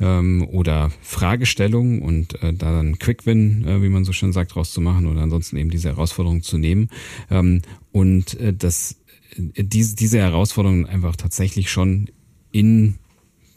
ähm, 0.00 0.46
oder 0.48 0.90
Fragestellungen 1.02 2.02
und 2.02 2.40
äh, 2.42 2.54
da 2.54 2.72
dann 2.72 2.98
Quick-Win, 2.98 3.66
äh, 3.66 3.82
wie 3.82 3.88
man 3.88 4.04
so 4.04 4.12
schön 4.12 4.32
sagt, 4.32 4.54
rauszumachen 4.56 5.06
oder 5.06 5.22
ansonsten 5.22 5.56
eben 5.56 5.70
diese 5.70 5.88
Herausforderung 5.88 6.42
zu 6.42 6.56
nehmen 6.56 6.88
ähm, 7.30 7.62
und 7.90 8.38
äh, 8.38 8.54
das 8.54 9.00
äh, 9.36 9.64
diese, 9.64 9.96
diese 9.96 10.18
Herausforderungen 10.18 10.86
einfach 10.86 11.16
tatsächlich 11.16 11.70
schon 11.70 12.10
in 12.52 12.96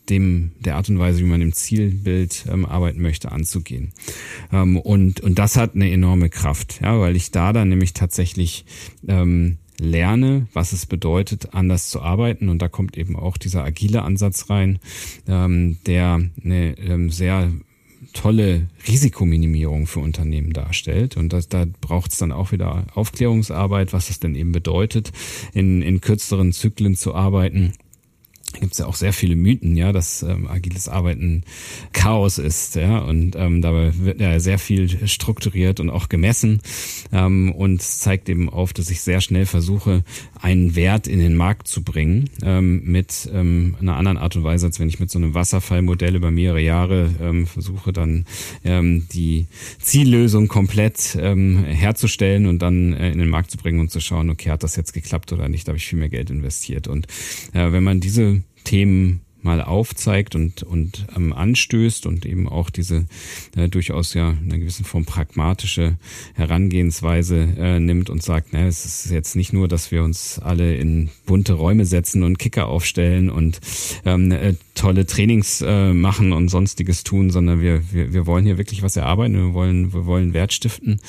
dem 0.09 0.51
der 0.59 0.75
Art 0.75 0.89
und 0.89 0.99
Weise, 0.99 1.19
wie 1.19 1.29
man 1.29 1.41
im 1.41 1.53
Zielbild 1.53 2.45
ähm, 2.51 2.65
arbeiten 2.65 3.01
möchte, 3.01 3.31
anzugehen. 3.31 3.93
Ähm, 4.51 4.77
und 4.77 5.21
und 5.21 5.39
das 5.39 5.55
hat 5.55 5.75
eine 5.75 5.91
enorme 5.91 6.29
Kraft, 6.29 6.81
ja, 6.81 6.99
weil 6.99 7.15
ich 7.15 7.31
da 7.31 7.53
dann 7.53 7.69
nämlich 7.69 7.93
tatsächlich 7.93 8.65
ähm, 9.07 9.57
lerne, 9.79 10.47
was 10.53 10.73
es 10.73 10.85
bedeutet, 10.85 11.53
anders 11.53 11.89
zu 11.89 12.01
arbeiten. 12.01 12.49
Und 12.49 12.61
da 12.61 12.67
kommt 12.67 12.97
eben 12.97 13.15
auch 13.15 13.37
dieser 13.37 13.63
agile 13.63 14.03
Ansatz 14.03 14.49
rein, 14.49 14.79
ähm, 15.27 15.77
der 15.85 16.21
eine 16.43 16.77
ähm, 16.77 17.09
sehr 17.09 17.51
tolle 18.13 18.67
Risikominimierung 18.87 19.87
für 19.87 19.99
Unternehmen 19.99 20.53
darstellt. 20.53 21.17
Und 21.17 21.33
das, 21.33 21.49
da 21.49 21.65
braucht 21.81 22.11
es 22.11 22.19
dann 22.19 22.31
auch 22.31 22.51
wieder 22.51 22.85
Aufklärungsarbeit, 22.93 23.93
was 23.93 24.07
das 24.07 24.19
denn 24.19 24.35
eben 24.35 24.51
bedeutet, 24.51 25.11
in, 25.53 25.81
in 25.81 26.01
kürzeren 26.01 26.51
Zyklen 26.51 26.95
zu 26.95 27.15
arbeiten 27.15 27.73
gibt 28.59 28.73
es 28.73 28.79
ja 28.79 28.85
auch 28.85 28.95
sehr 28.95 29.13
viele 29.13 29.35
Mythen, 29.35 29.75
ja, 29.75 29.91
dass 29.91 30.23
ähm, 30.23 30.47
agiles 30.47 30.87
Arbeiten 30.87 31.43
Chaos 31.91 32.37
ist, 32.37 32.75
ja, 32.75 32.99
und 32.99 33.35
ähm, 33.35 33.61
dabei 33.61 33.91
wird 33.97 34.19
ja 34.19 34.39
sehr 34.39 34.59
viel 34.59 35.07
strukturiert 35.07 35.79
und 35.79 35.89
auch 35.89 36.09
gemessen. 36.09 36.61
Ähm, 37.11 37.51
und 37.51 37.81
zeigt 37.81 38.29
eben 38.29 38.49
auf, 38.49 38.73
dass 38.73 38.89
ich 38.89 39.01
sehr 39.01 39.21
schnell 39.21 39.45
versuche, 39.45 40.03
einen 40.41 40.75
Wert 40.75 41.07
in 41.07 41.19
den 41.19 41.35
Markt 41.35 41.67
zu 41.67 41.83
bringen 41.83 42.29
ähm, 42.41 42.83
mit 42.83 43.29
ähm, 43.33 43.75
einer 43.79 43.95
anderen 43.95 44.17
Art 44.17 44.35
und 44.35 44.43
Weise, 44.43 44.67
als 44.67 44.79
wenn 44.79 44.89
ich 44.89 44.99
mit 44.99 45.09
so 45.09 45.19
einem 45.19 45.33
Wasserfallmodell 45.33 46.15
über 46.15 46.31
mehrere 46.31 46.61
Jahre 46.61 47.09
ähm, 47.21 47.47
versuche, 47.47 47.93
dann 47.93 48.25
ähm, 48.63 49.07
die 49.13 49.47
Ziellösung 49.79 50.47
komplett 50.47 51.17
ähm, 51.19 51.63
herzustellen 51.63 52.45
und 52.45 52.59
dann 52.59 52.93
äh, 52.93 53.11
in 53.11 53.19
den 53.19 53.29
Markt 53.29 53.51
zu 53.51 53.57
bringen 53.57 53.79
und 53.79 53.91
zu 53.91 53.99
schauen, 53.99 54.29
okay, 54.29 54.51
hat 54.51 54.63
das 54.63 54.75
jetzt 54.75 54.93
geklappt 54.93 55.31
oder 55.31 55.49
nicht, 55.49 55.67
da 55.67 55.71
habe 55.71 55.77
ich 55.77 55.87
viel 55.87 55.99
mehr 55.99 56.09
Geld 56.09 56.29
investiert. 56.29 56.87
Und 56.87 57.07
äh, 57.53 57.71
wenn 57.71 57.83
man 57.83 57.99
diese 57.99 58.42
Themen 58.63 59.21
mal 59.43 59.61
aufzeigt 59.61 60.35
und, 60.35 60.63
und 60.63 61.05
ähm, 61.15 61.33
anstößt 61.33 62.05
und 62.05 62.25
eben 62.25 62.47
auch 62.47 62.69
diese 62.69 63.05
äh, 63.55 63.67
durchaus 63.67 64.13
ja 64.13 64.31
in 64.31 64.45
einer 64.45 64.59
gewissen 64.59 64.85
Form 64.85 65.05
pragmatische 65.05 65.97
Herangehensweise 66.33 67.49
äh, 67.57 67.79
nimmt 67.79 68.09
und 68.09 68.23
sagt, 68.23 68.49
na, 68.51 68.65
es 68.65 68.85
ist 68.85 69.11
jetzt 69.11 69.35
nicht 69.35 69.53
nur, 69.53 69.67
dass 69.67 69.91
wir 69.91 70.03
uns 70.03 70.39
alle 70.39 70.75
in 70.75 71.09
bunte 71.25 71.53
Räume 71.53 71.85
setzen 71.85 72.23
und 72.23 72.39
Kicker 72.39 72.67
aufstellen 72.67 73.29
und 73.29 73.59
ähm, 74.05 74.31
äh, 74.31 74.55
tolle 74.75 75.05
Trainings 75.05 75.61
äh, 75.61 75.93
machen 75.93 76.31
und 76.31 76.47
sonstiges 76.47 77.03
tun, 77.03 77.29
sondern 77.29 77.61
wir, 77.61 77.91
wir, 77.91 78.13
wir 78.13 78.25
wollen 78.25 78.45
hier 78.45 78.57
wirklich 78.57 78.81
was 78.81 78.95
erarbeiten, 78.95 79.35
wir 79.35 79.53
wollen, 79.53 79.93
wir 79.93 80.05
wollen 80.05 80.33
Wert 80.33 80.53
stiften, 80.53 81.01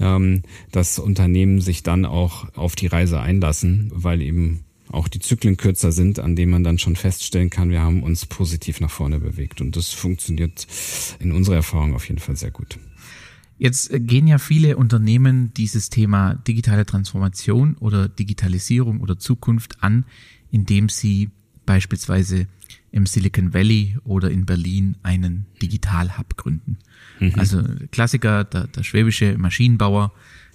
ähm, 0.00 0.42
dass 0.70 0.98
Unternehmen 0.98 1.60
sich 1.60 1.82
dann 1.82 2.06
auch 2.06 2.46
auf 2.56 2.74
die 2.74 2.86
Reise 2.86 3.20
einlassen, 3.20 3.90
weil 3.94 4.22
eben 4.22 4.64
auch 4.92 5.08
die 5.08 5.18
Zyklen 5.18 5.56
kürzer 5.56 5.92
sind, 5.92 6.18
an 6.18 6.36
denen 6.36 6.52
man 6.52 6.64
dann 6.64 6.78
schon 6.78 6.96
feststellen 6.96 7.50
kann, 7.50 7.70
wir 7.70 7.80
haben 7.80 8.02
uns 8.02 8.26
positiv 8.26 8.80
nach 8.80 8.90
vorne 8.90 9.20
bewegt. 9.20 9.60
Und 9.60 9.76
das 9.76 9.90
funktioniert 9.90 10.66
in 11.18 11.32
unserer 11.32 11.56
Erfahrung 11.56 11.94
auf 11.94 12.08
jeden 12.08 12.20
Fall 12.20 12.36
sehr 12.36 12.50
gut. 12.50 12.78
Jetzt 13.58 13.90
gehen 13.92 14.26
ja 14.26 14.38
viele 14.38 14.76
Unternehmen 14.76 15.54
dieses 15.54 15.88
Thema 15.88 16.34
digitale 16.34 16.84
Transformation 16.84 17.76
oder 17.76 18.08
Digitalisierung 18.08 19.00
oder 19.00 19.18
Zukunft 19.18 19.82
an, 19.82 20.04
indem 20.50 20.88
sie 20.88 21.30
beispielsweise 21.64 22.48
im 22.90 23.06
Silicon 23.06 23.54
Valley 23.54 23.96
oder 24.04 24.30
in 24.30 24.46
Berlin 24.46 24.96
einen 25.02 25.46
Digital-Hub 25.62 26.36
gründen. 26.36 26.78
Mhm. 27.20 27.34
Also 27.36 27.62
Klassiker, 27.90 28.44
der, 28.44 28.66
der 28.66 28.82
schwäbische 28.82 29.38
Maschinenbauer 29.38 30.12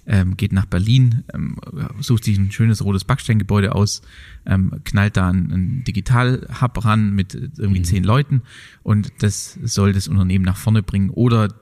ähm, 0.08 0.36
geht 0.36 0.52
nach 0.52 0.64
Berlin, 0.64 1.22
ähm, 1.34 1.56
sucht 2.00 2.24
sich 2.24 2.38
ein 2.38 2.50
schönes 2.50 2.82
rotes 2.82 3.04
Backsteingebäude 3.04 3.74
aus, 3.74 4.02
ähm, 4.46 4.72
knallt 4.84 5.16
da 5.18 5.28
einen, 5.28 5.52
einen 5.52 5.84
Digital-Hub 5.84 6.84
ran 6.84 7.14
mit 7.14 7.34
irgendwie 7.34 7.80
mhm. 7.80 7.84
zehn 7.84 8.04
Leuten 8.04 8.42
und 8.82 9.12
das 9.20 9.58
soll 9.62 9.92
das 9.92 10.08
Unternehmen 10.08 10.44
nach 10.44 10.56
vorne 10.56 10.82
bringen. 10.82 11.10
Oder 11.10 11.54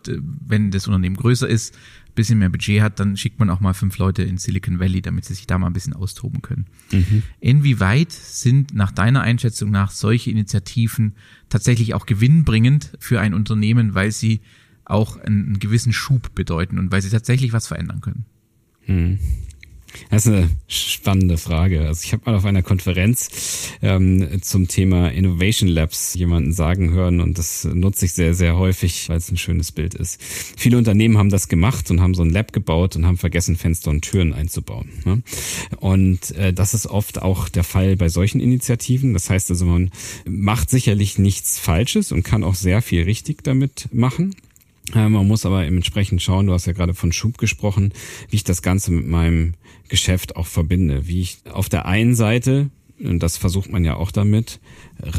wenn 0.47 0.71
das 0.71 0.87
Unternehmen 0.87 1.17
größer 1.17 1.49
ist, 1.49 1.77
bisschen 2.15 2.39
mehr 2.39 2.49
Budget 2.49 2.81
hat, 2.81 2.99
dann 2.99 3.17
schickt 3.17 3.39
man 3.39 3.51
auch 3.51 3.61
mal 3.61 3.75
fünf 3.75 3.99
Leute 3.99 4.23
in 4.23 4.39
Silicon 4.39 4.81
Valley, 4.81 5.03
damit 5.03 5.27
sie 5.27 5.35
sich 5.35 5.47
da 5.47 5.59
mal 5.59 5.67
ein 5.67 5.73
bisschen 5.75 5.93
austoben 5.93 6.41
können. 6.41 6.67
Mhm. 6.91 7.23
Inwieweit 7.41 8.11
sind 8.11 8.75
nach 8.75 8.91
deiner 8.91 9.21
Einschätzung 9.21 9.71
nach 9.71 9.91
solche 9.91 10.31
Initiativen 10.31 11.15
tatsächlich 11.49 11.95
auch 11.95 12.07
gewinnbringend 12.07 12.93
für 12.99 13.21
ein 13.21 13.35
Unternehmen, 13.35 13.95
weil 13.95 14.13
sie 14.13 14.41
auch 14.87 15.17
einen, 15.19 15.45
einen 15.45 15.59
gewissen 15.59 15.93
Schub 15.93 16.35
bedeuten 16.35 16.79
und 16.79 16.91
weil 16.91 17.03
sie 17.03 17.11
tatsächlich 17.11 17.53
was 17.53 17.67
verändern 17.67 18.01
können? 18.01 18.25
Mhm. 18.87 19.19
Das 20.11 20.27
ist 20.27 20.33
eine 20.33 20.51
spannende 20.69 21.39
Frage. 21.39 21.87
Also 21.87 22.03
ich 22.05 22.13
habe 22.13 22.23
mal 22.27 22.37
auf 22.37 22.45
einer 22.45 22.63
Konferenz 22.63 23.71
ähm, 23.83 24.43
zum 24.43 24.69
Thema 24.69 25.09
Innovation 25.09 25.69
Labs 25.69 26.15
jemanden 26.15 26.53
sagen 26.53 26.91
hören 26.91 27.21
und 27.21 27.39
das 27.39 27.65
nutze 27.65 28.05
ich 28.07 28.13
sehr, 28.13 28.35
sehr 28.35 28.57
häufig, 28.57 29.09
weil 29.09 29.19
es 29.19 29.31
ein 29.31 29.37
schönes 29.37 29.73
Bild 29.73 29.95
ist. 29.95 30.21
Viele 30.23 30.79
Unternehmen 30.79 31.19
haben 31.19 31.31
das 31.31 31.49
gemacht 31.49 31.91
und 31.91 32.01
haben 32.01 32.15
so 32.15 32.23
ein 32.23 32.31
Lab 32.31 32.53
gebaut 32.53 32.97
und 32.97 33.07
haben 33.07 33.17
vergessen, 33.17 33.57
Fenster 33.57 33.91
und 33.91 34.03
Türen 34.03 34.33
einzubauen. 34.33 34.91
Ne? 35.05 35.23
Und 35.79 36.33
äh, 36.33 36.53
das 36.53 36.75
ist 36.75 36.87
oft 36.87 37.23
auch 37.23 37.49
der 37.49 37.65
Fall 37.65 37.97
bei 37.97 38.09
solchen 38.09 38.41
Initiativen. 38.41 39.13
Das 39.13 39.31
heißt 39.31 39.51
also, 39.51 39.65
man 39.65 39.91
macht 40.29 40.71
sicherlich 40.71 41.19
nichts 41.19 41.59
Falsches 41.59 42.13
und 42.13 42.23
kann 42.23 42.45
auch 42.45 42.55
sehr 42.55 42.83
viel 42.83 43.03
richtig 43.03 43.43
damit 43.43 43.89
machen. 43.93 44.35
Äh, 44.95 45.09
man 45.09 45.27
muss 45.27 45.47
aber 45.47 45.65
entsprechend 45.65 46.23
schauen, 46.23 46.47
du 46.47 46.53
hast 46.53 46.67
ja 46.67 46.73
gerade 46.73 46.95
von 46.95 47.13
Schub 47.13 47.39
gesprochen, 47.39 47.93
wie 48.31 48.37
ich 48.37 48.45
das 48.45 48.63
Ganze 48.63 48.93
mit 48.93 49.07
meinem 49.07 49.55
Geschäft 49.89 50.37
auch 50.37 50.47
verbinde. 50.47 51.07
Wie 51.07 51.21
ich 51.21 51.39
auf 51.51 51.69
der 51.69 51.87
einen 51.87 52.15
Seite, 52.15 52.71
und 52.99 53.23
das 53.23 53.37
versucht 53.37 53.71
man 53.71 53.85
ja 53.85 53.97
auch 53.97 54.11
damit, 54.11 54.61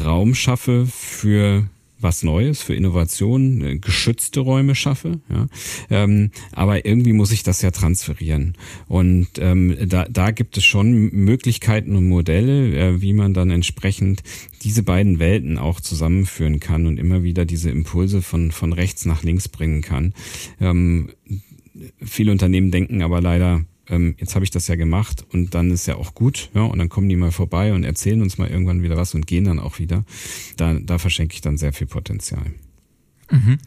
Raum 0.04 0.36
schaffe 0.36 0.86
für 0.88 1.68
was 2.00 2.24
Neues, 2.24 2.62
für 2.62 2.76
Innovationen, 2.76 3.62
äh, 3.64 3.78
geschützte 3.78 4.42
Räume 4.42 4.76
schaffe. 4.76 5.20
Ja. 5.30 5.48
Ähm, 5.90 6.32
aber 6.52 6.86
irgendwie 6.86 7.14
muss 7.14 7.32
ich 7.32 7.44
das 7.44 7.62
ja 7.62 7.72
transferieren. 7.72 8.56
Und 8.88 9.28
ähm, 9.40 9.76
da, 9.88 10.06
da 10.10 10.32
gibt 10.32 10.58
es 10.58 10.66
schon 10.66 11.12
Möglichkeiten 11.12 11.96
und 11.96 12.08
Modelle, 12.08 12.76
äh, 12.76 13.02
wie 13.02 13.14
man 13.14 13.34
dann 13.34 13.50
entsprechend 13.50 14.24
diese 14.64 14.84
beiden 14.84 15.20
Welten 15.20 15.58
auch 15.58 15.80
zusammenführen 15.80 16.60
kann 16.60 16.86
und 16.86 16.98
immer 17.00 17.24
wieder 17.24 17.46
diese 17.46 17.70
Impulse 17.70 18.22
von, 18.22 18.52
von 18.52 18.74
rechts 18.74 19.06
nach 19.06 19.24
links 19.24 19.48
bringen 19.48 19.82
kann. 19.82 20.14
Ähm, 20.60 21.10
viele 22.04 22.32
Unternehmen 22.32 22.72
denken 22.72 23.02
aber 23.02 23.22
leider, 23.22 23.66
ähm, 23.90 24.16
jetzt 24.18 24.36
habe 24.36 24.46
ich 24.46 24.52
das 24.52 24.68
ja 24.68 24.76
gemacht 24.76 25.26
und 25.32 25.56
dann 25.56 25.72
ist 25.72 25.86
ja 25.88 25.96
auch 25.96 26.14
gut, 26.14 26.50
ja, 26.54 26.62
und 26.62 26.80
dann 26.80 26.90
kommen 26.90 27.10
die 27.10 27.16
mal 27.16 27.32
vorbei 27.32 27.74
und 27.74 27.84
erzählen 27.84 28.22
uns 28.22 28.38
mal 28.38 28.50
irgendwann 28.50 28.84
wieder 28.84 28.98
was 28.98 29.14
und 29.14 29.28
gehen 29.28 29.46
dann 29.46 29.60
auch 29.60 29.80
wieder. 29.80 30.04
Da, 30.58 30.74
da 30.74 30.98
verschenke 30.98 31.34
ich 31.34 31.42
dann 31.42 31.58
sehr 31.58 31.74
viel 31.74 31.88
Potenzial. 31.88 32.54
Mhm. 33.32 33.58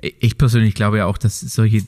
Ich 0.00 0.36
persönlich 0.36 0.74
glaube 0.74 0.98
ja 0.98 1.06
auch, 1.06 1.18
dass 1.18 1.40
solche 1.40 1.86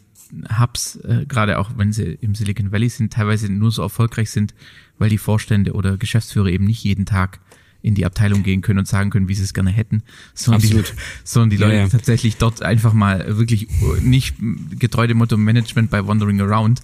Hubs, 0.58 0.96
äh, 0.96 1.26
gerade 1.26 1.58
auch 1.58 1.72
wenn 1.76 1.92
sie 1.92 2.18
im 2.20 2.34
Silicon 2.34 2.72
Valley 2.72 2.88
sind, 2.88 3.12
teilweise 3.12 3.52
nur 3.52 3.70
so 3.70 3.82
erfolgreich 3.82 4.30
sind, 4.30 4.54
weil 4.98 5.10
die 5.10 5.18
Vorstände 5.18 5.72
oder 5.72 5.96
Geschäftsführer 5.96 6.48
eben 6.48 6.64
nicht 6.64 6.82
jeden 6.84 7.06
Tag 7.06 7.40
in 7.84 7.94
die 7.94 8.06
Abteilung 8.06 8.42
gehen 8.42 8.62
können 8.62 8.78
und 8.78 8.88
sagen 8.88 9.10
können, 9.10 9.28
wie 9.28 9.34
sie 9.34 9.44
es 9.44 9.52
gerne 9.52 9.70
hätten, 9.70 10.02
sondern 10.32 10.62
Absolut. 10.62 10.88
die, 10.88 10.92
sondern 11.24 11.50
die 11.50 11.58
Leute 11.58 11.74
ja, 11.74 11.80
ja. 11.82 11.88
tatsächlich 11.88 12.38
dort 12.38 12.62
einfach 12.62 12.94
mal 12.94 13.36
wirklich 13.36 13.68
nicht 14.00 14.36
getreu 14.78 15.06
dem 15.06 15.18
Motto 15.18 15.36
Management 15.36 15.90
by 15.90 16.06
Wandering 16.06 16.40
Around, 16.40 16.80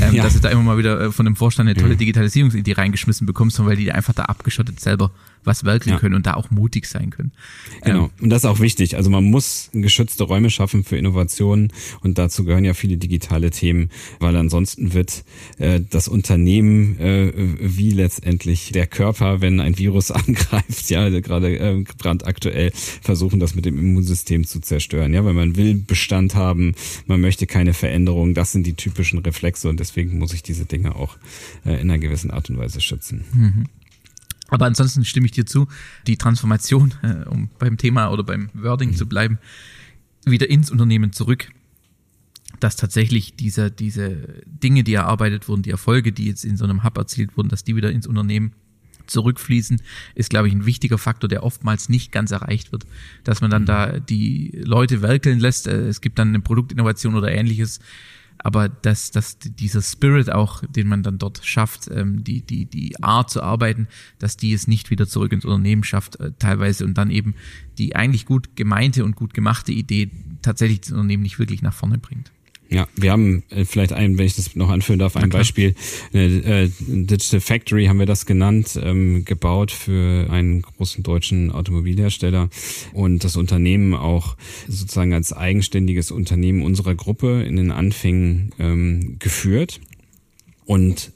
ähm, 0.00 0.12
ja. 0.12 0.24
dass 0.24 0.34
du 0.34 0.40
da 0.40 0.48
immer 0.48 0.62
mal 0.62 0.76
wieder 0.76 1.00
äh, 1.00 1.12
von 1.12 1.24
dem 1.24 1.36
Vorstand 1.36 1.68
eine 1.68 1.80
tolle 1.80 1.96
Digitalisierungsidee 1.96 2.72
reingeschmissen 2.72 3.28
bekommst, 3.28 3.56
sondern 3.56 3.70
weil 3.70 3.76
die 3.76 3.92
einfach 3.92 4.12
da 4.12 4.24
abgeschottet 4.24 4.80
selber 4.80 5.12
was 5.44 5.64
werkeln 5.64 5.94
ja. 5.94 5.98
können 5.98 6.14
und 6.14 6.26
da 6.26 6.34
auch 6.34 6.50
mutig 6.50 6.86
sein 6.86 7.10
können. 7.10 7.32
Genau. 7.82 8.04
Ähm, 8.04 8.10
und 8.20 8.30
das 8.30 8.44
ist 8.44 8.50
auch 8.50 8.60
wichtig. 8.60 8.96
Also 8.96 9.10
man 9.10 9.24
muss 9.24 9.70
geschützte 9.72 10.24
Räume 10.24 10.50
schaffen 10.50 10.84
für 10.84 10.96
Innovationen 10.96 11.72
und 12.02 12.18
dazu 12.18 12.44
gehören 12.44 12.64
ja 12.64 12.74
viele 12.74 12.96
digitale 12.96 13.50
Themen, 13.50 13.90
weil 14.18 14.36
ansonsten 14.36 14.92
wird 14.92 15.24
äh, 15.58 15.80
das 15.88 16.08
Unternehmen 16.08 16.98
äh, 16.98 17.32
wie 17.60 17.90
letztendlich 17.90 18.72
der 18.72 18.86
Körper, 18.86 19.40
wenn 19.40 19.60
ein 19.60 19.78
Virus 19.78 20.10
angreift, 20.10 20.90
ja, 20.90 21.08
gerade 21.20 21.58
äh, 21.58 21.84
brandaktuell 21.98 22.72
versuchen, 22.74 23.40
das 23.40 23.54
mit 23.54 23.64
dem 23.64 23.78
Immunsystem 23.78 24.46
zu 24.46 24.60
zerstören. 24.60 25.14
Ja, 25.14 25.24
weil 25.24 25.34
man 25.34 25.56
will 25.56 25.74
Bestand 25.74 26.34
haben, 26.34 26.74
man 27.06 27.20
möchte 27.20 27.46
keine 27.46 27.74
Veränderung. 27.74 28.34
Das 28.34 28.52
sind 28.52 28.66
die 28.66 28.74
typischen 28.74 29.18
Reflexe 29.20 29.68
und 29.68 29.80
deswegen 29.80 30.18
muss 30.18 30.32
ich 30.32 30.42
diese 30.42 30.66
Dinge 30.66 30.94
auch 30.96 31.16
äh, 31.64 31.74
in 31.74 31.90
einer 31.90 31.98
gewissen 31.98 32.30
Art 32.30 32.50
und 32.50 32.58
Weise 32.58 32.80
schützen. 32.80 33.24
Mhm. 33.32 33.64
Aber 34.50 34.66
ansonsten 34.66 35.04
stimme 35.04 35.26
ich 35.26 35.32
dir 35.32 35.46
zu, 35.46 35.68
die 36.06 36.16
Transformation, 36.16 36.94
äh, 37.02 37.28
um 37.28 37.50
beim 37.58 37.76
Thema 37.76 38.10
oder 38.10 38.24
beim 38.24 38.50
Wording 38.54 38.94
zu 38.94 39.06
bleiben, 39.06 39.38
wieder 40.24 40.50
ins 40.50 40.70
Unternehmen 40.70 41.12
zurück, 41.12 41.48
dass 42.58 42.76
tatsächlich 42.76 43.36
diese, 43.36 43.70
diese 43.70 44.42
Dinge, 44.46 44.84
die 44.84 44.94
erarbeitet 44.94 45.48
wurden, 45.48 45.62
die 45.62 45.70
Erfolge, 45.70 46.12
die 46.12 46.26
jetzt 46.26 46.44
in 46.44 46.56
so 46.56 46.64
einem 46.64 46.84
Hub 46.84 46.98
erzielt 46.98 47.36
wurden, 47.36 47.48
dass 47.48 47.64
die 47.64 47.76
wieder 47.76 47.90
ins 47.90 48.06
Unternehmen 48.06 48.52
zurückfließen, 49.06 49.80
ist, 50.14 50.30
glaube 50.30 50.48
ich, 50.48 50.54
ein 50.54 50.66
wichtiger 50.66 50.98
Faktor, 50.98 51.28
der 51.28 51.42
oftmals 51.42 51.88
nicht 51.88 52.12
ganz 52.12 52.30
erreicht 52.30 52.72
wird. 52.72 52.86
Dass 53.24 53.40
man 53.40 53.50
dann 53.50 53.62
mhm. 53.62 53.66
da 53.66 53.98
die 53.98 54.52
Leute 54.62 55.02
werkeln 55.02 55.40
lässt, 55.40 55.66
äh, 55.66 55.88
es 55.88 56.00
gibt 56.00 56.18
dann 56.18 56.28
eine 56.28 56.40
Produktinnovation 56.40 57.14
oder 57.14 57.30
ähnliches, 57.30 57.80
aber 58.42 58.68
dass, 58.68 59.10
dass 59.10 59.38
dieser 59.38 59.82
Spirit 59.82 60.30
auch, 60.30 60.62
den 60.68 60.88
man 60.88 61.02
dann 61.02 61.18
dort 61.18 61.44
schafft, 61.44 61.88
ähm, 61.90 62.24
die, 62.24 62.42
die, 62.42 62.66
die 62.66 63.02
Art 63.02 63.30
zu 63.30 63.42
arbeiten, 63.42 63.88
dass 64.18 64.36
die 64.36 64.52
es 64.52 64.66
nicht 64.66 64.90
wieder 64.90 65.06
zurück 65.06 65.32
ins 65.32 65.44
Unternehmen 65.44 65.84
schafft, 65.84 66.18
äh, 66.20 66.32
teilweise 66.38 66.84
und 66.84 66.94
dann 66.94 67.10
eben 67.10 67.34
die 67.78 67.96
eigentlich 67.96 68.26
gut 68.26 68.56
gemeinte 68.56 69.04
und 69.04 69.16
gut 69.16 69.34
gemachte 69.34 69.72
Idee 69.72 70.10
tatsächlich 70.42 70.80
das 70.80 70.92
Unternehmen 70.92 71.22
nicht 71.22 71.38
wirklich 71.38 71.62
nach 71.62 71.74
vorne 71.74 71.98
bringt. 71.98 72.32
Ja, 72.70 72.86
wir 72.94 73.10
haben 73.10 73.42
äh, 73.50 73.64
vielleicht 73.64 73.92
ein, 73.92 74.16
wenn 74.16 74.26
ich 74.26 74.36
das 74.36 74.54
noch 74.54 74.70
anführen 74.70 75.00
darf, 75.00 75.16
ein 75.16 75.30
Beispiel. 75.30 75.74
Äh, 76.12 76.68
Digital 76.78 77.40
Factory 77.40 77.86
haben 77.86 77.98
wir 77.98 78.06
das 78.06 78.26
genannt, 78.26 78.78
ähm, 78.80 79.24
gebaut 79.24 79.72
für 79.72 80.30
einen 80.30 80.62
großen 80.62 81.02
deutschen 81.02 81.50
Automobilhersteller 81.50 82.48
und 82.92 83.24
das 83.24 83.36
Unternehmen 83.36 83.94
auch 83.94 84.36
sozusagen 84.68 85.12
als 85.14 85.32
eigenständiges 85.32 86.12
Unternehmen 86.12 86.62
unserer 86.62 86.94
Gruppe 86.94 87.42
in 87.42 87.56
den 87.56 87.72
Anfängen 87.72 88.52
ähm, 88.60 89.16
geführt. 89.18 89.80
Und 90.64 91.10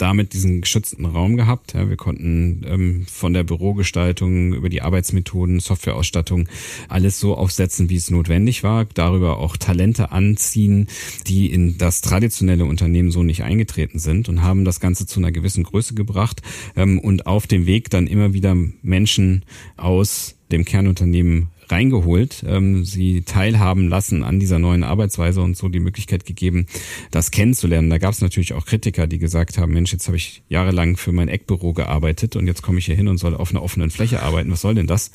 damit 0.00 0.32
diesen 0.32 0.62
geschützten 0.62 1.04
Raum 1.04 1.36
gehabt. 1.36 1.74
Ja, 1.74 1.88
wir 1.88 1.96
konnten 1.96 2.64
ähm, 2.66 3.06
von 3.10 3.32
der 3.32 3.44
Bürogestaltung 3.44 4.54
über 4.54 4.68
die 4.68 4.82
Arbeitsmethoden, 4.82 5.60
Softwareausstattung 5.60 6.48
alles 6.88 7.20
so 7.20 7.36
aufsetzen, 7.36 7.90
wie 7.90 7.96
es 7.96 8.10
notwendig 8.10 8.62
war. 8.62 8.86
Darüber 8.86 9.38
auch 9.38 9.56
Talente 9.56 10.10
anziehen, 10.12 10.88
die 11.26 11.52
in 11.52 11.76
das 11.78 12.00
traditionelle 12.00 12.64
Unternehmen 12.64 13.10
so 13.10 13.22
nicht 13.22 13.42
eingetreten 13.42 13.98
sind 13.98 14.28
und 14.28 14.42
haben 14.42 14.64
das 14.64 14.80
Ganze 14.80 15.06
zu 15.06 15.20
einer 15.20 15.32
gewissen 15.32 15.64
Größe 15.64 15.94
gebracht 15.94 16.42
ähm, 16.76 16.98
und 16.98 17.26
auf 17.26 17.46
dem 17.46 17.66
Weg 17.66 17.90
dann 17.90 18.06
immer 18.06 18.32
wieder 18.32 18.56
Menschen 18.82 19.44
aus 19.76 20.36
dem 20.50 20.64
Kernunternehmen 20.64 21.48
reingeholt, 21.70 22.44
ähm, 22.46 22.84
sie 22.84 23.22
teilhaben 23.22 23.88
lassen 23.88 24.22
an 24.22 24.40
dieser 24.40 24.58
neuen 24.58 24.82
Arbeitsweise 24.82 25.40
und 25.40 25.56
so 25.56 25.68
die 25.68 25.80
Möglichkeit 25.80 26.24
gegeben, 26.24 26.66
das 27.10 27.30
kennenzulernen. 27.30 27.90
Da 27.90 27.98
gab 27.98 28.12
es 28.12 28.20
natürlich 28.20 28.52
auch 28.54 28.66
Kritiker, 28.66 29.06
die 29.06 29.18
gesagt 29.18 29.58
haben, 29.58 29.72
Mensch, 29.72 29.92
jetzt 29.92 30.06
habe 30.06 30.16
ich 30.16 30.42
jahrelang 30.48 30.96
für 30.96 31.12
mein 31.12 31.28
Eckbüro 31.28 31.72
gearbeitet 31.72 32.36
und 32.36 32.46
jetzt 32.46 32.62
komme 32.62 32.78
ich 32.78 32.86
hier 32.86 32.96
hin 32.96 33.08
und 33.08 33.18
soll 33.18 33.34
auf 33.34 33.50
einer 33.50 33.62
offenen 33.62 33.90
Fläche 33.90 34.22
arbeiten. 34.22 34.50
Was 34.50 34.60
soll 34.60 34.74
denn 34.74 34.86
das? 34.86 35.10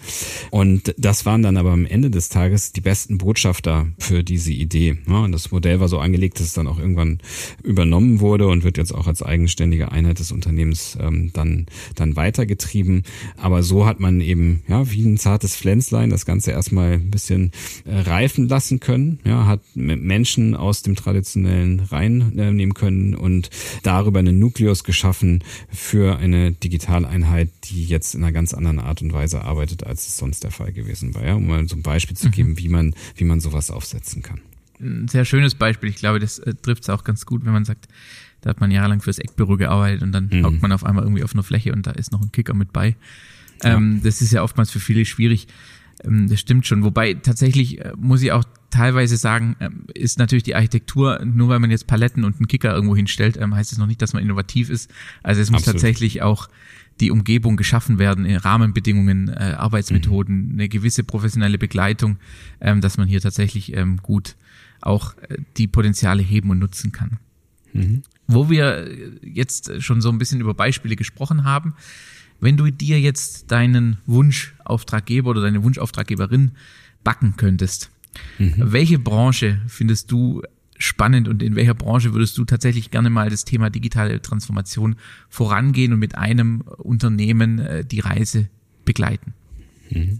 Und 0.51 0.93
das 0.97 1.25
waren 1.25 1.41
dann 1.41 1.57
aber 1.57 1.71
am 1.71 1.85
Ende 1.85 2.09
des 2.09 2.29
Tages 2.29 2.71
die 2.71 2.81
besten 2.81 3.17
Botschafter 3.17 3.87
für 3.97 4.23
diese 4.23 4.51
Idee. 4.51 4.97
Ja, 5.07 5.19
und 5.19 5.31
das 5.31 5.51
Modell 5.51 5.79
war 5.79 5.87
so 5.87 5.99
angelegt, 5.99 6.39
dass 6.39 6.47
es 6.47 6.53
dann 6.53 6.67
auch 6.67 6.79
irgendwann 6.79 7.19
übernommen 7.63 8.19
wurde 8.19 8.47
und 8.47 8.63
wird 8.63 8.77
jetzt 8.77 8.93
auch 8.93 9.07
als 9.07 9.21
eigenständige 9.21 9.91
Einheit 9.91 10.19
des 10.19 10.31
Unternehmens 10.31 10.97
ähm, 10.99 11.31
dann, 11.33 11.65
dann 11.95 12.15
weitergetrieben. 12.15 13.03
Aber 13.37 13.63
so 13.63 13.85
hat 13.85 13.99
man 13.99 14.21
eben, 14.21 14.63
ja, 14.67 14.91
wie 14.91 15.03
ein 15.03 15.17
zartes 15.17 15.55
Pflänzlein 15.55 16.09
das 16.09 16.25
Ganze 16.25 16.44
Ganze 16.45 16.51
erstmal 16.51 16.93
ein 16.93 17.11
bisschen 17.11 17.51
äh, 17.85 17.99
reifen 18.01 18.47
lassen 18.47 18.79
können, 18.79 19.19
ja, 19.23 19.45
hat 19.47 19.61
Menschen 19.73 20.55
aus 20.55 20.83
dem 20.83 20.95
traditionellen 20.95 21.79
reinnehmen 21.79 22.73
können 22.73 23.15
und 23.15 23.49
darüber 23.83 24.19
einen 24.19 24.37
Nukleus 24.37 24.83
geschaffen 24.83 25.43
für 25.71 26.17
eine 26.17 26.51
Digitaleinheit, 26.51 27.49
die 27.63 27.85
jetzt 27.85 28.13
in 28.13 28.23
einer 28.23 28.31
ganz 28.31 28.53
anderen 28.53 28.79
Art 28.79 29.01
und 29.01 29.11
Weise 29.11 29.41
arbeitet, 29.43 29.85
als 29.85 30.07
es 30.07 30.17
sonst 30.17 30.43
der 30.43 30.51
Fall 30.51 30.71
gewesen 30.71 31.15
war, 31.15 31.25
ja, 31.25 31.33
um 31.33 31.47
mal 31.47 31.67
so 31.67 31.75
ein 31.75 31.81
Beispiel 31.81 32.15
zu 32.15 32.27
mhm. 32.27 32.31
geben, 32.31 32.57
wie 32.59 32.69
man, 32.69 32.93
wie 33.15 33.23
man 33.23 33.39
sowas 33.39 33.71
aufsetzen 33.71 34.21
kann. 34.21 34.41
Ein 34.79 35.07
sehr 35.07 35.25
schönes 35.25 35.55
Beispiel. 35.55 35.89
Ich 35.89 35.95
glaube, 35.95 36.19
das 36.19 36.37
äh, 36.39 36.53
trifft 36.53 36.83
es 36.83 36.89
auch 36.89 37.03
ganz 37.03 37.25
gut, 37.25 37.45
wenn 37.45 37.53
man 37.53 37.65
sagt, 37.65 37.87
da 38.41 38.51
hat 38.51 38.59
man 38.59 38.69
jahrelang 38.69 39.01
fürs 39.01 39.17
Eckbüro 39.17 39.57
gearbeitet 39.57 40.03
und 40.03 40.11
dann 40.11 40.29
mhm. 40.31 40.45
hockt 40.45 40.61
man 40.61 40.71
auf 40.71 40.83
einmal 40.83 41.05
irgendwie 41.05 41.23
auf 41.23 41.33
einer 41.33 41.43
Fläche 41.43 41.73
und 41.73 41.87
da 41.87 41.91
ist 41.91 42.11
noch 42.11 42.21
ein 42.21 42.31
Kicker 42.31 42.53
mit 42.53 42.71
bei. 42.71 42.95
Ähm, 43.63 44.01
das 44.03 44.21
ist 44.21 44.33
ja 44.33 44.43
oftmals 44.43 44.71
für 44.71 44.79
viele 44.79 45.05
schwierig. 45.05 45.47
Ähm, 46.03 46.27
das 46.29 46.39
stimmt 46.39 46.65
schon. 46.65 46.83
Wobei 46.83 47.13
tatsächlich 47.13 47.83
äh, 47.83 47.93
muss 47.97 48.21
ich 48.21 48.31
auch 48.31 48.43
teilweise 48.69 49.17
sagen, 49.17 49.55
ähm, 49.59 49.85
ist 49.93 50.19
natürlich 50.19 50.43
die 50.43 50.55
Architektur, 50.55 51.23
nur 51.23 51.49
weil 51.49 51.59
man 51.59 51.71
jetzt 51.71 51.87
Paletten 51.87 52.23
und 52.23 52.37
einen 52.37 52.47
Kicker 52.47 52.73
irgendwo 52.73 52.95
hinstellt, 52.95 53.37
ähm, 53.37 53.55
heißt 53.55 53.71
es 53.71 53.77
noch 53.77 53.87
nicht, 53.87 54.01
dass 54.01 54.13
man 54.13 54.23
innovativ 54.23 54.69
ist. 54.69 54.91
Also 55.23 55.41
es 55.41 55.49
muss 55.49 55.61
Absolut. 55.61 55.81
tatsächlich 55.81 56.21
auch 56.21 56.49
die 56.99 57.11
Umgebung 57.11 57.57
geschaffen 57.57 57.99
werden, 57.99 58.25
äh, 58.25 58.37
Rahmenbedingungen, 58.37 59.29
äh, 59.29 59.55
Arbeitsmethoden, 59.57 60.47
mhm. 60.47 60.53
eine 60.53 60.69
gewisse 60.69 61.03
professionelle 61.03 61.57
Begleitung, 61.57 62.17
dass 62.59 62.97
man 62.97 63.07
hier 63.07 63.19
tatsächlich 63.19 63.75
gut 64.01 64.35
auch 64.79 65.13
die 65.57 65.67
Potenziale 65.67 66.23
heben 66.23 66.49
und 66.51 66.59
nutzen 66.59 66.93
kann. 66.93 67.19
Mhm. 67.73 68.03
Wo 68.27 68.49
wir 68.49 68.89
jetzt 69.21 69.81
schon 69.81 69.99
so 69.99 70.09
ein 70.09 70.17
bisschen 70.17 70.39
über 70.39 70.53
Beispiele 70.53 70.95
gesprochen 70.95 71.43
haben, 71.43 71.73
wenn 72.39 72.57
du 72.57 72.71
dir 72.71 72.99
jetzt 72.99 73.51
deinen 73.51 73.97
Wunschauftraggeber 74.05 75.29
oder 75.29 75.41
deine 75.41 75.63
Wunschauftraggeberin 75.63 76.51
backen 77.03 77.35
könntest, 77.37 77.91
mhm. 78.37 78.53
welche 78.57 78.99
Branche 78.99 79.61
findest 79.67 80.11
du 80.11 80.41
spannend 80.77 81.27
und 81.27 81.41
in 81.41 81.55
welcher 81.55 81.73
Branche 81.73 82.13
würdest 82.13 82.37
du 82.37 82.45
tatsächlich 82.45 82.91
gerne 82.91 83.09
mal 83.09 83.29
das 83.29 83.45
Thema 83.45 83.69
digitale 83.69 84.21
Transformation 84.21 84.95
vorangehen 85.29 85.93
und 85.93 85.99
mit 85.99 86.15
einem 86.15 86.61
Unternehmen 86.61 87.59
äh, 87.59 87.85
die 87.85 88.01
Reise 88.01 88.49
begleiten? 88.83 89.33
Mhm. 89.89 90.19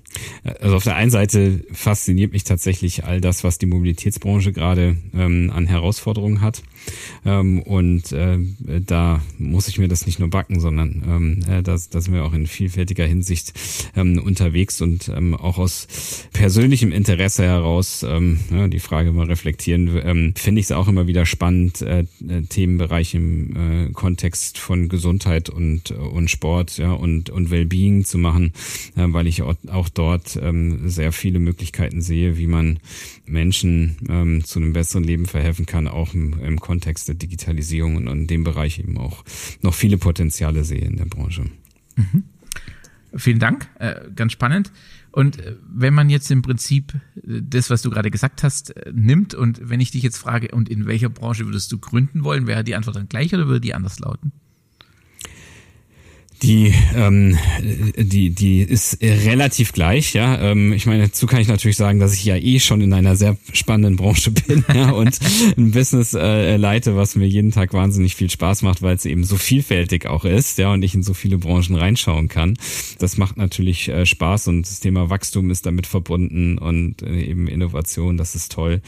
Also 0.59 0.75
auf 0.75 0.83
der 0.83 0.95
einen 0.95 1.11
Seite 1.11 1.63
fasziniert 1.71 2.33
mich 2.33 2.43
tatsächlich 2.43 3.03
all 3.03 3.21
das, 3.21 3.43
was 3.43 3.57
die 3.57 3.65
Mobilitätsbranche 3.65 4.53
gerade 4.53 4.97
ähm, 5.13 5.51
an 5.53 5.65
Herausforderungen 5.65 6.41
hat. 6.41 6.61
Ähm, 7.25 7.61
und 7.61 8.11
äh, 8.11 8.37
da 8.85 9.21
muss 9.37 9.67
ich 9.67 9.79
mir 9.79 9.87
das 9.87 10.05
nicht 10.05 10.19
nur 10.19 10.29
backen, 10.29 10.59
sondern 10.59 11.03
ähm, 11.07 11.39
äh, 11.51 11.63
da, 11.63 11.77
da 11.89 12.01
sind 12.01 12.13
wir 12.13 12.23
auch 12.23 12.33
in 12.33 12.47
vielfältiger 12.47 13.05
Hinsicht 13.05 13.53
ähm, 13.95 14.21
unterwegs 14.23 14.81
und 14.81 15.09
ähm, 15.09 15.33
auch 15.33 15.57
aus 15.57 15.87
persönlichem 16.33 16.91
Interesse 16.91 17.43
heraus, 17.43 18.05
ähm, 18.07 18.39
ja, 18.51 18.67
die 18.67 18.79
Frage 18.79 19.11
mal 19.11 19.25
reflektieren, 19.25 19.99
ähm, 20.03 20.33
finde 20.35 20.59
ich 20.59 20.65
es 20.65 20.71
auch 20.71 20.87
immer 20.87 21.07
wieder 21.07 21.25
spannend, 21.25 21.81
äh, 21.81 22.05
äh, 22.27 22.41
Themenbereich 22.47 23.15
im 23.15 23.87
äh, 23.87 23.91
Kontext 23.91 24.57
von 24.57 24.89
Gesundheit 24.89 25.49
und, 25.49 25.91
und 25.91 26.29
Sport 26.29 26.77
ja, 26.77 26.91
und, 26.91 27.29
und 27.29 27.49
Wellbeing 27.49 28.05
zu 28.05 28.17
machen, 28.17 28.53
äh, 28.95 29.05
weil 29.07 29.27
ich 29.27 29.41
auch, 29.41 29.54
auch 29.67 29.89
dort 29.89 30.37
ähm, 30.41 30.89
sehr 30.89 31.11
viele 31.11 31.39
Möglichkeiten 31.39 32.01
sehe, 32.01 32.37
wie 32.37 32.47
man 32.47 32.79
Menschen 33.25 33.97
ähm, 34.09 34.43
zu 34.43 34.59
einem 34.59 34.73
besseren 34.73 35.03
Leben 35.03 35.25
verhelfen 35.25 35.65
kann, 35.65 35.87
auch 35.87 36.13
im, 36.13 36.39
im 36.39 36.59
Kontext 36.59 37.07
der 37.07 37.15
Digitalisierung 37.15 37.97
und 37.97 38.07
in 38.07 38.27
dem 38.27 38.43
Bereich 38.43 38.79
eben 38.79 38.97
auch 38.97 39.23
noch 39.61 39.73
viele 39.73 39.97
Potenziale 39.97 40.63
sehe 40.63 40.85
in 40.85 40.97
der 40.97 41.05
Branche. 41.05 41.45
Mhm. 41.95 42.23
Vielen 43.17 43.39
Dank, 43.39 43.67
äh, 43.79 43.95
ganz 44.13 44.33
spannend. 44.33 44.71
Und 45.11 45.39
äh, 45.39 45.55
wenn 45.65 45.93
man 45.93 46.09
jetzt 46.09 46.29
im 46.29 46.41
Prinzip 46.41 46.93
äh, 47.15 47.41
das, 47.41 47.69
was 47.69 47.81
du 47.81 47.89
gerade 47.89 48.11
gesagt 48.11 48.43
hast, 48.43 48.75
äh, 48.75 48.91
nimmt 48.93 49.33
und 49.33 49.61
wenn 49.63 49.79
ich 49.79 49.91
dich 49.91 50.03
jetzt 50.03 50.17
frage, 50.17 50.49
und 50.53 50.67
in 50.67 50.85
welcher 50.85 51.09
Branche 51.09 51.45
würdest 51.45 51.71
du 51.71 51.77
gründen 51.77 52.25
wollen, 52.25 52.47
wäre 52.47 52.65
die 52.65 52.75
Antwort 52.75 52.97
dann 52.97 53.07
gleich 53.07 53.33
oder 53.33 53.47
würde 53.47 53.61
die 53.61 53.73
anders 53.73 53.99
lauten? 53.99 54.33
Die, 56.41 56.73
ähm, 56.95 57.37
die, 57.97 58.29
die 58.29 58.61
ist 58.61 59.01
relativ 59.01 59.71
gleich, 59.71 60.13
ja. 60.13 60.39
Ähm, 60.39 60.73
ich 60.73 60.85
meine, 60.85 61.03
dazu 61.03 61.27
kann 61.27 61.39
ich 61.39 61.47
natürlich 61.47 61.77
sagen, 61.77 61.99
dass 61.99 62.13
ich 62.13 62.25
ja 62.25 62.35
eh 62.35 62.59
schon 62.59 62.81
in 62.81 62.93
einer 62.93 63.15
sehr 63.15 63.37
spannenden 63.53 63.95
Branche 63.95 64.31
bin 64.47 64.65
ja, 64.73 64.91
und 64.91 65.17
ein 65.57 65.71
Business 65.71 66.13
äh, 66.13 66.57
leite, 66.57 66.97
was 66.97 67.15
mir 67.15 67.25
jeden 67.25 67.51
Tag 67.51 67.73
wahnsinnig 67.73 68.15
viel 68.15 68.29
Spaß 68.29 68.63
macht, 68.63 68.81
weil 68.81 68.95
es 68.95 69.05
eben 69.05 69.23
so 69.23 69.37
vielfältig 69.37 70.07
auch 70.07 70.25
ist, 70.25 70.57
ja, 70.57 70.73
und 70.73 70.83
ich 70.83 70.93
in 70.93 71.03
so 71.03 71.13
viele 71.13 71.37
Branchen 71.37 71.75
reinschauen 71.75 72.27
kann. 72.27 72.57
Das 72.99 73.17
macht 73.17 73.37
natürlich 73.37 73.87
äh, 73.87 74.05
Spaß 74.05 74.49
und 74.49 74.63
das 74.63 74.81
Thema 74.81 75.09
Wachstum 75.09 75.49
ist 75.51 75.65
damit 75.65 75.87
verbunden 75.87 76.57
und 76.57 77.01
äh, 77.01 77.21
eben 77.21 77.47
Innovation, 77.47 78.17
das 78.17 78.35
ist 78.35 78.51
toll. 78.51 78.81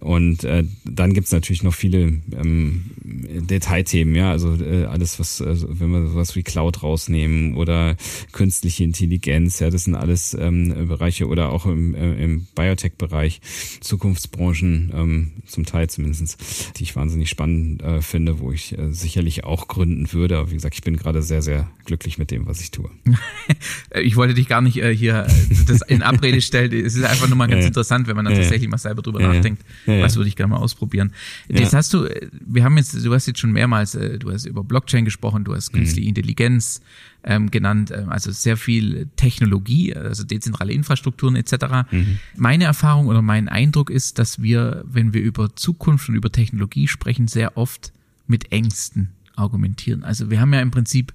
Und 0.00 0.44
äh, 0.44 0.64
dann 0.84 1.14
gibt's 1.14 1.32
natürlich 1.32 1.62
noch 1.62 1.74
viele 1.74 2.20
ähm, 2.38 2.90
Detailthemen, 3.02 4.14
ja, 4.14 4.30
also 4.30 4.54
äh, 4.54 4.84
alles, 4.84 5.18
was, 5.18 5.40
also, 5.40 5.66
wenn 5.70 5.90
man 5.90 6.08
sowas 6.08 6.36
wie 6.36 6.42
Cloud 6.42 6.82
raus 6.82 6.89
rausnehmen 6.90 7.54
oder 7.54 7.96
künstliche 8.32 8.84
Intelligenz. 8.84 9.60
Ja, 9.60 9.70
das 9.70 9.84
sind 9.84 9.94
alles 9.94 10.34
ähm, 10.38 10.88
Bereiche 10.88 11.28
oder 11.28 11.52
auch 11.52 11.66
im, 11.66 11.94
äh, 11.94 12.22
im 12.22 12.46
Biotech-Bereich, 12.54 13.40
Zukunftsbranchen, 13.80 14.92
ähm, 14.94 15.32
zum 15.46 15.66
Teil 15.66 15.88
zumindestens, 15.88 16.36
die 16.76 16.82
ich 16.82 16.96
wahnsinnig 16.96 17.30
spannend 17.30 17.82
äh, 17.82 18.02
finde, 18.02 18.40
wo 18.40 18.52
ich 18.52 18.76
äh, 18.76 18.92
sicherlich 18.92 19.44
auch 19.44 19.68
gründen 19.68 20.12
würde. 20.12 20.38
Aber 20.38 20.50
wie 20.50 20.54
gesagt, 20.54 20.74
ich 20.74 20.82
bin 20.82 20.96
gerade 20.96 21.22
sehr, 21.22 21.42
sehr 21.42 21.70
glücklich 21.84 22.18
mit 22.18 22.30
dem, 22.30 22.46
was 22.46 22.60
ich 22.60 22.70
tue. 22.70 22.90
ich 24.02 24.16
wollte 24.16 24.34
dich 24.34 24.48
gar 24.48 24.60
nicht 24.60 24.78
äh, 24.78 24.94
hier 24.94 25.26
äh, 25.26 25.54
das 25.66 25.82
in 25.82 26.02
Abrede 26.02 26.40
stellen. 26.40 26.72
Es 26.72 26.96
ist 26.96 27.04
einfach 27.04 27.28
nur 27.28 27.36
mal 27.36 27.46
ganz 27.46 27.62
ja, 27.62 27.68
interessant, 27.68 28.08
wenn 28.08 28.16
man 28.16 28.24
dann 28.24 28.34
ja, 28.34 28.40
tatsächlich 28.40 28.68
mal 28.68 28.78
selber 28.78 29.02
drüber 29.02 29.20
ja, 29.20 29.32
nachdenkt. 29.32 29.62
Was 29.86 30.16
würde 30.16 30.28
ich 30.28 30.36
gerne 30.36 30.54
mal 30.54 30.60
ausprobieren? 30.60 31.12
Jetzt 31.48 31.74
hast 31.74 31.92
du, 31.94 32.04
äh, 32.04 32.28
wir 32.32 32.64
haben 32.64 32.76
jetzt, 32.76 33.04
du 33.04 33.14
hast 33.14 33.26
jetzt 33.26 33.38
schon 33.38 33.52
mehrmals, 33.52 33.92
du 33.92 34.32
hast 34.32 34.46
über 34.46 34.64
Blockchain 34.64 35.04
gesprochen, 35.04 35.44
du 35.44 35.54
hast 35.54 35.72
künstliche 35.72 36.06
mhm. 36.06 36.16
Intelligenz, 36.16 36.79
ähm, 37.22 37.50
genannt, 37.50 37.92
ähm, 37.94 38.08
also 38.08 38.30
sehr 38.30 38.56
viel 38.56 39.08
Technologie, 39.16 39.94
also 39.94 40.24
dezentrale 40.24 40.72
Infrastrukturen 40.72 41.36
etc. 41.36 41.90
Mhm. 41.90 42.18
Meine 42.36 42.64
Erfahrung 42.64 43.06
oder 43.08 43.22
mein 43.22 43.48
Eindruck 43.48 43.90
ist, 43.90 44.18
dass 44.18 44.42
wir, 44.42 44.84
wenn 44.86 45.12
wir 45.12 45.22
über 45.22 45.54
Zukunft 45.56 46.08
und 46.08 46.14
über 46.14 46.32
Technologie 46.32 46.88
sprechen, 46.88 47.28
sehr 47.28 47.56
oft 47.56 47.92
mit 48.26 48.52
Ängsten 48.52 49.10
argumentieren. 49.36 50.04
Also 50.04 50.30
wir 50.30 50.40
haben 50.40 50.52
ja 50.52 50.60
im 50.60 50.70
Prinzip 50.70 51.12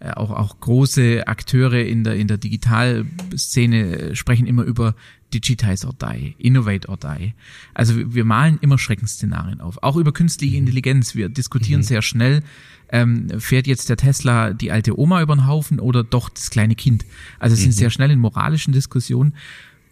äh, 0.00 0.10
auch, 0.10 0.30
auch 0.30 0.60
große 0.60 1.26
Akteure 1.26 1.84
in 1.84 2.04
der, 2.04 2.14
in 2.14 2.28
der 2.28 2.38
Digitalszene 2.38 4.14
sprechen 4.14 4.46
immer 4.46 4.62
über 4.62 4.94
Digitize 5.32 5.86
or 5.86 5.94
Die, 5.94 6.34
Innovate 6.38 6.88
or 6.88 6.96
Die. 6.96 7.34
Also 7.74 7.94
wir 8.14 8.24
malen 8.24 8.58
immer 8.60 8.78
Schreckensszenarien 8.78 9.60
auf. 9.60 9.82
Auch 9.82 9.96
über 9.96 10.12
künstliche 10.12 10.54
mhm. 10.54 10.66
Intelligenz. 10.66 11.14
Wir 11.14 11.28
diskutieren 11.28 11.80
mhm. 11.80 11.84
sehr 11.84 12.02
schnell, 12.02 12.42
ähm, 12.90 13.28
fährt 13.38 13.66
jetzt 13.66 13.88
der 13.88 13.96
Tesla 13.96 14.52
die 14.52 14.72
alte 14.72 14.98
Oma 14.98 15.22
über 15.22 15.34
den 15.34 15.46
Haufen 15.46 15.80
oder 15.80 16.04
doch 16.04 16.28
das 16.28 16.50
kleine 16.50 16.74
Kind? 16.74 17.04
Also 17.38 17.54
es 17.54 17.60
sind 17.60 17.70
mhm. 17.70 17.78
sehr 17.78 17.90
schnell 17.90 18.10
in 18.10 18.18
moralischen 18.18 18.72
Diskussionen, 18.72 19.34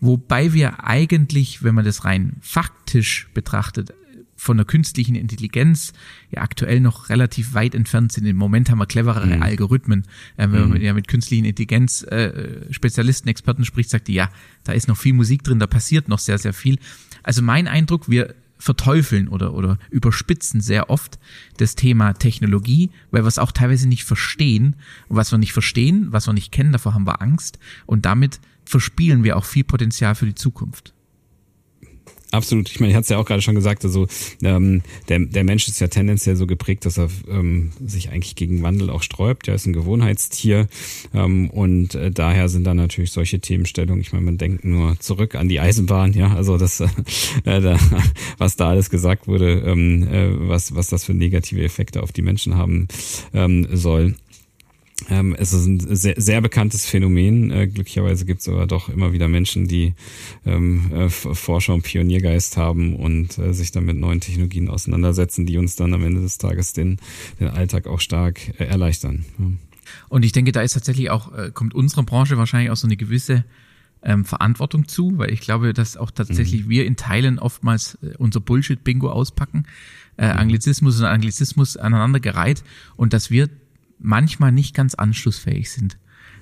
wobei 0.00 0.52
wir 0.52 0.84
eigentlich, 0.84 1.62
wenn 1.62 1.74
man 1.74 1.84
das 1.84 2.04
rein 2.04 2.36
faktisch 2.40 3.28
betrachtet, 3.34 3.92
von 4.46 4.56
der 4.56 4.66
künstlichen 4.66 5.14
Intelligenz 5.14 5.92
ja 6.30 6.40
aktuell 6.40 6.80
noch 6.80 7.10
relativ 7.10 7.54
weit 7.54 7.74
entfernt 7.74 8.12
sind. 8.12 8.26
Im 8.26 8.36
Moment 8.36 8.70
haben 8.70 8.78
wir 8.78 8.86
cleverere 8.86 9.26
mhm. 9.26 9.42
Algorithmen. 9.42 10.04
Äh, 10.36 10.48
wenn 10.50 10.64
mhm. 10.64 10.68
man 10.70 10.80
ja 10.80 10.94
mit 10.94 11.08
künstlichen 11.08 11.44
Intelligenz 11.44 12.02
äh, 12.04 12.72
Spezialisten, 12.72 13.28
Experten 13.28 13.64
spricht, 13.64 13.90
sagt 13.90 14.08
die, 14.08 14.14
ja, 14.14 14.30
da 14.64 14.72
ist 14.72 14.88
noch 14.88 14.96
viel 14.96 15.12
Musik 15.12 15.42
drin, 15.42 15.58
da 15.58 15.66
passiert 15.66 16.08
noch 16.08 16.18
sehr, 16.18 16.38
sehr 16.38 16.52
viel. 16.52 16.78
Also 17.22 17.42
mein 17.42 17.68
Eindruck, 17.68 18.08
wir 18.08 18.34
verteufeln 18.58 19.28
oder, 19.28 19.52
oder 19.52 19.78
überspitzen 19.90 20.60
sehr 20.60 20.88
oft 20.88 21.18
das 21.58 21.74
Thema 21.74 22.14
Technologie, 22.14 22.90
weil 23.10 23.22
wir 23.22 23.28
es 23.28 23.38
auch 23.38 23.52
teilweise 23.52 23.88
nicht 23.88 24.04
verstehen. 24.04 24.76
Und 25.08 25.16
was 25.16 25.32
wir 25.32 25.38
nicht 25.38 25.52
verstehen, 25.52 26.08
was 26.10 26.26
wir 26.26 26.32
nicht 26.32 26.52
kennen, 26.52 26.72
davor 26.72 26.94
haben 26.94 27.06
wir 27.06 27.20
Angst. 27.20 27.58
Und 27.84 28.06
damit 28.06 28.40
verspielen 28.64 29.24
wir 29.24 29.36
auch 29.36 29.44
viel 29.44 29.64
Potenzial 29.64 30.14
für 30.14 30.26
die 30.26 30.34
Zukunft. 30.34 30.94
Absolut. 32.36 32.70
Ich 32.70 32.80
meine, 32.80 32.90
ich 32.90 32.96
hatte 32.96 33.04
es 33.04 33.08
ja 33.08 33.16
auch 33.16 33.24
gerade 33.24 33.40
schon 33.40 33.54
gesagt, 33.54 33.82
also 33.84 34.06
ähm, 34.42 34.82
der, 35.08 35.20
der 35.20 35.42
Mensch 35.42 35.68
ist 35.68 35.80
ja 35.80 35.88
tendenziell 35.88 36.36
so 36.36 36.46
geprägt, 36.46 36.84
dass 36.84 36.98
er 36.98 37.08
ähm, 37.28 37.72
sich 37.84 38.10
eigentlich 38.10 38.36
gegen 38.36 38.62
Wandel 38.62 38.90
auch 38.90 39.02
sträubt. 39.02 39.48
Er 39.48 39.54
ist 39.54 39.64
ein 39.66 39.72
Gewohnheitstier 39.72 40.68
ähm, 41.14 41.48
und 41.48 41.94
äh, 41.94 42.10
daher 42.10 42.50
sind 42.50 42.64
dann 42.64 42.76
natürlich 42.76 43.10
solche 43.10 43.40
Themenstellungen. 43.40 44.02
Ich 44.02 44.12
meine, 44.12 44.26
man 44.26 44.36
denkt 44.36 44.66
nur 44.66 45.00
zurück 45.00 45.34
an 45.34 45.48
die 45.48 45.60
Eisenbahn, 45.60 46.12
ja, 46.12 46.34
also 46.34 46.58
das, 46.58 46.80
äh, 47.44 47.60
da, 47.60 47.78
was 48.36 48.56
da 48.56 48.68
alles 48.68 48.90
gesagt 48.90 49.26
wurde, 49.26 49.62
ähm, 49.66 50.06
äh, 50.06 50.48
was 50.48 50.74
was 50.74 50.88
das 50.88 51.04
für 51.04 51.14
negative 51.14 51.62
Effekte 51.62 52.02
auf 52.02 52.12
die 52.12 52.22
Menschen 52.22 52.56
haben 52.56 52.86
ähm, 53.32 53.66
soll. 53.72 54.14
Ähm, 55.10 55.36
es 55.38 55.52
ist 55.52 55.66
ein 55.66 55.94
sehr, 55.94 56.14
sehr 56.16 56.40
bekanntes 56.40 56.86
Phänomen. 56.86 57.50
Äh, 57.50 57.68
glücklicherweise 57.68 58.24
gibt 58.24 58.40
es 58.40 58.48
aber 58.48 58.66
doch 58.66 58.88
immer 58.88 59.12
wieder 59.12 59.28
Menschen, 59.28 59.68
die 59.68 59.94
ähm, 60.46 60.90
äh, 60.92 61.08
Forscher 61.10 61.74
und 61.74 61.82
Pioniergeist 61.82 62.56
haben 62.56 62.96
und 62.96 63.36
äh, 63.38 63.52
sich 63.52 63.72
dann 63.72 63.84
mit 63.84 63.96
neuen 63.96 64.20
Technologien 64.20 64.70
auseinandersetzen, 64.70 65.44
die 65.44 65.58
uns 65.58 65.76
dann 65.76 65.92
am 65.92 66.02
Ende 66.02 66.22
des 66.22 66.38
Tages 66.38 66.72
den, 66.72 66.98
den 67.38 67.48
Alltag 67.48 67.86
auch 67.86 68.00
stark 68.00 68.58
äh, 68.58 68.64
erleichtern. 68.64 69.26
Ja. 69.38 69.46
Und 70.08 70.24
ich 70.24 70.32
denke, 70.32 70.52
da 70.52 70.62
ist 70.62 70.72
tatsächlich 70.72 71.10
auch, 71.10 71.32
äh, 71.36 71.50
kommt 71.52 71.74
unserer 71.74 72.02
Branche 72.02 72.38
wahrscheinlich 72.38 72.70
auch 72.70 72.76
so 72.76 72.86
eine 72.86 72.96
gewisse 72.96 73.44
ähm, 74.02 74.24
Verantwortung 74.24 74.88
zu, 74.88 75.18
weil 75.18 75.30
ich 75.30 75.40
glaube, 75.40 75.74
dass 75.74 75.96
auch 75.96 76.10
tatsächlich 76.10 76.64
mhm. 76.64 76.68
wir 76.70 76.86
in 76.86 76.96
Teilen 76.96 77.38
oftmals 77.38 77.98
äh, 78.02 78.14
unser 78.16 78.40
Bullshit-Bingo 78.40 79.10
auspacken, 79.10 79.66
äh, 80.16 80.32
mhm. 80.32 80.38
Anglizismus 80.38 80.98
und 80.98 81.06
Anglizismus 81.06 81.76
aneinandergereiht 81.76 82.64
und 82.96 83.12
dass 83.12 83.30
wir 83.30 83.48
manchmal 83.98 84.52
nicht 84.52 84.74
ganz 84.74 84.94
anschlussfähig 84.94 85.70
sind. 85.70 85.98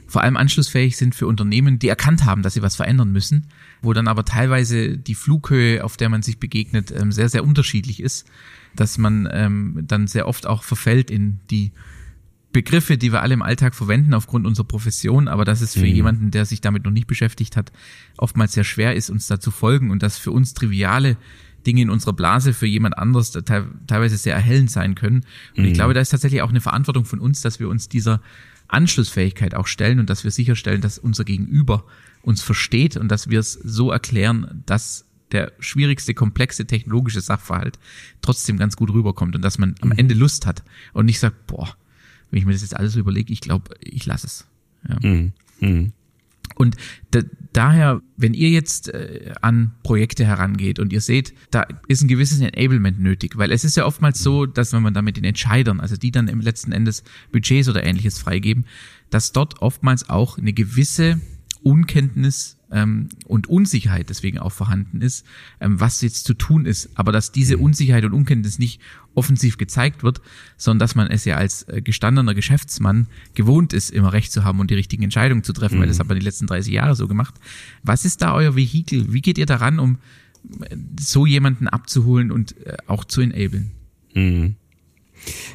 Vor 0.06 0.22
allem 0.22 0.36
anschlussfähig 0.36 0.96
sind 0.96 1.14
für 1.14 1.26
Unternehmen, 1.26 1.78
die 1.78 1.88
erkannt 1.88 2.24
haben, 2.24 2.42
dass 2.42 2.54
sie 2.54 2.62
was 2.62 2.76
verändern 2.76 3.10
müssen, 3.10 3.46
wo 3.80 3.92
dann 3.92 4.06
aber 4.06 4.24
teilweise 4.24 4.98
die 4.98 5.14
Flughöhe, 5.14 5.82
auf 5.82 5.96
der 5.96 6.08
man 6.08 6.22
sich 6.22 6.38
begegnet, 6.38 6.92
ähm, 6.92 7.10
sehr, 7.10 7.28
sehr 7.28 7.44
unterschiedlich 7.44 8.00
ist, 8.00 8.26
dass 8.76 8.98
man 8.98 9.28
ähm, 9.32 9.84
dann 9.86 10.06
sehr 10.06 10.28
oft 10.28 10.46
auch 10.46 10.62
verfällt 10.62 11.10
in 11.10 11.40
die 11.50 11.72
Begriffe, 12.52 12.96
die 12.96 13.12
wir 13.12 13.22
alle 13.22 13.34
im 13.34 13.42
Alltag 13.42 13.74
verwenden 13.74 14.14
aufgrund 14.14 14.46
unserer 14.46 14.66
Profession, 14.66 15.26
aber 15.26 15.44
dass 15.44 15.60
es 15.60 15.72
für 15.72 15.80
mhm. 15.80 15.94
jemanden, 15.94 16.30
der 16.30 16.44
sich 16.44 16.60
damit 16.60 16.84
noch 16.84 16.92
nicht 16.92 17.08
beschäftigt 17.08 17.56
hat, 17.56 17.72
oftmals 18.16 18.52
sehr 18.52 18.64
schwer 18.64 18.94
ist, 18.94 19.10
uns 19.10 19.26
da 19.26 19.40
zu 19.40 19.50
folgen 19.50 19.90
und 19.90 20.02
dass 20.02 20.18
für 20.18 20.30
uns 20.30 20.54
triviale 20.54 21.16
Dinge 21.66 21.82
in 21.82 21.90
unserer 21.90 22.12
Blase 22.12 22.52
für 22.52 22.66
jemand 22.66 22.98
anderes 22.98 23.32
teilweise 23.32 24.16
sehr 24.16 24.34
erhellend 24.34 24.70
sein 24.70 24.94
können. 24.94 25.24
Und 25.56 25.64
mhm. 25.64 25.68
ich 25.68 25.74
glaube, 25.74 25.94
da 25.94 26.00
ist 26.00 26.10
tatsächlich 26.10 26.42
auch 26.42 26.50
eine 26.50 26.60
Verantwortung 26.60 27.04
von 27.04 27.18
uns, 27.18 27.40
dass 27.40 27.60
wir 27.60 27.68
uns 27.68 27.88
dieser 27.88 28.20
Anschlussfähigkeit 28.68 29.54
auch 29.54 29.66
stellen 29.66 30.00
und 30.00 30.10
dass 30.10 30.24
wir 30.24 30.30
sicherstellen, 30.30 30.80
dass 30.80 30.98
unser 30.98 31.24
Gegenüber 31.24 31.84
uns 32.22 32.42
versteht 32.42 32.96
und 32.96 33.08
dass 33.08 33.28
wir 33.28 33.40
es 33.40 33.52
so 33.52 33.90
erklären, 33.90 34.62
dass 34.66 35.06
der 35.32 35.52
schwierigste, 35.58 36.14
komplexe 36.14 36.66
technologische 36.66 37.20
Sachverhalt 37.20 37.78
trotzdem 38.22 38.56
ganz 38.56 38.76
gut 38.76 38.92
rüberkommt 38.92 39.34
und 39.34 39.42
dass 39.42 39.58
man 39.58 39.74
am 39.80 39.88
mhm. 39.88 39.98
Ende 39.98 40.14
Lust 40.14 40.46
hat 40.46 40.62
und 40.92 41.06
nicht 41.06 41.18
sagt, 41.18 41.46
boah, 41.46 41.76
wenn 42.30 42.38
ich 42.38 42.46
mir 42.46 42.52
das 42.52 42.62
jetzt 42.62 42.76
alles 42.76 42.96
überlege, 42.96 43.32
ich 43.32 43.40
glaube, 43.40 43.74
ich 43.80 44.06
lasse 44.06 44.26
es. 44.26 44.46
Ja. 44.88 44.98
Mhm. 45.02 45.32
Mhm. 45.60 45.92
Und 46.54 46.76
da, 47.10 47.20
daher, 47.52 48.02
wenn 48.16 48.34
ihr 48.34 48.50
jetzt 48.50 48.88
äh, 48.88 49.32
an 49.40 49.72
Projekte 49.82 50.24
herangeht 50.24 50.78
und 50.78 50.92
ihr 50.92 51.00
seht, 51.00 51.34
da 51.50 51.66
ist 51.88 52.02
ein 52.02 52.08
gewisses 52.08 52.40
Enablement 52.40 53.00
nötig, 53.00 53.36
weil 53.36 53.52
es 53.52 53.64
ist 53.64 53.76
ja 53.76 53.86
oftmals 53.86 54.22
so, 54.22 54.46
dass 54.46 54.72
wenn 54.72 54.82
man 54.82 54.94
da 54.94 55.02
mit 55.02 55.16
den 55.16 55.24
Entscheidern, 55.24 55.80
also 55.80 55.96
die 55.96 56.10
dann 56.10 56.28
im 56.28 56.40
letzten 56.40 56.72
Endes 56.72 57.02
Budgets 57.32 57.68
oder 57.68 57.84
ähnliches 57.84 58.18
freigeben, 58.18 58.66
dass 59.10 59.32
dort 59.32 59.62
oftmals 59.62 60.08
auch 60.08 60.38
eine 60.38 60.52
gewisse 60.52 61.20
Unkenntnis 61.62 62.58
ähm, 62.74 63.08
und 63.24 63.46
Unsicherheit 63.46 64.10
deswegen 64.10 64.38
auch 64.38 64.50
vorhanden 64.50 65.00
ist, 65.00 65.24
ähm, 65.60 65.80
was 65.80 66.02
jetzt 66.02 66.24
zu 66.24 66.34
tun 66.34 66.66
ist. 66.66 66.90
Aber 66.96 67.12
dass 67.12 67.30
diese 67.32 67.56
mhm. 67.56 67.62
Unsicherheit 67.62 68.04
und 68.04 68.12
Unkenntnis 68.12 68.58
nicht 68.58 68.80
offensiv 69.14 69.56
gezeigt 69.56 70.02
wird, 70.02 70.20
sondern 70.56 70.80
dass 70.80 70.96
man 70.96 71.06
es 71.06 71.24
ja 71.24 71.36
als 71.36 71.62
äh, 71.68 71.80
gestandener 71.80 72.34
Geschäftsmann 72.34 73.06
gewohnt 73.34 73.72
ist, 73.72 73.90
immer 73.90 74.12
recht 74.12 74.32
zu 74.32 74.44
haben 74.44 74.58
und 74.58 74.70
die 74.70 74.74
richtigen 74.74 75.04
Entscheidungen 75.04 75.44
zu 75.44 75.52
treffen, 75.52 75.76
mhm. 75.76 75.82
weil 75.82 75.88
das 75.88 75.98
mhm. 75.98 76.00
hat 76.00 76.08
man 76.08 76.18
die 76.18 76.24
letzten 76.24 76.48
30 76.48 76.72
Jahre 76.72 76.96
so 76.96 77.06
gemacht. 77.06 77.34
Was 77.84 78.04
ist 78.04 78.20
da 78.22 78.34
euer 78.34 78.56
Vehikel? 78.56 79.12
Wie 79.12 79.22
geht 79.22 79.38
ihr 79.38 79.46
daran, 79.46 79.78
um 79.78 79.98
äh, 80.68 80.76
so 80.98 81.26
jemanden 81.26 81.68
abzuholen 81.68 82.32
und 82.32 82.56
äh, 82.66 82.76
auch 82.88 83.04
zu 83.04 83.20
enablen? 83.20 83.70
Mhm. 84.14 84.56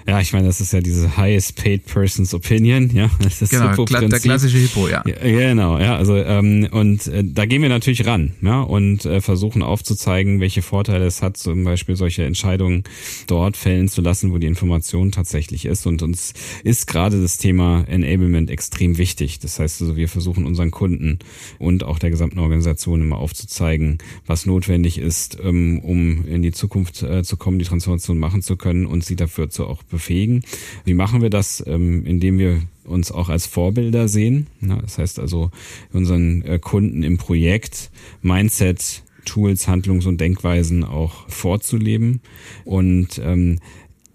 Ja, 0.07 0.19
ich 0.19 0.33
meine, 0.33 0.47
das 0.47 0.61
ist 0.61 0.73
ja 0.73 0.81
diese 0.81 1.17
highest 1.17 1.55
paid 1.55 1.85
person's 1.85 2.33
opinion, 2.33 2.89
ja. 2.93 3.09
Das 3.19 3.41
ist 3.41 3.51
genau, 3.51 3.85
der 3.85 4.19
klassische 4.19 4.57
Hippo, 4.57 4.87
ja. 4.87 5.03
ja. 5.05 5.15
Genau, 5.21 5.77
ja, 5.77 5.95
also 5.95 6.15
ähm, 6.15 6.67
und 6.71 7.07
äh, 7.07 7.23
da 7.23 7.45
gehen 7.45 7.61
wir 7.61 7.69
natürlich 7.69 8.05
ran, 8.05 8.33
ja, 8.41 8.61
und 8.61 9.05
äh, 9.05 9.21
versuchen 9.21 9.61
aufzuzeigen, 9.61 10.39
welche 10.39 10.61
Vorteile 10.61 11.05
es 11.05 11.21
hat, 11.21 11.37
zum 11.37 11.63
Beispiel 11.63 11.95
solche 11.95 12.23
Entscheidungen 12.23 12.83
dort 13.27 13.57
fällen 13.57 13.87
zu 13.87 14.01
lassen, 14.01 14.31
wo 14.31 14.37
die 14.37 14.47
Information 14.47 15.11
tatsächlich 15.11 15.65
ist. 15.65 15.85
Und 15.85 16.01
uns 16.01 16.33
ist 16.63 16.87
gerade 16.87 17.21
das 17.21 17.37
Thema 17.37 17.83
Enablement 17.87 18.49
extrem 18.49 18.97
wichtig. 18.97 19.39
Das 19.39 19.59
heißt 19.59 19.81
also, 19.81 19.95
wir 19.95 20.09
versuchen 20.09 20.45
unseren 20.45 20.71
Kunden 20.71 21.19
und 21.59 21.83
auch 21.83 21.99
der 21.99 22.09
gesamten 22.09 22.39
Organisation 22.39 23.01
immer 23.01 23.17
aufzuzeigen, 23.17 23.99
was 24.25 24.45
notwendig 24.45 24.97
ist, 24.97 25.37
ähm, 25.43 25.79
um 25.79 26.25
in 26.25 26.41
die 26.41 26.51
Zukunft 26.51 27.03
äh, 27.03 27.23
zu 27.23 27.37
kommen, 27.37 27.59
die 27.59 27.65
Transformation 27.65 28.17
machen 28.17 28.41
zu 28.41 28.55
können 28.57 28.85
und 28.85 29.03
sie 29.03 29.15
dafür 29.15 29.49
zu 29.49 29.58
dazu 29.59 29.69
auch 29.69 29.83
befähigen. 29.83 30.43
Wie 30.85 30.93
machen 30.93 31.21
wir 31.21 31.29
das? 31.29 31.63
Ähm, 31.67 32.05
indem 32.05 32.37
wir 32.39 32.61
uns 32.85 33.11
auch 33.11 33.29
als 33.29 33.45
Vorbilder 33.45 34.07
sehen. 34.07 34.47
das 34.61 34.97
heißt 34.97 35.19
also 35.19 35.51
unseren 35.93 36.41
äh, 36.41 36.59
Kunden 36.59 37.03
im 37.03 37.17
Projekt 37.17 37.91
Mindset, 38.21 39.03
Tools, 39.25 39.67
Handlungs- 39.67 40.07
und 40.07 40.19
Denkweisen 40.19 40.83
auch 40.83 41.29
vorzuleben 41.29 42.21
und 42.65 43.21
ähm, 43.23 43.59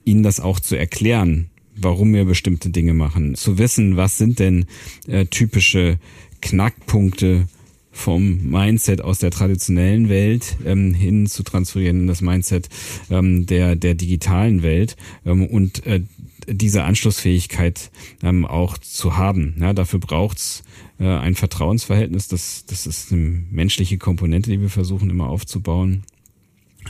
ihnen 0.05 0.23
das 0.25 0.41
auch 0.41 0.59
zu 0.59 0.77
erklären, 0.77 1.51
warum 1.77 2.13
wir 2.15 2.25
bestimmte 2.25 2.71
Dinge 2.71 2.95
machen. 2.95 3.37
Zu 3.37 3.59
wissen, 3.59 3.97
was 3.97 4.19
sind 4.19 4.41
denn 4.41 4.67
äh, 5.07 5.27
typische 5.27 5.99
Knackpunkte 6.41 7.47
vom 7.95 8.51
Mindset 8.51 9.01
aus 9.01 9.21
der 9.21 9.31
traditionellen 9.31 10.09
Welt 10.09 10.57
ähm, 10.67 10.93
hin 10.93 11.27
zu 11.27 11.45
transferieren 11.45 12.01
in 12.01 12.07
das 12.09 12.21
Mindset 12.21 12.69
ähm, 13.09 13.47
der, 13.47 13.77
der 13.77 13.95
digitalen 13.95 14.63
Welt 14.63 14.97
ähm, 15.25 15.47
und 15.47 15.87
äh, 15.87 16.03
diese 16.47 16.83
Anschlussfähigkeit 16.83 17.91
ähm, 18.23 18.45
auch 18.45 18.77
zu 18.77 19.17
haben. 19.17 19.55
Ja, 19.59 19.73
dafür 19.73 20.01
braucht's 20.01 20.65
äh, 20.99 21.07
ein 21.07 21.37
Vertrauensverhältnis. 21.37 22.29
Das, 22.29 22.67
das 22.67 22.87
ist 22.87 23.13
eine 23.13 23.45
menschliche 23.51 23.97
Komponente, 23.97 24.51
die 24.51 24.61
wir 24.61 24.71
versuchen 24.71 25.09
immer 25.09 25.29
aufzubauen. 25.29 26.03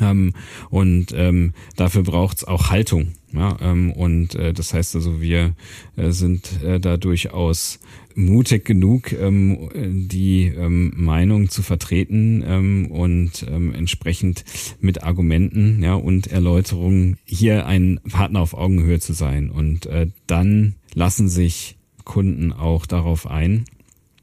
Ähm, 0.01 0.33
und 0.71 1.13
ähm, 1.15 1.53
dafür 1.77 2.03
braucht's 2.03 2.45
auch 2.45 2.71
Haltung. 2.71 3.13
Ja, 3.33 3.57
ähm, 3.61 3.93
und 3.93 4.35
äh, 4.37 4.53
das 4.53 4.75
heißt 4.75 4.95
also, 4.97 5.21
wir 5.21 5.55
äh, 5.97 6.11
sind 6.11 6.63
äh, 6.63 6.81
da 6.81 6.97
durchaus 6.97 7.81
mutig 8.15 8.65
genug, 8.65 9.13
ähm, 9.13 9.69
die 9.75 10.47
ähm, 10.47 10.93
Meinung 10.97 11.49
zu 11.49 11.63
vertreten 11.63 12.45
ähm, 12.47 12.87
und 12.91 13.47
ähm, 13.49 13.75
entsprechend 13.75 14.45
mit 14.81 15.03
Argumenten 15.03 15.83
ja, 15.83 15.95
und 15.95 16.29
Erläuterungen 16.29 17.19
hier 17.25 17.67
ein 17.67 18.01
Partner 18.11 18.41
auf 18.41 18.55
Augenhöhe 18.55 19.01
zu 19.01 19.13
sein. 19.13 19.51
Und 19.51 19.87
äh, 19.87 20.09
dann 20.27 20.75
lassen 20.95 21.29
sich 21.29 21.77
Kunden 22.05 22.53
auch 22.53 22.87
darauf 22.87 23.27
ein. 23.27 23.65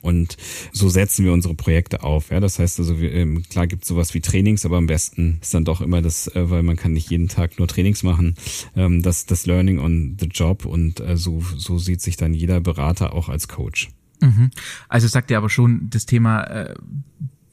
Und 0.02 0.38
so 0.72 0.89
setzen 0.89 1.26
wir 1.26 1.34
unsere 1.34 1.54
Projekte 1.54 2.04
auf. 2.04 2.32
Ja, 2.32 2.39
das 2.39 2.60
heißt 2.60 2.80
also, 2.80 2.99
wir, 2.99 3.14
ähm, 3.14 3.43
klar 3.49 3.68
gibt 3.68 3.84
es 3.84 3.89
sowas 3.89 4.14
wie 4.14 4.22
Trainings, 4.22 4.66
aber 4.66 4.78
am 4.78 4.88
besten 4.88 5.38
ist 5.41 5.54
dann 5.54 5.66
doch 5.66 5.82
immer 5.82 6.02
das, 6.02 6.28
äh, 6.36 6.49
weil 6.49 6.64
man 6.64 6.76
kann 6.76 6.93
nicht 6.93 7.10
jeden 7.10 7.28
Tag 7.28 7.60
nur 7.60 7.68
Trainings 7.68 8.04
machen, 8.04 8.36
ähm, 8.76 9.02
das, 9.02 9.26
das 9.26 9.45
Learning 9.45 9.80
on 9.80 10.18
the 10.20 10.28
Job 10.28 10.66
und 10.66 10.99
äh, 10.99 11.18
so, 11.18 11.43
so 11.58 11.78
sieht 11.78 12.02
sich 12.02 12.18
dann 12.18 12.34
jeder 12.34 12.60
Berater 12.60 13.14
auch 13.14 13.30
als 13.30 13.47
Coach. 13.47 13.89
Mhm. 14.22 14.52
Also 14.88 15.08
sagt 15.08 15.32
ihr 15.32 15.38
aber 15.38 15.49
schon, 15.49 15.89
das 15.89 16.06
Thema 16.06 16.43
äh, 16.43 16.76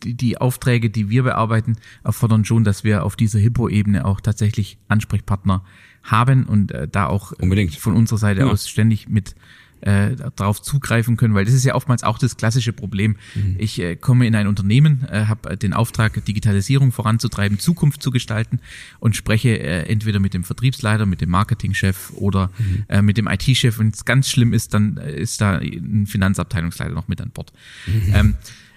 die, 0.04 0.14
die 0.14 0.38
Aufträge, 0.38 0.90
die 0.90 1.10
wir 1.10 1.22
bearbeiten, 1.22 1.76
erfordern 2.04 2.44
schon, 2.44 2.64
dass 2.64 2.84
wir 2.84 3.04
auf 3.04 3.16
dieser 3.16 3.38
Hippo-Ebene 3.38 4.04
auch 4.04 4.20
tatsächlich 4.20 4.78
Ansprechpartner 4.88 5.64
haben 6.02 6.44
und 6.44 6.72
äh, 6.72 6.88
da 6.88 7.06
auch 7.06 7.32
Unbedingt. 7.32 7.74
von 7.74 7.94
unserer 7.94 8.18
Seite 8.18 8.40
ja. 8.40 8.46
aus 8.46 8.68
ständig 8.68 9.08
mit 9.08 9.34
äh, 9.80 10.16
darauf 10.36 10.60
zugreifen 10.62 11.16
können, 11.16 11.34
weil 11.34 11.44
das 11.44 11.54
ist 11.54 11.64
ja 11.64 11.74
oftmals 11.74 12.02
auch 12.02 12.18
das 12.18 12.36
klassische 12.36 12.72
Problem. 12.72 13.16
Mhm. 13.34 13.56
Ich 13.58 13.80
äh, 13.80 13.96
komme 13.96 14.26
in 14.26 14.34
ein 14.34 14.46
Unternehmen, 14.46 15.06
äh, 15.10 15.26
habe 15.26 15.56
den 15.56 15.72
Auftrag, 15.72 16.24
Digitalisierung 16.24 16.92
voranzutreiben, 16.92 17.58
Zukunft 17.58 18.02
zu 18.02 18.10
gestalten 18.10 18.60
und 18.98 19.16
spreche 19.16 19.58
äh, 19.58 19.88
entweder 19.88 20.20
mit 20.20 20.34
dem 20.34 20.44
Vertriebsleiter, 20.44 21.06
mit 21.06 21.20
dem 21.20 21.30
Marketingchef 21.30 22.12
oder 22.14 22.50
mhm. 22.58 22.84
äh, 22.88 23.02
mit 23.02 23.16
dem 23.16 23.26
IT-Chef. 23.26 23.78
Wenn 23.78 23.88
es 23.88 24.04
ganz 24.04 24.28
schlimm 24.28 24.52
ist, 24.52 24.74
dann 24.74 24.96
äh, 24.96 25.12
ist 25.12 25.40
da 25.40 25.58
ein 25.58 26.06
Finanzabteilungsleiter 26.06 26.94
noch 26.94 27.08
mit 27.08 27.20
an 27.20 27.30
Bord. 27.30 27.52
Mhm. 27.86 28.14
Ähm, 28.14 28.34
äh, 28.34 28.67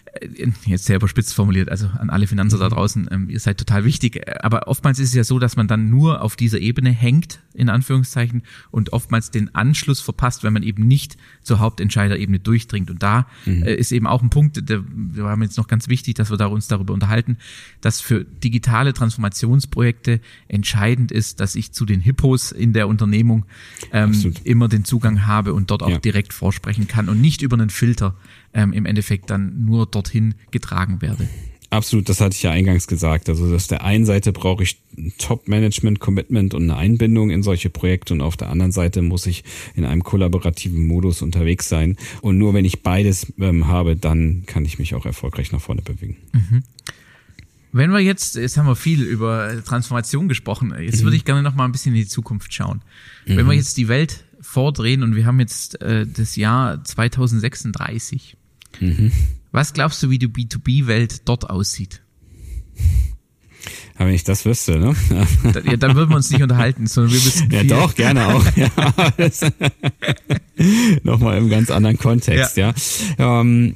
jetzt 0.65 0.85
sehr 0.85 0.97
überspitzt 0.97 1.33
formuliert, 1.33 1.69
also 1.69 1.87
an 1.97 2.09
alle 2.09 2.27
Finanzer 2.27 2.57
da 2.57 2.65
mhm. 2.65 2.73
draußen, 2.73 3.09
ähm, 3.11 3.29
ihr 3.29 3.39
seid 3.39 3.57
total 3.57 3.85
wichtig. 3.85 4.21
Aber 4.43 4.67
oftmals 4.67 4.99
ist 4.99 5.09
es 5.09 5.15
ja 5.15 5.23
so, 5.23 5.39
dass 5.39 5.55
man 5.55 5.67
dann 5.67 5.89
nur 5.89 6.21
auf 6.21 6.35
dieser 6.35 6.59
Ebene 6.59 6.89
hängt, 6.91 7.39
in 7.53 7.69
Anführungszeichen, 7.69 8.43
und 8.71 8.93
oftmals 8.93 9.31
den 9.31 9.55
Anschluss 9.55 10.01
verpasst, 10.01 10.43
wenn 10.43 10.53
man 10.53 10.63
eben 10.63 10.85
nicht 10.85 11.17
zur 11.41 11.59
Hauptentscheiderebene 11.59 12.39
durchdringt. 12.39 12.89
Und 12.89 13.01
da 13.01 13.27
mhm. 13.45 13.63
äh, 13.63 13.73
ist 13.73 13.91
eben 13.91 14.05
auch 14.05 14.21
ein 14.21 14.29
Punkt, 14.29 14.69
der, 14.69 14.83
wir 14.85 15.23
haben 15.23 15.43
jetzt 15.43 15.57
noch 15.57 15.67
ganz 15.67 15.87
wichtig, 15.87 16.15
dass 16.15 16.29
wir 16.29 16.37
da 16.37 16.47
uns 16.47 16.67
darüber 16.67 16.93
unterhalten, 16.93 17.37
dass 17.79 18.01
für 18.01 18.25
digitale 18.25 18.93
Transformationsprojekte 18.93 20.19
entscheidend 20.49 21.11
ist, 21.11 21.39
dass 21.39 21.55
ich 21.55 21.71
zu 21.71 21.85
den 21.85 22.01
Hippos 22.01 22.51
in 22.51 22.73
der 22.73 22.89
Unternehmung 22.89 23.45
ähm, 23.93 24.33
immer 24.43 24.67
den 24.67 24.83
Zugang 24.83 25.25
habe 25.25 25.53
und 25.53 25.71
dort 25.71 25.83
auch 25.83 25.89
ja. 25.89 25.99
direkt 25.99 26.33
vorsprechen 26.33 26.87
kann 26.87 27.07
und 27.07 27.21
nicht 27.21 27.41
über 27.41 27.55
einen 27.55 27.69
Filter 27.69 28.15
ähm, 28.53 28.73
im 28.73 28.85
Endeffekt 28.85 29.29
dann 29.29 29.65
nur 29.65 29.85
dorthin 29.85 30.35
getragen 30.51 31.01
werde. 31.01 31.27
Absolut, 31.71 32.09
das 32.09 32.19
hatte 32.19 32.35
ich 32.35 32.43
ja 32.43 32.51
eingangs 32.51 32.85
gesagt. 32.85 33.29
Also 33.29 33.55
auf 33.55 33.67
der 33.67 33.85
einen 33.85 34.05
Seite 34.05 34.33
brauche 34.33 34.61
ich 34.61 34.77
Top-Management-Commitment 35.17 36.53
und 36.53 36.63
eine 36.63 36.75
Einbindung 36.75 37.29
in 37.29 37.43
solche 37.43 37.69
Projekte 37.69 38.13
und 38.13 38.19
auf 38.19 38.35
der 38.35 38.49
anderen 38.49 38.73
Seite 38.73 39.01
muss 39.01 39.25
ich 39.25 39.45
in 39.73 39.85
einem 39.85 40.03
kollaborativen 40.03 40.85
Modus 40.85 41.21
unterwegs 41.21 41.69
sein. 41.69 41.95
Und 42.19 42.37
nur 42.37 42.53
wenn 42.53 42.65
ich 42.65 42.83
beides 42.83 43.31
ähm, 43.39 43.67
habe, 43.67 43.95
dann 43.95 44.43
kann 44.47 44.65
ich 44.65 44.79
mich 44.79 44.95
auch 44.95 45.05
erfolgreich 45.05 45.53
nach 45.53 45.61
vorne 45.61 45.81
bewegen. 45.81 46.17
Mhm. 46.33 46.63
Wenn 47.71 47.91
wir 47.91 47.99
jetzt, 47.99 48.35
jetzt 48.35 48.57
haben 48.57 48.67
wir 48.67 48.75
viel 48.75 49.01
über 49.01 49.63
Transformation 49.63 50.27
gesprochen, 50.27 50.75
jetzt 50.77 50.99
mhm. 50.99 51.05
würde 51.05 51.15
ich 51.15 51.23
gerne 51.23 51.41
noch 51.41 51.55
mal 51.55 51.63
ein 51.63 51.71
bisschen 51.71 51.95
in 51.95 52.01
die 52.01 52.07
Zukunft 52.07 52.53
schauen. 52.53 52.81
Mhm. 53.25 53.37
Wenn 53.37 53.45
wir 53.45 53.53
jetzt 53.53 53.77
die 53.77 53.87
Welt 53.87 54.25
vordrehen 54.41 55.03
und 55.03 55.15
wir 55.15 55.25
haben 55.25 55.39
jetzt 55.39 55.81
äh, 55.81 56.05
das 56.05 56.35
Jahr 56.35 56.83
2036. 56.83 58.35
Mhm. 58.79 59.11
Was 59.51 59.73
glaubst 59.73 60.01
du, 60.01 60.09
wie 60.09 60.19
die 60.19 60.27
B2B-Welt 60.27 61.27
dort 61.27 61.49
aussieht? 61.49 62.01
Aber 63.95 64.07
wenn 64.07 64.15
ich 64.15 64.23
das 64.23 64.45
wüsste, 64.45 64.79
ne? 64.79 64.95
ja, 65.65 65.77
dann 65.77 65.95
würden 65.95 66.09
wir 66.09 66.15
uns 66.15 66.31
nicht 66.31 66.41
unterhalten, 66.41 66.87
sondern 66.87 67.13
wir 67.13 67.21
müssen. 67.21 67.51
Ja, 67.51 67.63
doch, 67.63 67.93
gerne 67.93 68.27
auch. 68.27 68.43
Ja, 68.55 68.69
Nochmal 71.03 71.37
im 71.37 71.49
ganz 71.49 71.69
anderen 71.69 71.97
Kontext, 71.97 72.57
ja. 72.57 72.73
ja. 73.19 73.41
Ähm, 73.41 73.75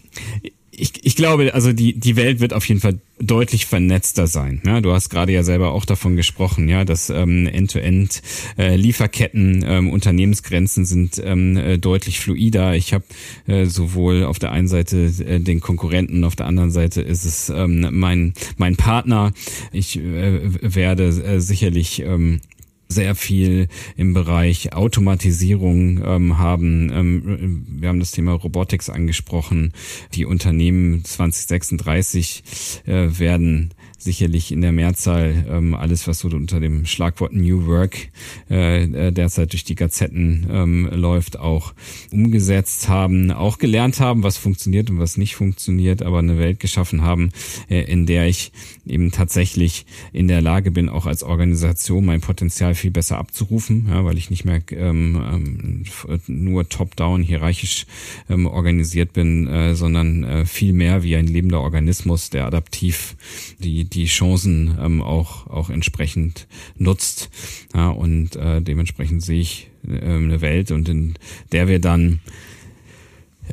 ich, 0.80 1.06
ich 1.06 1.16
glaube, 1.16 1.54
also 1.54 1.74
die, 1.74 1.94
die 1.94 2.16
Welt 2.16 2.40
wird 2.40 2.54
auf 2.54 2.68
jeden 2.68 2.82
Fall 2.82 3.00
deutlich 3.20 3.66
vernetzter 3.66 4.28
sein. 4.28 4.62
Ja, 4.66 4.82
du 4.82 4.92
hast 4.92 5.10
gerade 5.10 5.32
ja 5.32 5.44
selber 5.44 5.72
auch 5.72 5.86
davon 5.86 6.16
gesprochen, 6.16 6.68
ja, 6.68 6.84
dass 6.84 7.10
ähm, 7.10 7.48
End-to-End 7.48 8.22
äh, 8.58 8.76
Lieferketten, 8.76 9.64
ähm, 9.66 9.90
Unternehmensgrenzen 9.90 10.86
sind 10.86 11.22
ähm, 11.24 11.56
äh, 11.58 11.78
deutlich 11.78 12.20
fluider. 12.20 12.76
Ich 12.76 12.94
habe 12.94 13.06
äh, 13.48 13.66
sowohl 13.66 14.26
auf 14.26 14.40
der 14.40 14.52
einen 14.52 14.68
Seite 14.68 15.12
äh, 15.26 15.40
den 15.40 15.62
Konkurrenten, 15.62 16.24
auf 16.24 16.36
der 16.36 16.48
anderen 16.48 16.72
Seite 16.72 17.02
ist 17.02 17.26
es 17.26 17.50
ähm, 17.50 17.88
mein 17.92 18.34
mein 18.58 18.76
Partner. 18.76 19.32
Ich 19.72 19.98
äh, 19.98 20.76
werde 20.76 21.06
äh, 21.08 21.40
sicherlich 21.40 22.02
ähm, 22.02 22.42
sehr 22.88 23.16
viel 23.16 23.68
im 23.98 24.14
Bereich 24.14 24.74
Automatisierung 24.74 26.04
ähm, 26.04 26.38
haben. 26.38 26.92
Ähm, 26.92 27.66
wir 27.68 27.90
haben 27.90 28.00
das 28.00 28.12
Thema 28.12 28.34
Robotics 28.34 28.90
angesprochen. 28.90 29.74
Die 30.14 30.26
Unternehmen 30.26 31.04
2036 31.04 32.84
äh, 32.86 33.20
werden 33.20 33.74
sicherlich 33.98 34.52
in 34.52 34.62
der 34.62 34.72
Mehrzahl 34.72 35.46
ähm, 35.50 35.74
alles, 35.74 36.08
was 36.08 36.20
so 36.20 36.28
unter 36.28 36.60
dem 36.60 36.86
Schlagwort 36.86 37.34
New 37.34 37.66
Work 37.68 38.10
äh, 38.50 38.84
äh, 38.84 39.12
derzeit 39.12 39.54
durch 39.54 39.64
die 39.64 39.76
Gazetten 39.76 40.48
ähm, 40.50 40.90
läuft, 40.92 41.40
auch 41.40 41.74
umgesetzt 42.12 42.88
haben, 42.88 43.32
auch 43.32 43.58
gelernt 43.58 44.00
haben, 44.00 44.24
was 44.24 44.38
funktioniert 44.38 44.90
und 44.90 45.00
was 45.00 45.18
nicht 45.18 45.36
funktioniert, 45.36 46.02
aber 46.04 46.20
eine 46.20 46.38
Welt 46.38 46.60
geschaffen 46.60 47.02
haben, 47.02 47.32
äh, 47.70 47.82
in 47.82 48.06
der 48.06 48.28
ich 48.28 48.52
eben 48.86 49.12
tatsächlich 49.12 49.86
in 50.14 50.28
der 50.28 50.42
Lage 50.42 50.72
bin, 50.72 50.90
auch 50.90 51.06
als 51.06 51.24
Organisation 51.24 52.06
mein 52.06 52.22
Potenzial 52.22 52.76
viel 52.76 52.92
besser 52.92 53.18
abzurufen, 53.18 53.88
ja, 53.90 54.06
weil 54.06 54.18
ich 54.18 54.30
nicht 54.30 54.46
mehr 54.46 54.62
ähm, 54.72 55.84
ähm, 56.08 56.24
nur 56.28 56.70
top-down 56.70 57.24
hierarchisch 57.24 57.86
ähm, 58.30 58.46
organisiert 58.46 59.14
bin, 59.14 59.48
äh, 59.48 59.76
sondern 59.76 60.24
äh, 60.24 60.46
viel 60.46 60.74
mehr 60.74 61.04
wie 61.04 61.16
ein 61.16 61.28
lebender 61.28 61.62
Organismus, 61.62 62.30
der 62.30 62.46
adaptiv 62.46 63.16
die 63.60 63.86
die 63.86 63.95
Chancen 64.04 64.78
ähm, 64.78 65.02
auch, 65.02 65.48
auch 65.48 65.70
entsprechend 65.70 66.48
nutzt. 66.78 67.30
Ja, 67.74 67.90
und 67.90 68.36
äh, 68.36 68.62
dementsprechend 68.62 69.24
sehe 69.24 69.40
ich 69.40 69.70
äh, 69.88 70.00
eine 70.02 70.42
Welt 70.42 70.72
und 70.72 70.90
in 70.90 71.14
der 71.54 71.70
wir 71.70 71.80
dann 71.80 72.20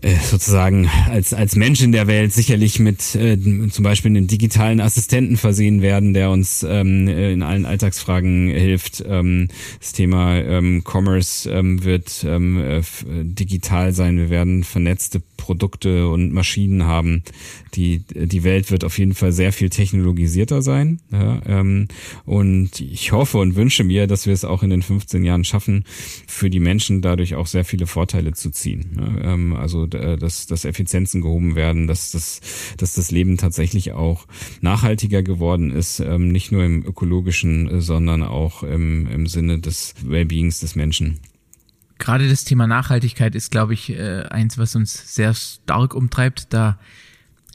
äh, 0.00 0.16
sozusagen 0.16 0.88
als, 1.10 1.34
als 1.34 1.54
Mensch 1.54 1.82
in 1.82 1.92
der 1.92 2.06
Welt 2.06 2.32
sicherlich 2.32 2.78
mit 2.78 3.14
äh, 3.14 3.38
zum 3.68 3.84
Beispiel 3.84 4.10
einem 4.10 4.26
digitalen 4.26 4.80
Assistenten 4.80 5.36
versehen 5.36 5.82
werden, 5.82 6.14
der 6.14 6.30
uns 6.30 6.66
ähm, 6.68 7.08
in 7.08 7.42
allen 7.42 7.66
Alltagsfragen 7.66 8.48
hilft. 8.48 9.04
Ähm, 9.06 9.48
das 9.80 9.92
Thema 9.92 10.36
ähm, 10.38 10.82
Commerce 10.82 11.48
ähm, 11.50 11.84
wird 11.84 12.24
ähm, 12.26 12.58
äh, 12.58 12.82
digital 13.04 13.92
sein. 13.92 14.16
Wir 14.16 14.30
werden 14.30 14.64
vernetzte 14.64 15.20
Produkte 15.42 16.06
und 16.06 16.32
Maschinen 16.32 16.84
haben. 16.84 17.24
Die, 17.74 18.04
die 18.08 18.44
Welt 18.44 18.70
wird 18.70 18.84
auf 18.84 18.96
jeden 18.96 19.14
Fall 19.14 19.32
sehr 19.32 19.52
viel 19.52 19.70
technologisierter 19.70 20.62
sein. 20.62 21.00
Ja, 21.10 21.42
ähm, 21.46 21.88
und 22.24 22.80
ich 22.80 23.10
hoffe 23.10 23.38
und 23.38 23.56
wünsche 23.56 23.82
mir, 23.82 24.06
dass 24.06 24.26
wir 24.26 24.34
es 24.34 24.44
auch 24.44 24.62
in 24.62 24.70
den 24.70 24.82
15 24.82 25.24
Jahren 25.24 25.42
schaffen, 25.42 25.84
für 26.28 26.48
die 26.48 26.60
Menschen 26.60 27.02
dadurch 27.02 27.34
auch 27.34 27.48
sehr 27.48 27.64
viele 27.64 27.88
Vorteile 27.88 28.34
zu 28.34 28.50
ziehen. 28.50 28.96
Ja, 28.96 29.32
ähm, 29.32 29.54
also, 29.54 29.84
äh, 29.86 30.16
dass, 30.16 30.46
dass 30.46 30.64
Effizienzen 30.64 31.20
gehoben 31.22 31.56
werden, 31.56 31.88
dass 31.88 32.12
das, 32.12 32.40
dass 32.76 32.94
das 32.94 33.10
Leben 33.10 33.36
tatsächlich 33.36 33.92
auch 33.92 34.28
nachhaltiger 34.60 35.24
geworden 35.24 35.72
ist, 35.72 35.98
ähm, 35.98 36.28
nicht 36.28 36.52
nur 36.52 36.62
im 36.62 36.86
ökologischen, 36.86 37.80
sondern 37.80 38.22
auch 38.22 38.62
im, 38.62 39.08
im 39.08 39.26
Sinne 39.26 39.58
des 39.58 39.94
Wellbeings 40.04 40.60
des 40.60 40.76
Menschen. 40.76 41.18
Gerade 42.02 42.28
das 42.28 42.42
Thema 42.42 42.66
Nachhaltigkeit 42.66 43.36
ist, 43.36 43.52
glaube 43.52 43.74
ich, 43.74 43.90
äh, 43.90 44.24
eins, 44.28 44.58
was 44.58 44.74
uns 44.74 45.14
sehr 45.14 45.34
stark 45.34 45.94
umtreibt. 45.94 46.52
Da 46.52 46.76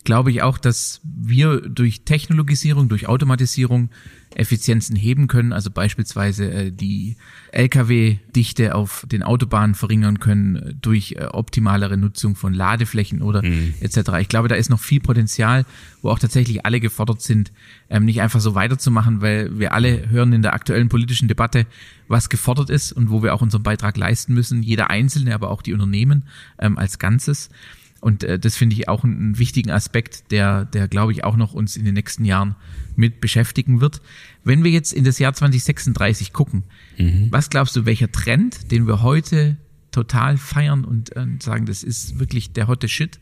glaube 0.06 0.32
ich 0.32 0.42
auch, 0.42 0.58
dass 0.58 1.02
wir 1.04 1.60
durch 1.60 2.06
Technologisierung, 2.06 2.88
durch 2.88 3.10
Automatisierung 3.10 3.90
Effizienzen 4.36 4.96
heben 4.96 5.28
können, 5.28 5.54
also 5.54 5.72
beispielsweise 5.72 6.52
äh, 6.52 6.72
die 6.72 7.16
Lkw-Dichte 7.52 8.76
auf 8.76 9.06
den 9.10 9.24
Autobahnen 9.24 9.74
verringern 9.74 10.20
können 10.20 10.56
äh, 10.56 10.74
durch 10.74 11.14
äh, 11.14 11.26
optimalere 11.26 11.98
Nutzung 11.98 12.36
von 12.36 12.54
Ladeflächen 12.54 13.22
oder 13.22 13.44
mhm. 13.44 13.74
etc. 13.80 14.12
Ich 14.20 14.30
glaube, 14.30 14.48
da 14.48 14.56
ist 14.56 14.70
noch 14.70 14.80
viel 14.80 15.00
Potenzial, 15.00 15.66
wo 16.02 16.10
auch 16.10 16.20
tatsächlich 16.20 16.66
alle 16.66 16.80
gefordert 16.80 17.22
sind, 17.22 17.52
ähm, 17.90 18.06
nicht 18.06 18.22
einfach 18.22 18.42
so 18.42 18.54
weiterzumachen, 18.54 19.22
weil 19.22 19.58
wir 19.58 19.74
alle 19.74 20.10
hören 20.10 20.34
in 20.34 20.42
der 20.42 20.54
aktuellen 20.54 20.90
politischen 20.90 21.28
Debatte, 21.28 21.66
was 22.08 22.30
gefordert 22.30 22.70
ist 22.70 22.92
und 22.92 23.10
wo 23.10 23.24
wir 23.24 23.34
auch 23.34 23.42
unseren 23.42 23.64
Beitrag 23.64 23.98
leisten 23.98 24.34
müssen, 24.34 24.62
jeder 24.62 24.90
Einzelne, 24.90 25.34
aber 25.34 25.50
auch 25.50 25.62
die 25.62 25.74
Unternehmen 25.74 26.24
ähm, 26.60 26.78
als 26.78 27.00
Ganzes. 27.00 27.50
Und 28.08 28.24
äh, 28.24 28.40
das 28.40 28.56
finde 28.56 28.74
ich 28.74 28.88
auch 28.88 29.04
einen 29.04 29.38
wichtigen 29.38 29.70
Aspekt, 29.70 30.32
der, 30.32 30.64
der 30.64 30.88
glaube 30.88 31.12
ich 31.12 31.26
auch 31.26 31.36
noch 31.36 31.54
uns 31.54 31.76
in 31.76 31.84
den 31.84 31.94
nächsten 31.94 32.24
Jahren 32.24 32.56
mit 32.96 33.20
beschäftigen 33.20 33.82
wird. 33.82 34.02
Wenn 34.46 34.64
wir 34.64 34.72
jetzt 34.72 34.94
in 34.94 35.04
das 35.04 35.20
Jahr 35.20 35.34
2036 35.34 36.32
gucken, 36.32 36.64
mhm. 36.98 37.28
was 37.32 37.50
glaubst 37.50 37.76
du, 37.76 37.86
welcher 37.86 38.10
Trend, 38.10 38.72
den 38.72 38.88
wir 38.88 39.02
heute 39.02 39.58
total 39.92 40.38
feiern 40.38 40.86
und, 40.86 41.18
äh, 41.18 41.26
sagen, 41.42 41.66
das 41.66 41.84
ist 41.84 42.18
wirklich 42.18 42.54
der 42.54 42.70
hotte 42.70 42.88
Shit, 42.88 43.20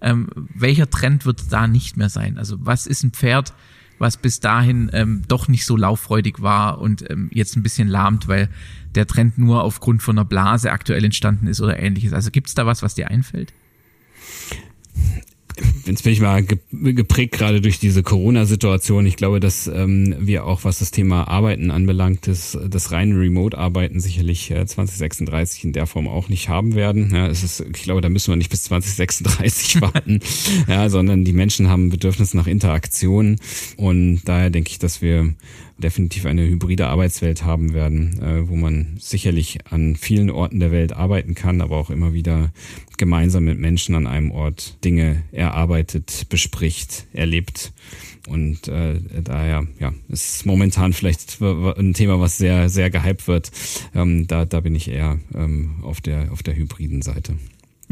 ähm, 0.00 0.30
welcher 0.54 0.88
Trend 0.88 1.26
wird 1.26 1.52
da 1.52 1.66
nicht 1.66 1.98
mehr 1.98 2.08
sein? 2.08 2.38
Also 2.38 2.56
was 2.58 2.86
ist 2.86 3.02
ein 3.02 3.10
Pferd, 3.10 3.52
was 3.98 4.16
bis 4.16 4.40
dahin 4.40 4.88
ähm, 4.94 5.24
doch 5.28 5.46
nicht 5.46 5.66
so 5.66 5.76
lauffreudig 5.76 6.40
war 6.40 6.80
und 6.80 7.04
ähm, 7.10 7.28
jetzt 7.34 7.54
ein 7.54 7.62
bisschen 7.62 7.86
lahmt, 7.86 8.28
weil 8.28 8.48
der 8.94 9.06
Trend 9.06 9.36
nur 9.36 9.62
aufgrund 9.62 10.02
von 10.02 10.16
einer 10.16 10.24
Blase 10.24 10.72
aktuell 10.72 11.04
entstanden 11.04 11.48
ist 11.48 11.60
oder 11.60 11.78
ähnliches. 11.78 12.14
Also 12.14 12.30
gibt 12.30 12.48
es 12.48 12.54
da 12.54 12.64
was, 12.64 12.82
was 12.82 12.94
dir 12.94 13.08
einfällt? 13.08 13.52
Jetzt 15.86 16.04
bin 16.04 16.12
ich 16.12 16.20
mal 16.20 16.44
geprägt 16.70 17.32
gerade 17.34 17.60
durch 17.60 17.78
diese 17.78 18.02
Corona-Situation. 18.02 19.06
Ich 19.06 19.16
glaube, 19.16 19.40
dass 19.40 19.66
ähm, 19.66 20.14
wir 20.18 20.46
auch, 20.46 20.64
was 20.64 20.78
das 20.78 20.90
Thema 20.90 21.28
Arbeiten 21.28 21.70
anbelangt, 21.70 22.26
das, 22.26 22.58
das 22.68 22.92
reine 22.92 23.18
Remote-Arbeiten 23.18 24.00
sicherlich 24.00 24.50
äh, 24.50 24.64
2036 24.64 25.64
in 25.64 25.72
der 25.72 25.86
Form 25.86 26.08
auch 26.08 26.28
nicht 26.28 26.48
haben 26.48 26.74
werden. 26.74 27.12
Ja, 27.14 27.26
es 27.26 27.42
ist, 27.42 27.60
ich 27.60 27.82
glaube, 27.82 28.00
da 28.00 28.08
müssen 28.08 28.32
wir 28.32 28.36
nicht 28.36 28.50
bis 28.50 28.64
2036 28.64 29.80
warten, 29.80 30.20
ja, 30.68 30.88
sondern 30.88 31.24
die 31.24 31.32
Menschen 31.32 31.68
haben 31.68 31.90
Bedürfnis 31.90 32.34
nach 32.34 32.46
Interaktion 32.46 33.36
und 33.76 34.22
daher 34.24 34.50
denke 34.50 34.70
ich, 34.70 34.78
dass 34.78 35.02
wir 35.02 35.34
definitiv 35.78 36.26
eine 36.26 36.46
hybride 36.46 36.86
Arbeitswelt 36.86 37.44
haben 37.44 37.74
werden, 37.74 38.20
äh, 38.22 38.48
wo 38.48 38.56
man 38.56 38.96
sicherlich 38.98 39.58
an 39.70 39.96
vielen 39.96 40.30
Orten 40.30 40.60
der 40.60 40.70
Welt 40.70 40.92
arbeiten 40.92 41.34
kann, 41.34 41.60
aber 41.60 41.76
auch 41.76 41.90
immer 41.90 42.12
wieder 42.12 42.52
gemeinsam 42.98 43.44
mit 43.44 43.58
Menschen 43.58 43.94
an 43.94 44.06
einem 44.06 44.30
Ort 44.30 44.76
Dinge 44.84 45.24
erarbeitet, 45.32 46.26
bespricht, 46.28 47.06
erlebt. 47.12 47.72
Und 48.28 48.68
äh, 48.68 49.00
daher, 49.22 49.66
ja, 49.80 49.92
ist 50.08 50.46
momentan 50.46 50.92
vielleicht 50.92 51.40
ein 51.40 51.94
Thema, 51.94 52.20
was 52.20 52.38
sehr, 52.38 52.68
sehr 52.68 52.90
gehypt 52.90 53.26
wird. 53.26 53.50
Ähm, 53.94 54.28
da, 54.28 54.44
da 54.44 54.60
bin 54.60 54.76
ich 54.76 54.88
eher 54.88 55.18
ähm, 55.34 55.76
auf 55.82 56.00
der, 56.00 56.30
auf 56.30 56.42
der 56.42 56.54
hybriden 56.54 57.02
Seite. 57.02 57.34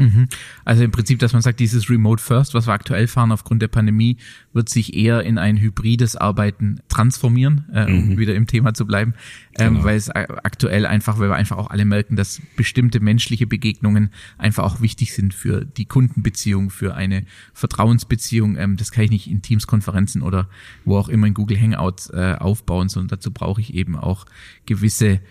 Mhm. 0.01 0.27
Also 0.65 0.83
im 0.83 0.91
Prinzip, 0.91 1.19
dass 1.19 1.33
man 1.33 1.41
sagt, 1.41 1.59
dieses 1.59 1.89
Remote 1.89 2.21
First, 2.21 2.53
was 2.53 2.67
wir 2.67 2.73
aktuell 2.73 3.07
fahren 3.07 3.31
aufgrund 3.31 3.61
der 3.61 3.67
Pandemie, 3.67 4.17
wird 4.53 4.69
sich 4.69 4.95
eher 4.95 5.23
in 5.23 5.37
ein 5.37 5.57
hybrides 5.57 6.15
Arbeiten 6.15 6.79
transformieren, 6.89 7.65
äh, 7.73 7.85
um 7.85 8.09
mhm. 8.09 8.17
wieder 8.17 8.35
im 8.35 8.47
Thema 8.47 8.73
zu 8.73 8.85
bleiben, 8.85 9.13
ähm, 9.57 9.75
genau. 9.75 9.85
weil 9.85 9.95
es 9.95 10.09
aktuell 10.09 10.85
einfach, 10.85 11.19
weil 11.19 11.29
wir 11.29 11.35
einfach 11.35 11.57
auch 11.57 11.69
alle 11.69 11.85
merken, 11.85 12.15
dass 12.15 12.41
bestimmte 12.55 12.99
menschliche 12.99 13.47
Begegnungen 13.47 14.09
einfach 14.37 14.63
auch 14.63 14.81
wichtig 14.81 15.13
sind 15.13 15.33
für 15.33 15.65
die 15.65 15.85
Kundenbeziehung, 15.85 16.69
für 16.69 16.95
eine 16.95 17.25
Vertrauensbeziehung. 17.53 18.57
Ähm, 18.57 18.77
das 18.77 18.91
kann 18.91 19.03
ich 19.05 19.11
nicht 19.11 19.29
in 19.29 19.41
Teams-Konferenzen 19.41 20.21
oder 20.21 20.49
wo 20.85 20.97
auch 20.97 21.09
immer 21.09 21.27
in 21.27 21.33
Google 21.33 21.59
Hangouts 21.59 22.09
äh, 22.09 22.35
aufbauen, 22.39 22.89
sondern 22.89 23.09
dazu 23.09 23.31
brauche 23.31 23.61
ich 23.61 23.73
eben 23.73 23.95
auch 23.95 24.25
gewisse 24.65 25.21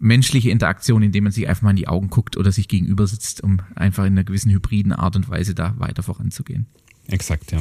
menschliche 0.00 0.50
Interaktion, 0.50 1.02
indem 1.02 1.24
man 1.24 1.32
sich 1.32 1.48
einfach 1.48 1.62
mal 1.62 1.70
in 1.70 1.76
die 1.76 1.88
Augen 1.88 2.10
guckt 2.10 2.36
oder 2.36 2.52
sich 2.52 2.68
gegenüber 2.68 3.06
sitzt, 3.06 3.42
um 3.42 3.58
einfach 3.74 4.04
in 4.04 4.12
einer 4.12 4.24
gewissen 4.24 4.50
hybriden 4.50 4.92
Art 4.92 5.16
und 5.16 5.28
Weise 5.28 5.54
da 5.54 5.74
weiter 5.78 6.02
voranzugehen. 6.02 6.66
Exakt, 7.08 7.52
ja. 7.52 7.60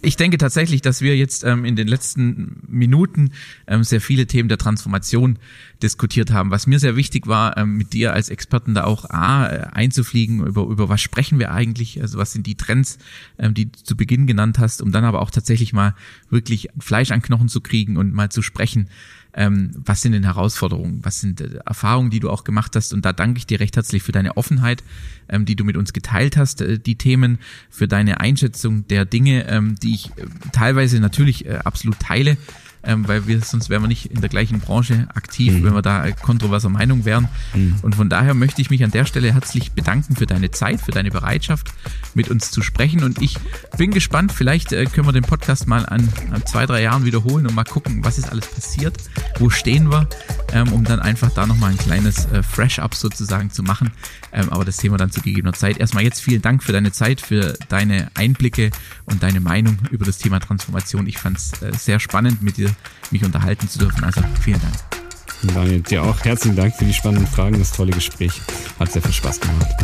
Ich 0.00 0.14
denke 0.14 0.38
tatsächlich, 0.38 0.80
dass 0.80 1.00
wir 1.00 1.16
jetzt 1.16 1.42
ähm, 1.42 1.64
in 1.64 1.74
den 1.74 1.88
letzten 1.88 2.62
Minuten 2.68 3.32
ähm, 3.66 3.82
sehr 3.82 4.00
viele 4.00 4.28
Themen 4.28 4.48
der 4.48 4.58
Transformation 4.58 5.40
diskutiert 5.82 6.30
haben. 6.30 6.52
Was 6.52 6.68
mir 6.68 6.78
sehr 6.78 6.94
wichtig 6.94 7.26
war, 7.26 7.56
ähm, 7.56 7.76
mit 7.76 7.94
dir 7.94 8.12
als 8.12 8.28
Experten 8.28 8.74
da 8.74 8.84
auch 8.84 9.10
A, 9.10 9.46
einzufliegen, 9.46 10.46
über, 10.46 10.62
über 10.66 10.88
was 10.88 11.00
sprechen 11.00 11.40
wir 11.40 11.50
eigentlich, 11.50 12.00
also 12.00 12.16
was 12.16 12.32
sind 12.32 12.46
die 12.46 12.54
Trends, 12.54 12.98
ähm, 13.40 13.54
die 13.54 13.72
du 13.72 13.82
zu 13.82 13.96
Beginn 13.96 14.28
genannt 14.28 14.60
hast, 14.60 14.82
um 14.82 14.92
dann 14.92 15.04
aber 15.04 15.20
auch 15.20 15.32
tatsächlich 15.32 15.72
mal 15.72 15.96
wirklich 16.30 16.68
Fleisch 16.78 17.10
an 17.10 17.20
Knochen 17.20 17.48
zu 17.48 17.60
kriegen 17.60 17.96
und 17.96 18.14
mal 18.14 18.28
zu 18.28 18.40
sprechen, 18.40 18.88
ähm, 19.34 19.70
was 19.74 20.02
sind 20.02 20.12
denn 20.12 20.24
Herausforderungen, 20.24 21.00
was 21.04 21.20
sind 21.20 21.40
äh, 21.40 21.58
Erfahrungen, 21.64 22.10
die 22.10 22.20
du 22.20 22.30
auch 22.30 22.44
gemacht 22.44 22.74
hast. 22.76 22.92
Und 22.92 23.04
da 23.04 23.12
danke 23.12 23.38
ich 23.38 23.46
dir 23.46 23.60
recht 23.60 23.76
herzlich 23.76 24.02
für 24.02 24.12
deine 24.12 24.36
Offenheit, 24.36 24.82
ähm, 25.28 25.44
die 25.44 25.56
du 25.56 25.64
mit 25.64 25.76
uns 25.76 25.92
geteilt 25.92 26.36
hast, 26.36 26.60
äh, 26.60 26.78
die 26.78 26.96
Themen, 26.96 27.38
für 27.70 27.88
deine 27.88 28.20
Einschätzung 28.20 28.86
der 28.88 29.04
Dinge, 29.04 29.46
ähm, 29.48 29.76
die 29.82 29.94
ich 29.94 30.06
äh, 30.16 30.26
teilweise 30.52 31.00
natürlich 31.00 31.46
äh, 31.46 31.58
absolut 31.64 31.98
teile. 31.98 32.36
Ähm, 32.84 33.06
weil 33.08 33.26
wir 33.26 33.40
sonst 33.40 33.70
wären 33.70 33.82
wir 33.82 33.88
nicht 33.88 34.06
in 34.06 34.20
der 34.20 34.28
gleichen 34.28 34.60
Branche 34.60 35.08
aktiv, 35.14 35.52
mhm. 35.52 35.64
wenn 35.64 35.74
wir 35.74 35.82
da 35.82 36.10
kontroverser 36.10 36.68
Meinung 36.68 37.04
wären. 37.04 37.28
Mhm. 37.54 37.76
Und 37.82 37.96
von 37.96 38.08
daher 38.08 38.34
möchte 38.34 38.60
ich 38.62 38.70
mich 38.70 38.84
an 38.84 38.90
der 38.90 39.04
Stelle 39.04 39.32
herzlich 39.32 39.72
bedanken 39.72 40.16
für 40.16 40.26
deine 40.26 40.50
Zeit, 40.50 40.80
für 40.80 40.92
deine 40.92 41.10
Bereitschaft, 41.10 41.68
mit 42.14 42.28
uns 42.28 42.50
zu 42.50 42.62
sprechen. 42.62 43.02
Und 43.02 43.20
ich 43.22 43.36
bin 43.76 43.90
gespannt, 43.90 44.32
vielleicht 44.32 44.72
äh, 44.72 44.86
können 44.86 45.06
wir 45.06 45.12
den 45.12 45.24
Podcast 45.24 45.66
mal 45.66 45.86
an, 45.86 46.08
an, 46.30 46.44
zwei, 46.46 46.66
drei 46.66 46.82
Jahren 46.82 47.04
wiederholen 47.04 47.46
und 47.46 47.54
mal 47.54 47.64
gucken, 47.64 48.04
was 48.04 48.18
ist 48.18 48.30
alles 48.30 48.46
passiert, 48.46 48.96
wo 49.38 49.50
stehen 49.50 49.90
wir, 49.90 50.08
ähm, 50.52 50.72
um 50.72 50.84
dann 50.84 51.00
einfach 51.00 51.30
da 51.30 51.46
nochmal 51.46 51.72
ein 51.72 51.78
kleines 51.78 52.26
äh, 52.26 52.42
Fresh-Up 52.42 52.94
sozusagen 52.94 53.50
zu 53.50 53.62
machen. 53.62 53.90
Ähm, 54.38 54.50
aber 54.50 54.64
das 54.64 54.76
Thema 54.76 54.96
dann 54.96 55.10
zu 55.10 55.20
gegebener 55.20 55.52
Zeit. 55.52 55.78
Erstmal 55.78 56.04
jetzt 56.04 56.20
vielen 56.20 56.40
Dank 56.40 56.62
für 56.62 56.72
deine 56.72 56.92
Zeit, 56.92 57.20
für 57.20 57.54
deine 57.68 58.10
Einblicke 58.14 58.70
und 59.04 59.22
deine 59.22 59.40
Meinung 59.40 59.78
über 59.90 60.04
das 60.04 60.18
Thema 60.18 60.38
Transformation. 60.38 61.08
Ich 61.08 61.18
fand 61.18 61.38
es 61.38 61.60
äh, 61.60 61.72
sehr 61.76 61.98
spannend, 61.98 62.40
mit 62.40 62.56
dir 62.56 62.70
mich 63.10 63.24
unterhalten 63.24 63.68
zu 63.68 63.80
dürfen. 63.80 64.04
Also 64.04 64.22
vielen 64.40 64.60
Dank. 64.60 65.54
Daniel, 65.54 65.80
dir 65.80 66.04
auch 66.04 66.24
herzlichen 66.24 66.56
Dank 66.56 66.74
für 66.76 66.84
die 66.84 66.94
spannenden 66.94 67.26
Fragen, 67.26 67.58
das 67.58 67.72
tolle 67.72 67.92
Gespräch. 67.92 68.40
Hat 68.78 68.92
sehr 68.92 69.02
viel 69.02 69.12
Spaß 69.12 69.40
gemacht. 69.40 69.74